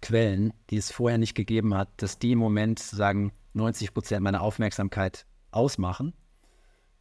Quellen, 0.01 0.53
die 0.69 0.77
es 0.77 0.91
vorher 0.91 1.17
nicht 1.17 1.35
gegeben 1.35 1.73
hat, 1.75 1.89
dass 1.97 2.19
die 2.19 2.31
im 2.31 2.39
Moment 2.39 2.79
sagen 2.79 3.31
90 3.53 3.93
Prozent 3.93 4.23
meiner 4.23 4.41
Aufmerksamkeit 4.41 5.25
ausmachen. 5.51 6.13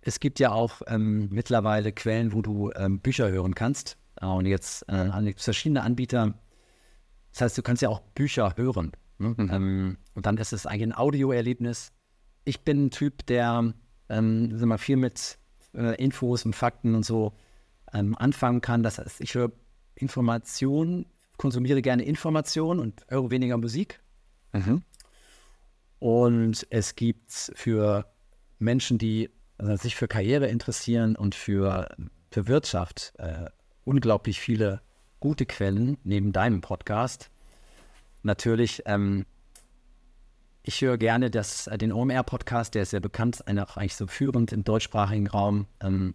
Es 0.01 0.21
gibt 0.21 0.41
ja 0.41 0.53
auch 0.53 0.83
ähm, 0.87 1.29
mittlerweile 1.31 1.93
Quellen, 1.93 2.33
wo 2.33 2.43
du 2.43 2.71
ähm, 2.73 3.01
Bücher 3.01 3.29
hören 3.31 3.55
kannst. 3.55 3.99
Und 4.21 4.47
jetzt 4.47 4.89
äh, 4.89 5.33
verschiedene 5.37 5.83
Anbieter. 5.83 6.35
Das 7.33 7.43
heißt, 7.43 7.59
du 7.59 7.63
kannst 7.63 7.83
ja 7.83 7.89
auch 7.89 8.01
Bücher 8.01 8.55
hören. 8.57 8.93
Ne? 9.19 9.35
Mhm. 9.37 9.51
Ähm, 9.53 9.99
und 10.15 10.27
dann 10.27 10.37
ist 10.39 10.53
es 10.53 10.67
eigentlich 10.67 10.83
ein 10.83 10.95
Audioerlebnis. 10.95 11.93
Ich 12.45 12.65
bin 12.65 12.87
ein 12.87 12.91
Typ, 12.91 13.27
der 13.27 13.75
ähm, 14.09 14.67
mal, 14.67 14.79
viel 14.79 14.97
mit 14.97 15.39
äh, 15.75 15.95
Infos 16.03 16.45
und 16.45 16.57
Fakten 16.57 16.95
und 16.95 17.05
so 17.05 17.33
ähm, 17.93 18.17
anfangen 18.17 18.61
kann. 18.61 18.83
Das 18.83 18.99
heißt, 18.99 19.21
ich 19.21 19.35
höre 19.35 19.53
Informationen, 19.99 21.07
konsumiere 21.37 21.83
gerne 21.83 22.05
Informationen 22.05 22.81
und 22.81 23.05
höre 23.09 23.31
weniger 23.31 23.57
Musik. 23.57 24.01
Mhm. 24.53 24.83
Und 25.99 26.67
es 26.71 26.95
gibt 26.95 27.53
für 27.55 28.07
Menschen, 28.59 28.99
die 28.99 29.31
also 29.57 29.77
sich 29.77 29.97
für 29.97 30.09
Karriere 30.09 30.47
interessieren 30.49 31.17
und 31.17 31.35
für, 31.35 31.89
für 32.31 32.47
Wirtschaft 32.47 33.13
äh, 33.19 33.47
unglaublich 33.85 34.41
viele 34.41 34.81
gute 35.21 35.47
Quellen 35.47 35.99
neben 36.05 36.33
deinem 36.33 36.61
Podcast 36.61 37.31
natürlich, 38.23 38.83
ähm, 38.87 39.27
ich 40.63 40.81
höre 40.81 40.99
gerne 40.99 41.31
das, 41.31 41.67
äh, 41.67 41.79
den 41.79 41.93
OMR-Podcast, 41.93 42.75
der 42.75 42.83
ist 42.83 42.91
sehr 42.91 43.01
bekannt, 43.01 43.47
einer 43.49 43.77
eigentlich 43.77 43.97
so 43.97 44.07
führend 44.07 44.53
im 44.53 44.65
deutschsprachigen 44.65 45.27
Raum, 45.27 45.67
ähm, 45.81 46.15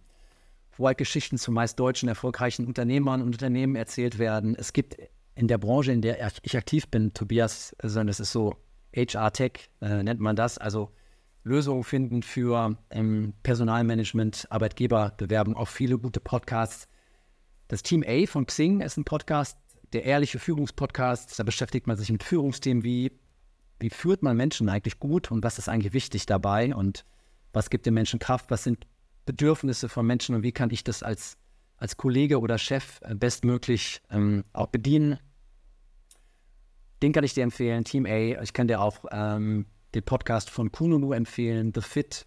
wo 0.76 0.86
halt 0.86 0.98
Geschichten 0.98 1.38
zu 1.38 1.52
meist 1.52 1.78
deutschen 1.78 2.08
erfolgreichen 2.08 2.66
Unternehmern 2.66 3.22
und 3.22 3.28
Unternehmen 3.28 3.76
erzählt 3.76 4.18
werden. 4.18 4.54
Es 4.56 4.72
gibt 4.72 4.96
in 5.34 5.48
der 5.48 5.58
Branche, 5.58 5.92
in 5.92 6.02
der 6.02 6.32
ich 6.42 6.56
aktiv 6.56 6.88
bin, 6.88 7.12
Tobias, 7.12 7.74
also 7.78 8.02
das 8.04 8.20
ist 8.20 8.32
so 8.32 8.56
HR-Tech, 8.94 9.70
äh, 9.80 10.02
nennt 10.02 10.20
man 10.20 10.36
das, 10.36 10.58
also 10.58 10.90
Lösungen 11.42 11.84
finden 11.84 12.22
für 12.22 12.78
ähm, 12.90 13.34
Personalmanagement, 13.42 14.46
Arbeitgeberbewerbung, 14.50 15.56
auch 15.56 15.68
viele 15.68 15.98
gute 15.98 16.20
Podcasts. 16.20 16.88
Das 17.68 17.82
Team 17.82 18.04
A 18.06 18.26
von 18.26 18.46
Xing 18.46 18.80
ist 18.80 18.96
ein 18.96 19.04
Podcast, 19.04 19.58
der 19.92 20.04
ehrliche 20.04 20.38
Führungspodcast. 20.38 21.38
Da 21.38 21.42
beschäftigt 21.42 21.86
man 21.86 21.96
sich 21.96 22.10
mit 22.10 22.22
Führungsthemen 22.22 22.82
wie, 22.82 23.12
wie 23.78 23.90
führt 23.90 24.22
man 24.22 24.36
Menschen 24.36 24.68
eigentlich 24.68 24.98
gut 24.98 25.30
und 25.30 25.44
was 25.44 25.58
ist 25.58 25.68
eigentlich 25.68 25.92
wichtig 25.92 26.26
dabei 26.26 26.74
und 26.74 27.04
was 27.52 27.70
gibt 27.70 27.86
den 27.86 27.94
Menschen 27.94 28.18
Kraft, 28.18 28.50
was 28.50 28.64
sind 28.64 28.86
Bedürfnisse 29.26 29.88
von 29.88 30.06
Menschen 30.06 30.34
und 30.34 30.42
wie 30.42 30.52
kann 30.52 30.70
ich 30.70 30.84
das 30.84 31.02
als, 31.02 31.36
als 31.76 31.96
Kollege 31.96 32.40
oder 32.40 32.58
Chef 32.58 33.00
äh, 33.02 33.14
bestmöglich 33.14 34.00
ähm, 34.10 34.44
auch 34.52 34.68
bedienen. 34.68 35.18
Den 37.02 37.12
kann 37.12 37.24
ich 37.24 37.34
dir 37.34 37.44
empfehlen, 37.44 37.84
Team 37.84 38.06
A. 38.06 38.42
Ich 38.42 38.52
kann 38.52 38.68
dir 38.68 38.80
auch 38.80 39.04
ähm, 39.10 39.66
den 39.94 40.02
Podcast 40.02 40.50
von 40.50 40.72
Kununu 40.72 41.12
empfehlen, 41.12 41.72
The 41.74 41.80
Fit. 41.80 42.26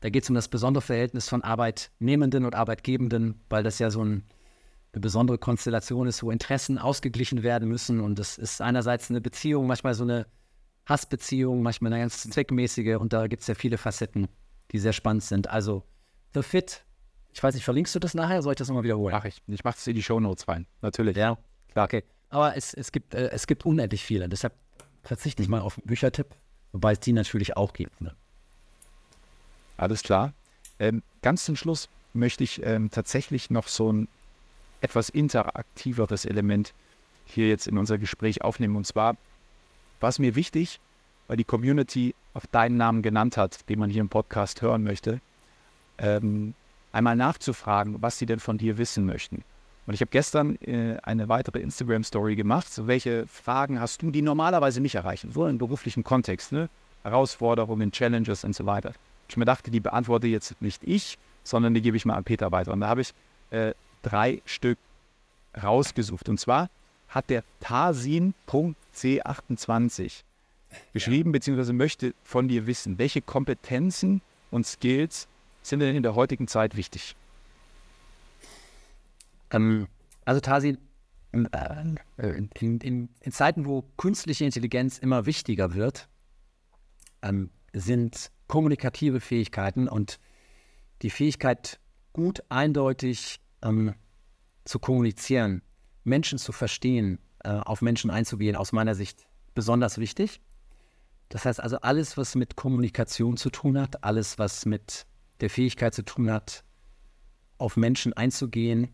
Da 0.00 0.10
geht 0.10 0.24
es 0.24 0.28
um 0.28 0.34
das 0.34 0.48
besondere 0.48 0.82
Verhältnis 0.82 1.28
von 1.28 1.42
Arbeitnehmenden 1.42 2.44
und 2.44 2.54
Arbeitgebenden, 2.54 3.42
weil 3.48 3.62
das 3.62 3.78
ja 3.78 3.90
so 3.90 4.04
ein 4.04 4.24
eine 4.94 5.00
besondere 5.00 5.38
Konstellation 5.38 6.06
ist, 6.06 6.22
wo 6.22 6.30
Interessen 6.30 6.78
ausgeglichen 6.78 7.42
werden 7.42 7.68
müssen. 7.68 8.00
Und 8.00 8.18
das 8.18 8.38
ist 8.38 8.60
einerseits 8.60 9.10
eine 9.10 9.20
Beziehung, 9.20 9.66
manchmal 9.66 9.94
so 9.94 10.04
eine 10.04 10.26
Hassbeziehung, 10.86 11.62
manchmal 11.62 11.92
eine 11.92 12.02
ganz 12.02 12.22
zweckmäßige. 12.22 12.96
Und 12.96 13.12
da 13.12 13.26
gibt 13.26 13.42
es 13.42 13.48
ja 13.48 13.54
viele 13.54 13.76
Facetten, 13.76 14.28
die 14.70 14.78
sehr 14.78 14.92
spannend 14.92 15.24
sind. 15.24 15.50
Also 15.50 15.82
The 16.34 16.42
Fit, 16.42 16.84
ich 17.32 17.42
weiß 17.42 17.54
nicht, 17.54 17.64
verlinkst 17.64 17.94
du 17.94 18.00
das 18.00 18.14
nachher? 18.14 18.42
Soll 18.42 18.52
ich 18.52 18.58
das 18.58 18.68
nochmal 18.68 18.84
wiederholen? 18.84 19.14
Mach 19.14 19.24
ich. 19.24 19.40
Ich 19.46 19.64
mache 19.64 19.76
es 19.78 19.86
in 19.86 19.94
die 19.94 20.02
Show 20.02 20.20
Notes 20.20 20.48
rein. 20.48 20.66
Natürlich. 20.82 21.16
Ja, 21.16 21.38
klar. 21.72 21.86
Okay. 21.86 22.04
Aber 22.30 22.56
es, 22.56 22.74
es, 22.74 22.90
gibt, 22.92 23.14
äh, 23.14 23.30
es 23.30 23.46
gibt 23.46 23.64
unendlich 23.64 24.02
viele. 24.04 24.28
Deshalb 24.28 24.54
verzichte 25.04 25.42
ich 25.42 25.48
mal 25.48 25.60
auf 25.60 25.78
einen 25.78 25.86
Büchertipp, 25.86 26.26
wobei 26.72 26.92
es 26.92 27.00
die 27.00 27.12
natürlich 27.12 27.56
auch 27.56 27.72
gibt. 27.72 28.00
Ne? 28.00 28.14
Alles 29.76 30.02
klar. 30.02 30.32
Ähm, 30.80 31.02
ganz 31.22 31.44
zum 31.44 31.56
Schluss 31.56 31.88
möchte 32.12 32.42
ich 32.42 32.64
ähm, 32.64 32.90
tatsächlich 32.90 33.50
noch 33.50 33.68
so 33.68 33.92
ein 33.92 34.08
etwas 34.80 35.08
interaktiveres 35.08 36.24
Element 36.24 36.74
hier 37.26 37.48
jetzt 37.48 37.68
in 37.68 37.78
unser 37.78 37.98
Gespräch 37.98 38.42
aufnehmen. 38.42 38.76
Und 38.76 38.86
zwar 38.86 39.16
war 40.00 40.08
es 40.08 40.18
mir 40.18 40.34
wichtig, 40.34 40.80
weil 41.28 41.36
die 41.36 41.44
Community 41.44 42.14
auf 42.34 42.46
deinen 42.48 42.76
Namen 42.76 43.02
genannt 43.02 43.36
hat, 43.36 43.68
den 43.68 43.78
man 43.78 43.90
hier 43.90 44.00
im 44.00 44.08
Podcast 44.08 44.62
hören 44.62 44.82
möchte, 44.82 45.20
ähm, 45.98 46.54
einmal 46.92 47.16
nachzufragen, 47.16 48.00
was 48.00 48.18
sie 48.18 48.26
denn 48.26 48.40
von 48.40 48.58
dir 48.58 48.78
wissen 48.78 49.04
möchten. 49.04 49.44
Und 49.86 49.94
ich 49.94 50.00
habe 50.00 50.10
gestern 50.10 50.56
äh, 50.62 50.96
eine 51.02 51.28
weitere 51.28 51.60
Instagram-Story 51.60 52.36
gemacht. 52.36 52.72
So, 52.72 52.86
welche 52.86 53.26
Fragen 53.26 53.80
hast 53.80 54.02
du, 54.02 54.10
die 54.10 54.22
normalerweise 54.22 54.80
mich 54.80 54.94
erreichen, 54.94 55.30
so 55.32 55.46
im 55.46 55.58
beruflichen 55.58 56.04
Kontext, 56.04 56.52
ne? 56.52 56.70
Herausforderungen, 57.02 57.92
Challenges 57.92 58.44
und 58.44 58.56
so 58.56 58.64
weiter. 58.64 58.94
Ich 59.28 59.36
mir 59.36 59.44
dachte, 59.44 59.70
die 59.70 59.80
beantworte 59.80 60.26
jetzt 60.26 60.58
nicht 60.62 60.82
ich, 60.84 61.18
sondern 61.42 61.74
die 61.74 61.82
gebe 61.82 61.98
ich 61.98 62.06
mal 62.06 62.14
an 62.14 62.24
Peter 62.24 62.50
weiter. 62.50 62.72
Und 62.72 62.80
da 62.80 62.88
habe 62.88 63.02
ich 63.02 63.12
äh, 63.50 63.74
drei 64.02 64.40
Stück 64.46 64.78
rausgesucht. 65.62 66.30
Und 66.30 66.40
zwar 66.40 66.70
hat 67.08 67.28
der 67.28 67.44
Tarsin.c28 67.60 70.22
geschrieben, 70.92 71.30
ja. 71.30 71.32
beziehungsweise 71.32 71.74
möchte 71.74 72.14
von 72.24 72.48
dir 72.48 72.66
wissen, 72.66 72.98
welche 72.98 73.20
Kompetenzen 73.20 74.22
und 74.50 74.66
Skills 74.66 75.28
sind 75.64 75.80
denn 75.80 75.96
in 75.96 76.02
der 76.02 76.14
heutigen 76.14 76.46
Zeit 76.46 76.76
wichtig? 76.76 77.16
Ähm, 79.50 79.88
also 80.24 80.40
Tarsin, 80.40 80.78
in, 81.32 81.48
in, 82.16 82.78
in, 82.80 83.08
in, 83.20 83.32
Zeiten, 83.32 83.66
wo 83.66 83.82
künstliche 83.96 84.44
Intelligenz 84.44 84.98
immer 84.98 85.26
wichtiger 85.26 85.74
wird, 85.74 86.08
ähm, 87.22 87.50
sind 87.72 88.30
kommunikative 88.46 89.20
Fähigkeiten 89.20 89.88
und 89.88 90.20
die 91.02 91.10
Fähigkeit, 91.10 91.80
gut, 92.12 92.44
eindeutig 92.50 93.40
ähm, 93.62 93.94
zu 94.64 94.78
kommunizieren, 94.78 95.62
Menschen 96.04 96.38
zu 96.38 96.52
verstehen, 96.52 97.18
äh, 97.40 97.48
auf 97.48 97.82
Menschen 97.82 98.10
einzugehen, 98.10 98.54
aus 98.54 98.72
meiner 98.72 98.94
Sicht 98.94 99.26
besonders 99.54 99.98
wichtig. 99.98 100.40
Das 101.30 101.46
heißt 101.46 101.60
also, 101.60 101.80
alles, 101.80 102.16
was 102.16 102.36
mit 102.36 102.54
Kommunikation 102.54 103.36
zu 103.36 103.50
tun 103.50 103.80
hat, 103.80 104.04
alles, 104.04 104.38
was 104.38 104.66
mit 104.66 105.06
der 105.40 105.50
Fähigkeit 105.50 105.94
zu 105.94 106.04
tun 106.04 106.30
hat, 106.30 106.64
auf 107.58 107.76
Menschen 107.76 108.12
einzugehen, 108.12 108.88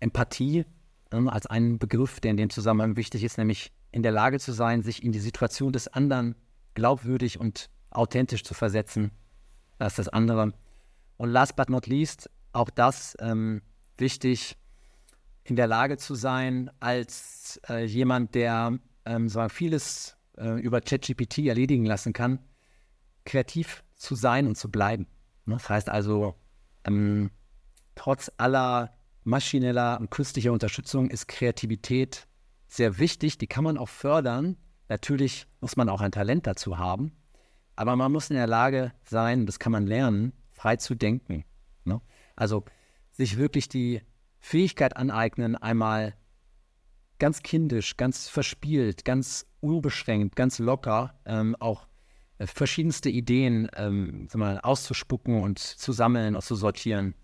Empathie 0.00 0.64
äh, 1.10 1.16
als 1.16 1.46
einen 1.46 1.78
Begriff, 1.78 2.20
der 2.20 2.32
in 2.32 2.36
dem 2.36 2.50
Zusammenhang 2.50 2.96
wichtig 2.96 3.24
ist, 3.24 3.38
nämlich 3.38 3.72
in 3.90 4.02
der 4.02 4.12
Lage 4.12 4.38
zu 4.38 4.52
sein, 4.52 4.82
sich 4.82 5.02
in 5.02 5.12
die 5.12 5.20
Situation 5.20 5.72
des 5.72 5.88
anderen 5.88 6.34
glaubwürdig 6.74 7.40
und 7.40 7.70
authentisch 7.90 8.44
zu 8.44 8.54
versetzen. 8.54 9.10
Ist 9.78 9.98
das 9.98 10.08
andere. 10.08 10.52
Und 11.16 11.30
last 11.30 11.56
but 11.56 11.70
not 11.70 11.86
least, 11.86 12.30
auch 12.52 12.70
das 12.70 13.16
ähm, 13.20 13.62
wichtig, 13.96 14.56
in 15.44 15.56
der 15.56 15.66
Lage 15.66 15.96
zu 15.96 16.14
sein, 16.14 16.70
als 16.80 17.60
äh, 17.68 17.84
jemand, 17.84 18.34
der 18.34 18.78
ähm, 19.04 19.28
sagen, 19.28 19.50
vieles 19.50 20.16
äh, 20.36 20.60
über 20.60 20.80
ChatGPT 20.80 21.38
erledigen 21.46 21.86
lassen 21.86 22.12
kann, 22.12 22.40
kreativ 23.24 23.82
zu 23.96 24.14
sein 24.14 24.46
und 24.46 24.56
zu 24.56 24.70
bleiben. 24.70 25.06
Ne? 25.48 25.54
Das 25.54 25.68
heißt 25.68 25.88
also, 25.88 26.34
ähm, 26.84 27.30
trotz 27.94 28.30
aller 28.36 28.94
maschineller 29.24 29.98
und 30.00 30.10
künstlicher 30.10 30.52
Unterstützung 30.52 31.10
ist 31.10 31.28
Kreativität 31.28 32.26
sehr 32.66 32.98
wichtig. 32.98 33.38
Die 33.38 33.46
kann 33.46 33.64
man 33.64 33.78
auch 33.78 33.88
fördern, 33.88 34.56
Natürlich 34.88 35.46
muss 35.60 35.76
man 35.76 35.88
auch 35.88 36.00
ein 36.00 36.12
Talent 36.12 36.46
dazu 36.46 36.78
haben, 36.78 37.12
aber 37.76 37.94
man 37.96 38.10
muss 38.10 38.30
in 38.30 38.36
der 38.36 38.46
Lage 38.46 38.92
sein, 39.04 39.46
das 39.46 39.58
kann 39.58 39.72
man 39.72 39.86
lernen, 39.86 40.32
frei 40.50 40.76
zu 40.76 40.94
denken. 40.94 41.44
Ne? 41.84 42.00
Also 42.36 42.64
sich 43.12 43.36
wirklich 43.36 43.68
die 43.68 44.00
Fähigkeit 44.38 44.96
aneignen, 44.96 45.56
einmal 45.56 46.14
ganz 47.18 47.42
kindisch, 47.42 47.96
ganz 47.96 48.28
verspielt, 48.28 49.04
ganz 49.04 49.46
unbeschränkt, 49.60 50.36
ganz 50.36 50.58
locker 50.58 51.20
ähm, 51.26 51.54
auch 51.60 51.86
verschiedenste 52.46 53.10
Ideen 53.10 53.68
ähm, 53.76 54.28
mal, 54.34 54.60
auszuspucken 54.60 55.42
und 55.42 55.58
zu 55.58 55.92
sammeln 55.92 56.36
und 56.36 56.42
zu 56.42 56.54
sortieren. 56.54 57.14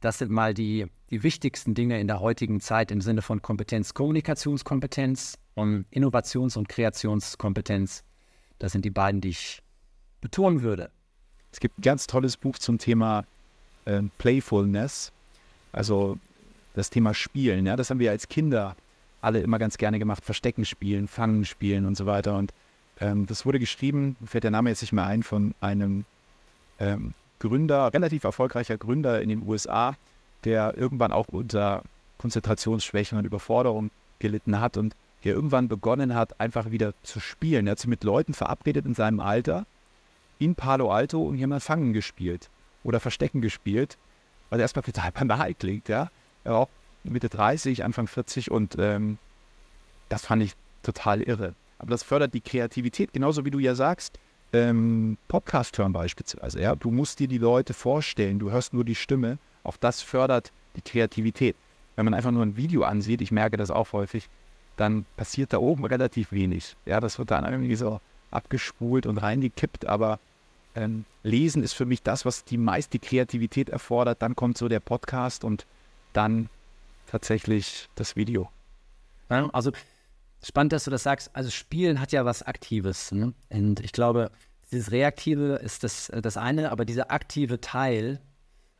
Das 0.00 0.18
sind 0.18 0.30
mal 0.30 0.54
die, 0.54 0.86
die 1.10 1.22
wichtigsten 1.22 1.74
Dinge 1.74 2.00
in 2.00 2.06
der 2.06 2.20
heutigen 2.20 2.60
Zeit 2.60 2.90
im 2.90 3.00
Sinne 3.00 3.22
von 3.22 3.42
Kompetenz, 3.42 3.92
Kommunikationskompetenz 3.92 5.36
und 5.54 5.84
Innovations- 5.90 6.56
und 6.56 6.68
Kreationskompetenz. 6.68 8.04
Das 8.58 8.72
sind 8.72 8.84
die 8.84 8.90
beiden, 8.90 9.20
die 9.20 9.30
ich 9.30 9.62
betonen 10.20 10.62
würde. 10.62 10.90
Es 11.52 11.60
gibt 11.60 11.78
ein 11.78 11.82
ganz 11.82 12.06
tolles 12.06 12.36
Buch 12.36 12.58
zum 12.58 12.78
Thema 12.78 13.24
äh, 13.84 14.02
Playfulness, 14.18 15.12
also 15.72 16.18
das 16.74 16.90
Thema 16.90 17.12
Spielen. 17.14 17.66
Ja, 17.66 17.76
das 17.76 17.90
haben 17.90 17.98
wir 17.98 18.10
als 18.10 18.28
Kinder 18.28 18.76
alle 19.20 19.40
immer 19.40 19.58
ganz 19.58 19.76
gerne 19.76 19.98
gemacht. 19.98 20.24
Verstecken 20.24 20.64
spielen, 20.64 21.08
Fangen 21.08 21.44
spielen 21.44 21.84
und 21.84 21.96
so 21.96 22.06
weiter. 22.06 22.36
Und 22.36 22.52
ähm, 23.00 23.26
das 23.26 23.46
wurde 23.46 23.58
geschrieben, 23.58 24.16
fällt 24.24 24.44
der 24.44 24.50
Name 24.50 24.70
jetzt 24.70 24.82
nicht 24.82 24.92
mehr 24.92 25.06
ein, 25.06 25.22
von 25.22 25.54
einem 25.60 26.04
ähm, 26.78 27.14
Gründer, 27.38 27.92
relativ 27.92 28.24
erfolgreicher 28.24 28.76
Gründer 28.76 29.20
in 29.22 29.28
den 29.28 29.42
USA, 29.46 29.96
der 30.44 30.76
irgendwann 30.76 31.12
auch 31.12 31.28
unter 31.28 31.82
Konzentrationsschwächen 32.18 33.18
und 33.18 33.24
Überforderung 33.24 33.90
gelitten 34.18 34.60
hat 34.60 34.76
und 34.76 34.94
der 35.24 35.34
irgendwann 35.34 35.68
begonnen 35.68 36.14
hat, 36.14 36.38
einfach 36.40 36.70
wieder 36.70 36.94
zu 37.02 37.20
spielen. 37.20 37.66
Er 37.66 37.72
hat 37.72 37.78
sich 37.78 37.88
mit 37.88 38.04
Leuten 38.04 38.34
verabredet 38.34 38.86
in 38.86 38.94
seinem 38.94 39.20
Alter 39.20 39.66
in 40.38 40.54
Palo 40.54 40.90
Alto 40.90 41.22
und 41.22 41.36
hier 41.36 41.46
mal 41.46 41.60
Fangen 41.60 41.92
gespielt 41.92 42.48
oder 42.82 42.98
Verstecken 43.00 43.40
gespielt, 43.42 43.98
was 44.48 44.58
erstmal 44.58 44.82
total 44.82 45.12
banal 45.28 45.54
klingt, 45.54 45.88
ja. 45.88 46.10
Er 46.44 46.52
war 46.52 46.60
auch 46.60 46.68
Mitte 47.04 47.28
30, 47.28 47.84
Anfang 47.84 48.06
40 48.06 48.50
und 48.50 48.76
ähm, 48.78 49.18
das 50.08 50.26
fand 50.26 50.42
ich 50.42 50.54
total 50.82 51.22
irre. 51.22 51.54
Aber 51.80 51.90
das 51.90 52.02
fördert 52.02 52.34
die 52.34 52.42
Kreativität, 52.42 53.12
genauso 53.12 53.44
wie 53.46 53.50
du 53.50 53.58
ja 53.58 53.74
sagst, 53.74 54.18
ähm, 54.52 55.16
Podcast 55.28 55.78
hören 55.78 55.94
beispielsweise. 55.94 56.60
Ja? 56.60 56.76
Du 56.76 56.90
musst 56.90 57.20
dir 57.20 57.26
die 57.26 57.38
Leute 57.38 57.72
vorstellen, 57.72 58.38
du 58.38 58.50
hörst 58.50 58.74
nur 58.74 58.84
die 58.84 58.94
Stimme. 58.94 59.38
Auch 59.62 59.78
das 59.78 60.02
fördert 60.02 60.52
die 60.76 60.82
Kreativität. 60.82 61.56
Wenn 61.96 62.04
man 62.04 62.12
einfach 62.12 62.32
nur 62.32 62.44
ein 62.44 62.56
Video 62.56 62.82
ansieht, 62.82 63.22
ich 63.22 63.32
merke 63.32 63.56
das 63.56 63.70
auch 63.70 63.92
häufig, 63.92 64.28
dann 64.76 65.06
passiert 65.16 65.54
da 65.54 65.58
oben 65.58 65.86
relativ 65.86 66.32
wenig. 66.32 66.76
Ja, 66.84 67.00
das 67.00 67.18
wird 67.18 67.30
dann 67.30 67.50
irgendwie 67.50 67.76
so 67.76 68.00
abgespult 68.30 69.06
und 69.06 69.18
reingekippt, 69.18 69.86
aber 69.86 70.20
ähm, 70.74 71.06
Lesen 71.22 71.62
ist 71.62 71.72
für 71.72 71.86
mich 71.86 72.02
das, 72.02 72.26
was 72.26 72.44
die 72.44 72.58
meiste 72.58 72.98
Kreativität 72.98 73.70
erfordert. 73.70 74.20
Dann 74.20 74.36
kommt 74.36 74.58
so 74.58 74.68
der 74.68 74.80
Podcast 74.80 75.44
und 75.44 75.66
dann 76.12 76.50
tatsächlich 77.06 77.88
das 77.94 78.16
Video. 78.16 78.50
Also 79.28 79.72
spannend, 80.42 80.72
dass 80.72 80.84
du 80.84 80.90
das 80.90 81.02
sagst. 81.02 81.30
Also 81.34 81.50
Spielen 81.50 82.00
hat 82.00 82.12
ja 82.12 82.24
was 82.24 82.42
Aktives. 82.42 83.12
Ne? 83.12 83.34
Und 83.50 83.80
ich 83.80 83.92
glaube, 83.92 84.30
dieses 84.70 84.92
Reaktive 84.92 85.56
ist 85.56 85.84
das, 85.84 86.08
äh, 86.10 86.22
das 86.22 86.36
eine, 86.36 86.70
aber 86.70 86.84
dieser 86.84 87.10
aktive 87.10 87.60
Teil, 87.60 88.20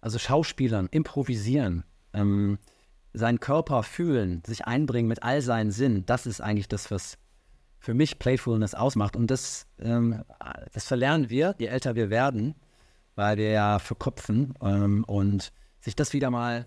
also 0.01 0.19
Schauspielern, 0.19 0.89
improvisieren, 0.91 1.85
ähm, 2.13 2.59
seinen 3.13 3.41
Körper 3.41 3.83
fühlen, 3.83 4.43
sich 4.47 4.67
einbringen 4.67 5.09
mit 5.09 5.23
all 5.23 5.43
seinen 5.43 5.73
Sinnen, 5.73 6.07
das 6.07 6.27
ist 6.27 6.41
eigentlich 6.41 6.69
das, 6.69 6.91
was 6.91 7.19
für 7.81 7.95
mich 7.95 8.19
Playfulness 8.19 8.75
ausmacht. 8.75 9.17
Und 9.17 9.31
das, 9.31 9.67
ähm, 9.81 10.23
das 10.73 10.85
verlernen 10.85 11.31
wir, 11.31 11.55
je 11.59 11.67
älter 11.67 11.97
wir 11.97 12.11
werden, 12.11 12.55
weil 13.17 13.37
wir 13.37 13.51
ja 13.51 13.79
verkopfen 13.79 14.55
ähm, 14.63 15.05
und 15.05 15.53
sich 15.81 15.97
das 15.97 16.13
wieder 16.13 16.31
mal 16.31 16.67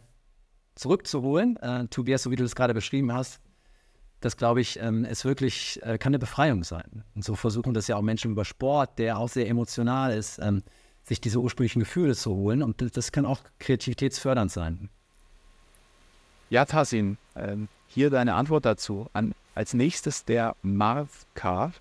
zurückzuholen, 0.76 1.56
äh, 1.58 1.88
Tobias, 1.88 2.24
so 2.24 2.32
wie 2.32 2.36
du 2.36 2.44
das 2.44 2.56
gerade 2.56 2.74
beschrieben 2.74 3.14
hast, 3.14 3.39
das 4.24 4.38
glaube 4.38 4.61
ich, 4.61 4.80
ähm, 4.80 5.03
ist 5.05 5.26
wirklich, 5.26 5.82
äh, 5.84 5.97
kann 5.97 6.11
eine 6.11 6.19
Befreiung 6.19 6.63
sein. 6.63 7.03
Und 7.15 7.26
so 7.26 7.36
versuchen 7.36 7.74
das 7.74 7.88
ja 7.88 7.97
auch 7.97 8.01
Menschen 8.01 8.32
über 8.32 8.45
Sport, 8.45 8.97
der 8.97 9.17
auch 9.17 9.30
sehr 9.30 9.47
emotional 9.49 10.13
ist, 10.13 10.39
ähm, 10.39 10.63
sich 11.03 11.19
diese 11.19 11.39
ursprünglichen 11.39 11.82
Gefühle 11.82 12.15
zu 12.15 12.34
holen. 12.34 12.63
Und 12.63 12.95
das 12.95 13.11
kann 13.11 13.26
auch 13.26 13.41
kreativitätsfördernd 13.59 14.51
sein. 14.51 14.89
Ja, 16.49 16.65
Tassin, 16.65 17.17
ähm, 17.36 17.67
hier 17.88 18.09
deine 18.09 18.36
Antwort 18.36 18.65
dazu. 18.65 19.07
An, 19.11 19.34
als 19.55 19.74
nächstes 19.74 20.24
der 20.24 20.55
Marv 20.61 21.26
K. 21.36 21.74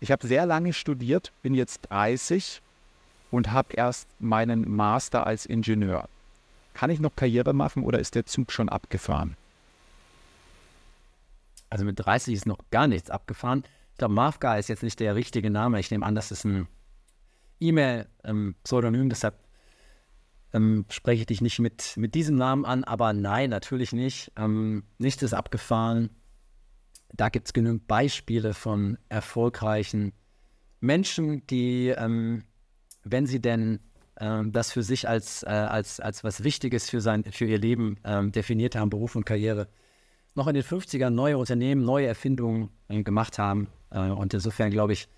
Ich 0.00 0.10
habe 0.10 0.26
sehr 0.26 0.44
lange 0.44 0.74
studiert, 0.74 1.32
bin 1.42 1.54
jetzt 1.54 1.88
30 1.88 2.60
und 3.30 3.50
habe 3.52 3.74
erst 3.74 4.08
meinen 4.18 4.70
Master 4.70 5.26
als 5.26 5.46
Ingenieur. 5.46 6.08
Kann 6.74 6.90
ich 6.90 7.00
noch 7.00 7.16
Karriere 7.16 7.54
machen 7.54 7.82
oder 7.82 7.98
ist 7.98 8.14
der 8.14 8.26
Zug 8.26 8.52
schon 8.52 8.68
abgefahren? 8.68 9.36
Also 11.70 11.84
mit 11.84 11.98
30 11.98 12.34
ist 12.34 12.46
noch 12.46 12.58
gar 12.70 12.86
nichts 12.86 13.10
abgefahren. 13.10 13.64
Ich 13.92 13.98
glaube, 13.98 14.14
Marvka 14.14 14.56
ist 14.56 14.68
jetzt 14.68 14.82
nicht 14.82 15.00
der 15.00 15.14
richtige 15.14 15.50
Name. 15.50 15.80
Ich 15.80 15.90
nehme 15.90 16.04
an, 16.04 16.14
das 16.14 16.30
ist 16.30 16.44
ein 16.44 16.68
E-Mail-Pseudonym, 17.60 19.02
ähm, 19.02 19.08
deshalb 19.08 19.46
ähm, 20.52 20.84
spreche 20.90 21.20
ich 21.20 21.26
dich 21.26 21.40
nicht 21.40 21.58
mit, 21.58 21.96
mit 21.96 22.14
diesem 22.14 22.36
Namen 22.36 22.64
an. 22.64 22.84
Aber 22.84 23.12
nein, 23.12 23.50
natürlich 23.50 23.92
nicht. 23.92 24.32
Ähm, 24.36 24.84
nichts 24.98 25.22
ist 25.22 25.34
abgefahren. 25.34 26.10
Da 27.12 27.28
gibt 27.28 27.48
es 27.48 27.52
genügend 27.52 27.86
Beispiele 27.86 28.54
von 28.54 28.98
erfolgreichen 29.08 30.12
Menschen, 30.80 31.46
die, 31.46 31.88
ähm, 31.88 32.44
wenn 33.04 33.26
sie 33.26 33.40
denn 33.40 33.80
ähm, 34.20 34.52
das 34.52 34.72
für 34.72 34.82
sich 34.82 35.08
als, 35.08 35.42
äh, 35.42 35.48
als, 35.48 36.00
als 36.00 36.24
was 36.24 36.44
Wichtiges 36.44 36.90
für, 36.90 37.00
sein, 37.00 37.24
für 37.24 37.46
ihr 37.46 37.58
Leben 37.58 37.98
ähm, 38.04 38.32
definiert 38.32 38.76
haben, 38.76 38.90
Beruf 38.90 39.16
und 39.16 39.24
Karriere, 39.24 39.68
noch 40.36 40.46
in 40.46 40.54
den 40.54 40.62
50ern 40.62 41.10
neue 41.10 41.38
Unternehmen, 41.38 41.84
neue 41.84 42.06
Erfindungen 42.06 42.70
äh, 42.88 43.02
gemacht 43.02 43.38
haben. 43.38 43.68
Äh, 43.90 44.10
und 44.10 44.34
insofern 44.34 44.70
glaube 44.70 44.92
ich, 44.92 45.08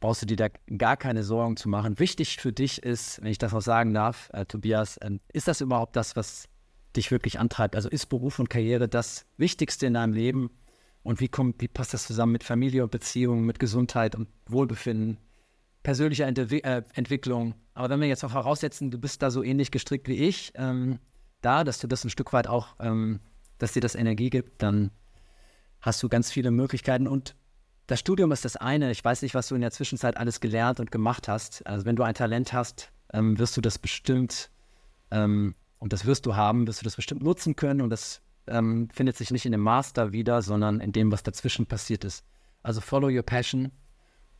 brauchst 0.00 0.22
du 0.22 0.26
dir 0.26 0.36
da 0.36 0.48
gar 0.76 0.96
keine 0.96 1.22
Sorgen 1.22 1.56
zu 1.56 1.68
machen. 1.68 1.98
Wichtig 1.98 2.36
für 2.36 2.52
dich 2.52 2.82
ist, 2.82 3.22
wenn 3.22 3.30
ich 3.30 3.38
das 3.38 3.52
noch 3.52 3.62
sagen 3.62 3.94
darf, 3.94 4.30
äh, 4.32 4.44
Tobias, 4.44 4.98
ähm, 5.02 5.20
ist 5.32 5.48
das 5.48 5.60
überhaupt 5.60 5.96
das, 5.96 6.16
was 6.16 6.48
dich 6.96 7.10
wirklich 7.10 7.38
antreibt? 7.38 7.76
Also 7.76 7.88
ist 7.88 8.06
Beruf 8.06 8.38
und 8.38 8.50
Karriere 8.50 8.88
das 8.88 9.26
Wichtigste 9.36 9.86
in 9.86 9.94
deinem 9.94 10.12
Leben? 10.12 10.50
Und 11.02 11.20
wie, 11.20 11.28
kommt, 11.28 11.60
wie 11.60 11.68
passt 11.68 11.92
das 11.92 12.06
zusammen 12.06 12.32
mit 12.32 12.44
Familie 12.44 12.82
und 12.82 12.90
Beziehungen, 12.90 13.44
mit 13.44 13.58
Gesundheit 13.58 14.14
und 14.14 14.28
Wohlbefinden, 14.46 15.18
persönlicher 15.82 16.26
Entwi 16.26 16.60
äh, 16.60 16.82
Entwicklung? 16.94 17.54
Aber 17.74 17.90
wenn 17.90 18.00
wir 18.00 18.08
jetzt 18.08 18.24
auch 18.24 18.30
voraussetzen, 18.30 18.90
du 18.90 18.98
bist 18.98 19.22
da 19.22 19.30
so 19.30 19.42
ähnlich 19.42 19.70
gestrickt 19.70 20.08
wie 20.08 20.16
ich, 20.16 20.52
ähm, 20.54 20.98
da, 21.42 21.62
dass 21.62 21.78
du 21.78 21.86
das 21.86 22.04
ein 22.04 22.10
Stück 22.10 22.32
weit 22.32 22.46
auch, 22.46 22.76
ähm, 22.80 23.20
dass 23.58 23.72
dir 23.72 23.80
das 23.80 23.94
Energie 23.94 24.30
gibt, 24.30 24.62
dann 24.62 24.90
hast 25.80 26.02
du 26.02 26.08
ganz 26.08 26.30
viele 26.30 26.50
Möglichkeiten. 26.50 27.06
Und 27.06 27.34
das 27.86 28.00
Studium 28.00 28.32
ist 28.32 28.44
das 28.44 28.56
eine. 28.56 28.90
Ich 28.90 29.04
weiß 29.04 29.22
nicht, 29.22 29.34
was 29.34 29.48
du 29.48 29.54
in 29.54 29.60
der 29.60 29.70
Zwischenzeit 29.70 30.16
alles 30.16 30.40
gelernt 30.40 30.80
und 30.80 30.90
gemacht 30.90 31.28
hast. 31.28 31.66
Also 31.66 31.84
wenn 31.86 31.96
du 31.96 32.02
ein 32.02 32.14
Talent 32.14 32.52
hast, 32.52 32.90
ähm, 33.12 33.38
wirst 33.38 33.56
du 33.56 33.60
das 33.60 33.78
bestimmt, 33.78 34.50
ähm, 35.10 35.54
und 35.78 35.92
das 35.92 36.06
wirst 36.06 36.26
du 36.26 36.34
haben, 36.34 36.66
wirst 36.66 36.80
du 36.80 36.84
das 36.84 36.96
bestimmt 36.96 37.22
nutzen 37.22 37.56
können. 37.56 37.80
Und 37.80 37.90
das 37.90 38.22
ähm, 38.46 38.88
findet 38.92 39.16
sich 39.16 39.30
nicht 39.30 39.46
in 39.46 39.52
dem 39.52 39.60
Master 39.60 40.12
wieder, 40.12 40.42
sondern 40.42 40.80
in 40.80 40.92
dem, 40.92 41.12
was 41.12 41.22
dazwischen 41.22 41.66
passiert 41.66 42.04
ist. 42.04 42.24
Also 42.62 42.80
follow 42.80 43.08
your 43.08 43.22
passion 43.22 43.70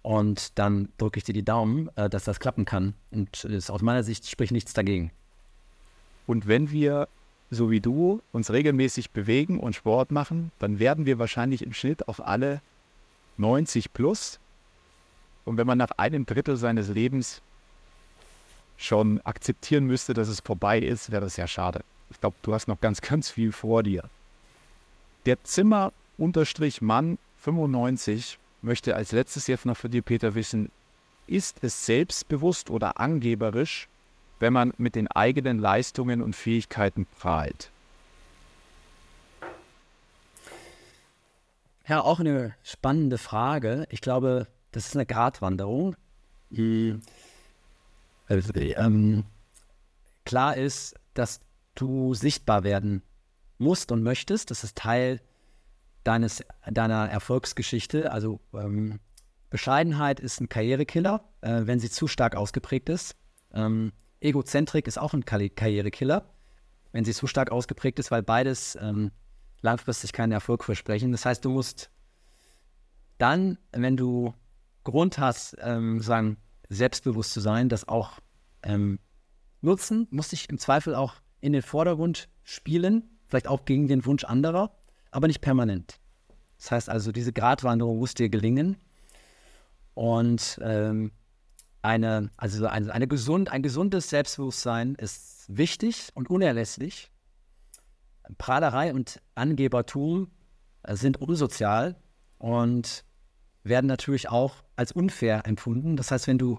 und 0.04 0.58
dann 0.58 0.90
drücke 0.98 1.16
ich 1.16 1.24
dir 1.24 1.32
die 1.32 1.44
Daumen, 1.44 1.88
äh, 1.96 2.10
dass 2.10 2.24
das 2.24 2.38
klappen 2.38 2.66
kann. 2.66 2.92
Und 3.10 3.44
ist 3.44 3.70
aus 3.70 3.80
meiner 3.80 4.02
Sicht 4.02 4.28
spricht 4.28 4.52
nichts 4.52 4.74
dagegen. 4.74 5.10
Und 6.26 6.46
wenn 6.46 6.70
wir, 6.70 7.08
so 7.54 7.70
wie 7.70 7.80
du, 7.80 8.20
uns 8.32 8.50
regelmäßig 8.50 9.10
bewegen 9.10 9.58
und 9.58 9.74
Sport 9.74 10.10
machen, 10.10 10.52
dann 10.58 10.78
werden 10.78 11.06
wir 11.06 11.18
wahrscheinlich 11.18 11.62
im 11.62 11.72
Schnitt 11.72 12.08
auf 12.08 12.26
alle 12.26 12.60
90 13.36 13.92
plus. 13.92 14.38
Und 15.44 15.56
wenn 15.56 15.66
man 15.66 15.78
nach 15.78 15.92
einem 15.92 16.26
Drittel 16.26 16.56
seines 16.56 16.88
Lebens 16.88 17.42
schon 18.76 19.20
akzeptieren 19.22 19.84
müsste, 19.86 20.14
dass 20.14 20.28
es 20.28 20.40
vorbei 20.40 20.78
ist, 20.78 21.10
wäre 21.10 21.22
das 21.22 21.36
ja 21.36 21.46
schade. 21.46 21.80
Ich 22.10 22.20
glaube, 22.20 22.36
du 22.42 22.54
hast 22.54 22.68
noch 22.68 22.80
ganz, 22.80 23.00
ganz 23.00 23.30
viel 23.30 23.52
vor 23.52 23.82
dir. 23.82 24.04
Der 25.26 25.42
Zimmer-Mann 25.42 27.18
95 27.38 28.38
möchte 28.62 28.96
als 28.96 29.12
letztes 29.12 29.46
jetzt 29.46 29.66
noch 29.66 29.76
für 29.76 29.88
dir, 29.88 30.02
Peter, 30.02 30.34
wissen, 30.34 30.70
ist 31.26 31.58
es 31.62 31.86
selbstbewusst 31.86 32.70
oder 32.70 32.98
angeberisch, 33.00 33.88
wenn 34.38 34.52
man 34.52 34.72
mit 34.76 34.94
den 34.94 35.08
eigenen 35.08 35.58
Leistungen 35.58 36.22
und 36.22 36.34
Fähigkeiten 36.34 37.06
prahlt? 37.18 37.70
Ja, 41.86 42.00
auch 42.00 42.18
eine 42.18 42.54
spannende 42.62 43.18
Frage. 43.18 43.86
Ich 43.90 44.00
glaube, 44.00 44.46
das 44.72 44.86
ist 44.86 44.96
eine 44.96 45.06
Gratwanderung. 45.06 45.96
Die, 46.50 46.98
ähm, 48.28 49.24
klar 50.24 50.56
ist, 50.56 50.94
dass 51.12 51.40
du 51.74 52.14
sichtbar 52.14 52.64
werden 52.64 53.02
musst 53.58 53.92
und 53.92 54.02
möchtest. 54.02 54.50
Das 54.50 54.64
ist 54.64 54.76
Teil 54.76 55.20
deines, 56.04 56.44
deiner 56.70 57.08
Erfolgsgeschichte. 57.10 58.12
Also 58.12 58.40
ähm, 58.54 59.00
Bescheidenheit 59.50 60.20
ist 60.20 60.40
ein 60.40 60.48
Karrierekiller, 60.48 61.24
äh, 61.40 61.62
wenn 61.64 61.80
sie 61.80 61.90
zu 61.90 62.06
stark 62.06 62.34
ausgeprägt 62.34 62.88
ist. 62.88 63.16
Ähm, 63.52 63.92
Egozentrik 64.24 64.86
ist 64.86 64.98
auch 64.98 65.14
ein 65.14 65.24
Karrierekiller, 65.24 66.24
wenn 66.92 67.04
sie 67.04 67.12
zu 67.12 67.26
stark 67.26 67.52
ausgeprägt 67.52 67.98
ist, 67.98 68.10
weil 68.10 68.22
beides 68.22 68.76
ähm, 68.80 69.10
langfristig 69.60 70.12
keinen 70.12 70.32
Erfolg 70.32 70.64
versprechen. 70.64 71.12
Das 71.12 71.26
heißt, 71.26 71.44
du 71.44 71.50
musst 71.50 71.90
dann, 73.18 73.58
wenn 73.72 73.96
du 73.96 74.34
Grund 74.82 75.18
hast, 75.18 75.56
ähm, 75.60 76.00
sagen, 76.00 76.36
selbstbewusst 76.68 77.32
zu 77.32 77.40
sein, 77.40 77.68
das 77.68 77.86
auch 77.88 78.18
ähm, 78.62 78.98
nutzen, 79.60 80.08
musst 80.10 80.32
dich 80.32 80.48
im 80.48 80.58
Zweifel 80.58 80.94
auch 80.94 81.14
in 81.40 81.52
den 81.52 81.62
Vordergrund 81.62 82.28
spielen, 82.42 83.04
vielleicht 83.26 83.48
auch 83.48 83.64
gegen 83.64 83.88
den 83.88 84.04
Wunsch 84.04 84.24
anderer, 84.24 84.74
aber 85.10 85.26
nicht 85.26 85.40
permanent. 85.40 86.00
Das 86.58 86.70
heißt 86.70 86.88
also, 86.88 87.12
diese 87.12 87.32
Gratwanderung 87.32 87.98
muss 87.98 88.14
dir 88.14 88.28
gelingen. 88.28 88.76
Und 89.94 90.58
ähm, 90.62 91.12
eine, 91.84 92.30
also 92.36 92.66
eine, 92.66 92.92
eine 92.92 93.06
gesund, 93.06 93.50
ein 93.50 93.62
gesundes 93.62 94.08
Selbstbewusstsein 94.08 94.94
ist 94.94 95.44
wichtig 95.48 96.08
und 96.14 96.30
unerlässlich. 96.30 97.10
Prahlerei 98.38 98.94
und 98.94 99.20
Angebertum 99.34 100.30
äh, 100.82 100.96
sind 100.96 101.20
unsozial 101.20 101.96
und 102.38 103.04
werden 103.64 103.86
natürlich 103.86 104.30
auch 104.30 104.64
als 104.76 104.92
unfair 104.92 105.46
empfunden. 105.46 105.96
Das 105.96 106.10
heißt, 106.10 106.26
wenn 106.26 106.38
du 106.38 106.58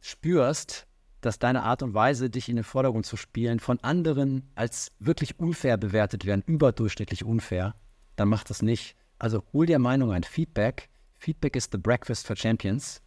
spürst, 0.00 0.86
dass 1.20 1.38
deine 1.38 1.62
Art 1.62 1.82
und 1.82 1.92
Weise, 1.92 2.30
dich 2.30 2.48
in 2.48 2.56
den 2.56 2.64
Vordergrund 2.64 3.04
zu 3.04 3.16
spielen, 3.16 3.60
von 3.60 3.78
anderen 3.80 4.50
als 4.54 4.92
wirklich 5.00 5.38
unfair 5.38 5.76
bewertet 5.76 6.24
werden, 6.24 6.42
überdurchschnittlich 6.46 7.24
unfair, 7.24 7.74
dann 8.16 8.28
mach 8.28 8.44
das 8.44 8.62
nicht. 8.62 8.96
Also 9.18 9.42
hol 9.52 9.66
dir 9.66 9.78
Meinung 9.78 10.12
ein, 10.12 10.24
Feedback. 10.24 10.88
Feedback 11.18 11.56
ist 11.56 11.72
the 11.72 11.78
breakfast 11.78 12.26
for 12.26 12.36
champions. 12.36 13.02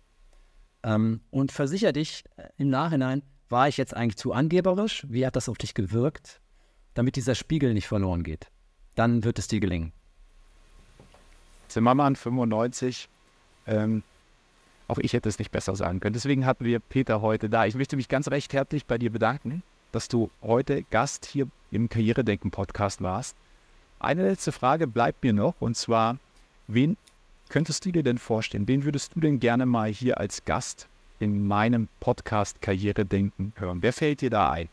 Ähm, 0.84 1.22
und 1.32 1.52
versicher 1.52 1.92
dich 1.92 2.24
äh, 2.38 2.48
im 2.58 2.70
Nachhinein, 2.70 3.22
war 3.50 3.68
ich 3.68 3.78
jetzt 3.78 3.96
eigentlich 3.96 4.18
zu 4.18 4.34
angeberisch? 4.34 5.06
Wie 5.10 5.26
hat 5.26 5.36
das 5.36 5.50
auf 5.50 5.58
dich 5.58 5.74
gewirkt? 5.74 6.40
Damit 6.94 7.16
dieser 7.16 7.36
Spiegel 7.36 7.74
nicht 7.74 7.88
verloren 7.88 8.24
geht. 8.24 8.48
Dann 8.96 9.24
wird 9.24 9.40
es 9.40 9.48
dir 9.48 9.60
gelingen. 9.60 9.92
Zimmermann 11.68 12.16
95. 12.16 13.10
Ähm, 13.68 14.04
auch 14.88 14.98
ich 14.98 15.14
hätte 15.14 15.30
es 15.30 15.40
nicht 15.40 15.52
besser 15.52 15.76
sagen 15.76 16.00
können. 16.00 16.14
Deswegen 16.14 16.46
hatten 16.46 16.66
wir 16.66 16.80
Peter 16.80 17.22
heute 17.22 17.50
da. 17.50 17.66
Ich 17.66 17.76
möchte 17.76 17.96
mich 17.96 18.10
ganz 18.10 18.30
recht 18.30 18.54
herzlich 18.54 18.86
bei 18.86 18.98
dir 18.98 19.12
bedanken, 19.12 19.64
dass 19.92 20.08
du 20.08 20.32
heute 20.42 20.84
Gast 20.84 21.26
hier 21.26 21.48
im 21.72 21.90
Karrieredenken-Podcast 21.90 23.02
warst. 23.02 23.36
Eine 24.00 24.28
letzte 24.28 24.52
Frage 24.52 24.88
bleibt 24.88 25.24
mir 25.24 25.34
noch 25.34 25.56
und 25.60 25.76
zwar, 25.76 26.18
wen 26.68 26.98
könntest 27.50 27.86
du 27.86 27.92
dir 27.92 28.04
denn 28.04 28.18
vorstellen? 28.18 28.68
Wen 28.68 28.86
würdest 28.86 29.16
du 29.16 29.20
denn 29.20 29.40
gerne 29.40 29.66
mal 29.66 29.90
hier 29.90 30.20
als 30.20 30.46
Gast 30.46 30.88
in 31.20 31.46
meinem 31.46 31.90
Podcast 32.00 32.62
Karriere 32.62 33.06
denken 33.06 33.54
hören? 33.58 33.82
Wer 33.82 33.92
fällt 33.92 34.22
dir 34.22 34.30
da 34.30 34.52
ein? 34.52 34.70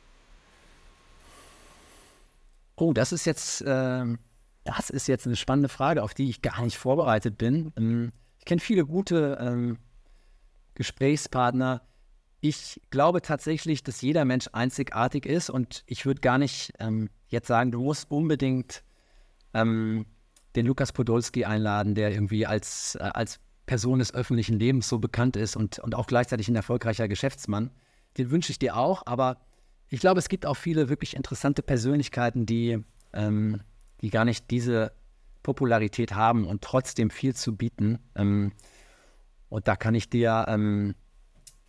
Oh, 2.77 2.93
das 2.93 3.12
ist 3.12 3.24
jetzt, 3.24 3.62
äh, 3.62 4.05
das 4.64 4.91
ist 4.91 5.09
jetzt 5.09 5.27
eine 5.27 5.37
spannende 5.37 5.70
Frage, 5.70 6.03
auf 6.03 6.14
die 6.14 6.29
ich 6.29 6.43
gar 6.43 6.62
nicht 6.62 6.77
vorbereitet 6.77 7.39
bin. 7.39 7.72
Ähm, 7.77 8.12
ich 8.39 8.45
kenne 8.45 8.61
viele 8.61 8.85
gute 8.85 9.39
ähm, 9.41 9.79
Gesprächspartner. 10.74 11.83
Ich 12.43 12.81
glaube 12.91 13.22
tatsächlich, 13.22 13.83
dass 13.83 14.03
jeder 14.03 14.24
Mensch 14.27 14.49
einzigartig 14.53 15.24
ist 15.24 15.49
und 15.49 15.83
ich 15.87 16.05
würde 16.05 16.20
gar 16.20 16.37
nicht 16.37 16.74
ähm, 16.79 17.09
jetzt 17.29 17.49
sagen, 17.49 17.72
du 17.72 17.83
musst 17.83 18.11
unbedingt 18.11 18.85
ähm, 19.55 20.05
den 20.57 20.66
Lukas 20.66 20.92
Podolski 20.92 21.44
einladen, 21.44 21.94
der 21.94 22.11
irgendwie 22.11 22.46
als, 22.46 22.96
äh, 22.96 23.02
als 23.02 23.40
Person 23.66 23.98
des 23.98 24.14
öffentlichen 24.14 24.59
Lebens 24.59 24.88
so 24.88 24.98
bekannt 24.98 25.36
ist 25.36 25.57
und, 25.57 25.78
und 25.80 25.94
auch 25.94 26.07
gleichzeitig 26.07 26.48
ein 26.48 26.57
erfolgreicher 26.57 27.09
Geschäftsmann. 27.09 27.70
Den 28.16 28.30
wünsche 28.30 28.50
ich 28.50 28.59
dir 28.59 28.76
auch, 28.76 29.02
aber 29.07 29.38
ich 29.88 30.00
glaube, 30.00 30.18
es 30.18 30.28
gibt 30.28 30.46
auch 30.46 30.57
viele 30.57 30.88
wirklich 30.88 31.14
interessante 31.14 31.62
Persönlichkeiten, 31.62 32.46
die, 32.46 32.82
ähm, 33.12 33.61
die 34.00 34.11
gar 34.11 34.24
nicht 34.24 34.50
diese 34.50 34.92
Popularität 35.42 36.14
haben 36.14 36.46
und 36.46 36.62
trotzdem 36.62 37.11
viel 37.11 37.34
zu 37.34 37.57
bieten. 37.57 37.98
Ähm, 38.14 38.52
und 39.48 39.68
da 39.68 39.76
kann 39.76 39.94
ich 39.94 40.09
dir 40.11 40.46
ähm, 40.48 40.94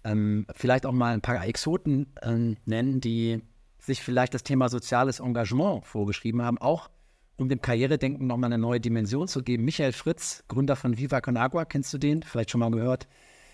ähm 0.04 0.48
vielleicht 0.56 0.86
auch 0.86 0.94
mal 0.94 1.14
ein 1.14 1.22
paar 1.22 1.46
Exoten 1.46 2.08
ähm, 2.24 2.58
nennen, 2.66 3.02
die 3.02 3.44
sich 3.78 4.02
vielleicht 4.02 4.34
das 4.34 4.44
Thema 4.44 4.70
soziales 4.70 5.20
Engagement 5.20 5.86
vorgeschrieben 5.86 6.42
haben, 6.42 6.58
auch 6.58 6.90
um 7.38 7.50
dem 7.50 7.62
Karrieredenken 7.62 8.28
nochmal 8.28 8.52
eine 8.52 8.62
neue 8.62 8.80
Dimension 8.80 9.28
zu 9.28 9.44
geben. 9.44 9.64
Michael 9.64 9.94
Fritz, 9.94 10.44
Gründer 10.48 10.76
von 10.76 10.98
Viva 10.98 11.22
Con 11.22 11.38
Agua, 11.38 11.66
kennst 11.66 11.94
du 11.94 11.98
den? 11.98 12.24
Vielleicht 12.24 12.52
schon 12.52 12.60
mal 12.60 12.72
gehört. 12.72 13.08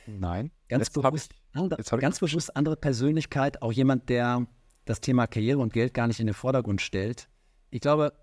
Nein. 0.07 0.51
Ganz, 0.67 0.89
bewusst, 0.89 1.33
ich, 1.53 1.99
ganz 1.99 2.19
bewusst 2.19 2.55
andere 2.55 2.75
Persönlichkeit, 2.75 3.61
auch 3.61 3.71
jemand, 3.71 4.09
der 4.09 4.47
das 4.85 5.01
Thema 5.01 5.27
Karriere 5.27 5.59
und 5.59 5.73
Geld 5.73 5.93
gar 5.93 6.07
nicht 6.07 6.19
in 6.19 6.27
den 6.27 6.33
Vordergrund 6.33 6.81
stellt. 6.81 7.29
Ich 7.69 7.81
glaube, 7.81 8.13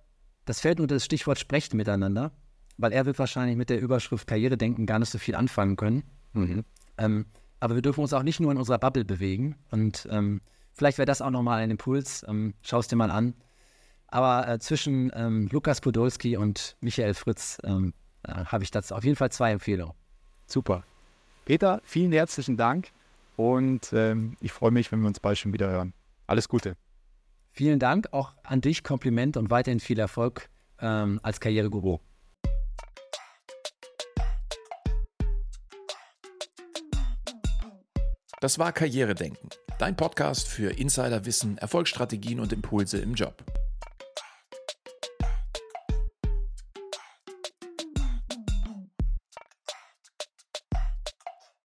das 0.44 0.60
fällt 0.60 0.80
unter 0.80 0.96
das 0.96 1.04
Stichwort 1.04 1.38
Sprecht 1.38 1.74
miteinander, 1.74 2.32
weil 2.76 2.92
er 2.92 3.06
wird 3.06 3.18
wahrscheinlich 3.18 3.56
mit 3.56 3.70
der 3.70 3.80
Überschrift 3.80 4.26
Karrieredenken 4.26 4.86
gar 4.86 4.98
nicht 4.98 5.10
so 5.10 5.18
viel 5.18 5.34
anfangen 5.34 5.76
können. 5.76 6.02
Mhm. 6.32 6.64
Ähm, 6.98 7.26
aber 7.60 7.74
wir 7.74 7.82
dürfen 7.82 8.00
uns 8.00 8.12
auch 8.12 8.22
nicht 8.22 8.40
nur 8.40 8.52
in 8.52 8.58
unserer 8.58 8.78
Bubble 8.78 9.04
bewegen. 9.04 9.56
Und 9.70 10.08
ähm, 10.10 10.40
vielleicht 10.72 10.98
wäre 10.98 11.06
das 11.06 11.22
auch 11.22 11.30
nochmal 11.30 11.62
ein 11.62 11.70
Impuls. 11.70 12.24
Ähm, 12.26 12.54
Schau 12.62 12.78
es 12.78 12.88
dir 12.88 12.96
mal 12.96 13.10
an. 13.10 13.34
Aber 14.10 14.48
äh, 14.48 14.58
zwischen 14.58 15.12
ähm, 15.14 15.48
Lukas 15.52 15.80
Podolski 15.80 16.36
und 16.36 16.76
Michael 16.80 17.14
Fritz 17.14 17.58
ähm, 17.62 17.94
äh, 18.24 18.32
habe 18.32 18.64
ich 18.64 18.70
dazu 18.70 18.94
auf 18.94 19.04
jeden 19.04 19.16
Fall 19.16 19.30
zwei 19.30 19.52
Empfehlungen. 19.52 19.94
Super. 20.46 20.84
Peter, 21.44 21.80
vielen 21.84 22.12
herzlichen 22.12 22.56
Dank 22.56 22.88
und 23.36 23.92
ähm, 23.92 24.36
ich 24.40 24.52
freue 24.52 24.72
mich, 24.72 24.90
wenn 24.90 25.00
wir 25.00 25.06
uns 25.06 25.20
bald 25.20 25.38
schon 25.38 25.52
wieder 25.52 25.70
hören. 25.70 25.94
Alles 26.26 26.48
Gute. 26.48 26.76
Vielen 27.52 27.78
Dank 27.78 28.08
auch 28.12 28.34
an 28.42 28.60
dich, 28.60 28.84
Kompliment 28.84 29.36
und 29.36 29.50
weiterhin 29.50 29.80
viel 29.80 29.98
Erfolg 29.98 30.48
ähm, 30.80 31.20
als 31.22 31.40
Karriereguru. 31.40 31.98
Das 38.40 38.58
war 38.58 38.72
Karrieredenken, 38.72 39.50
dein 39.78 39.96
Podcast 39.96 40.48
für 40.48 40.70
Insiderwissen, 40.70 41.58
Erfolgsstrategien 41.58 42.40
und 42.40 42.52
Impulse 42.52 42.98
im 42.98 43.14
Job. 43.14 43.44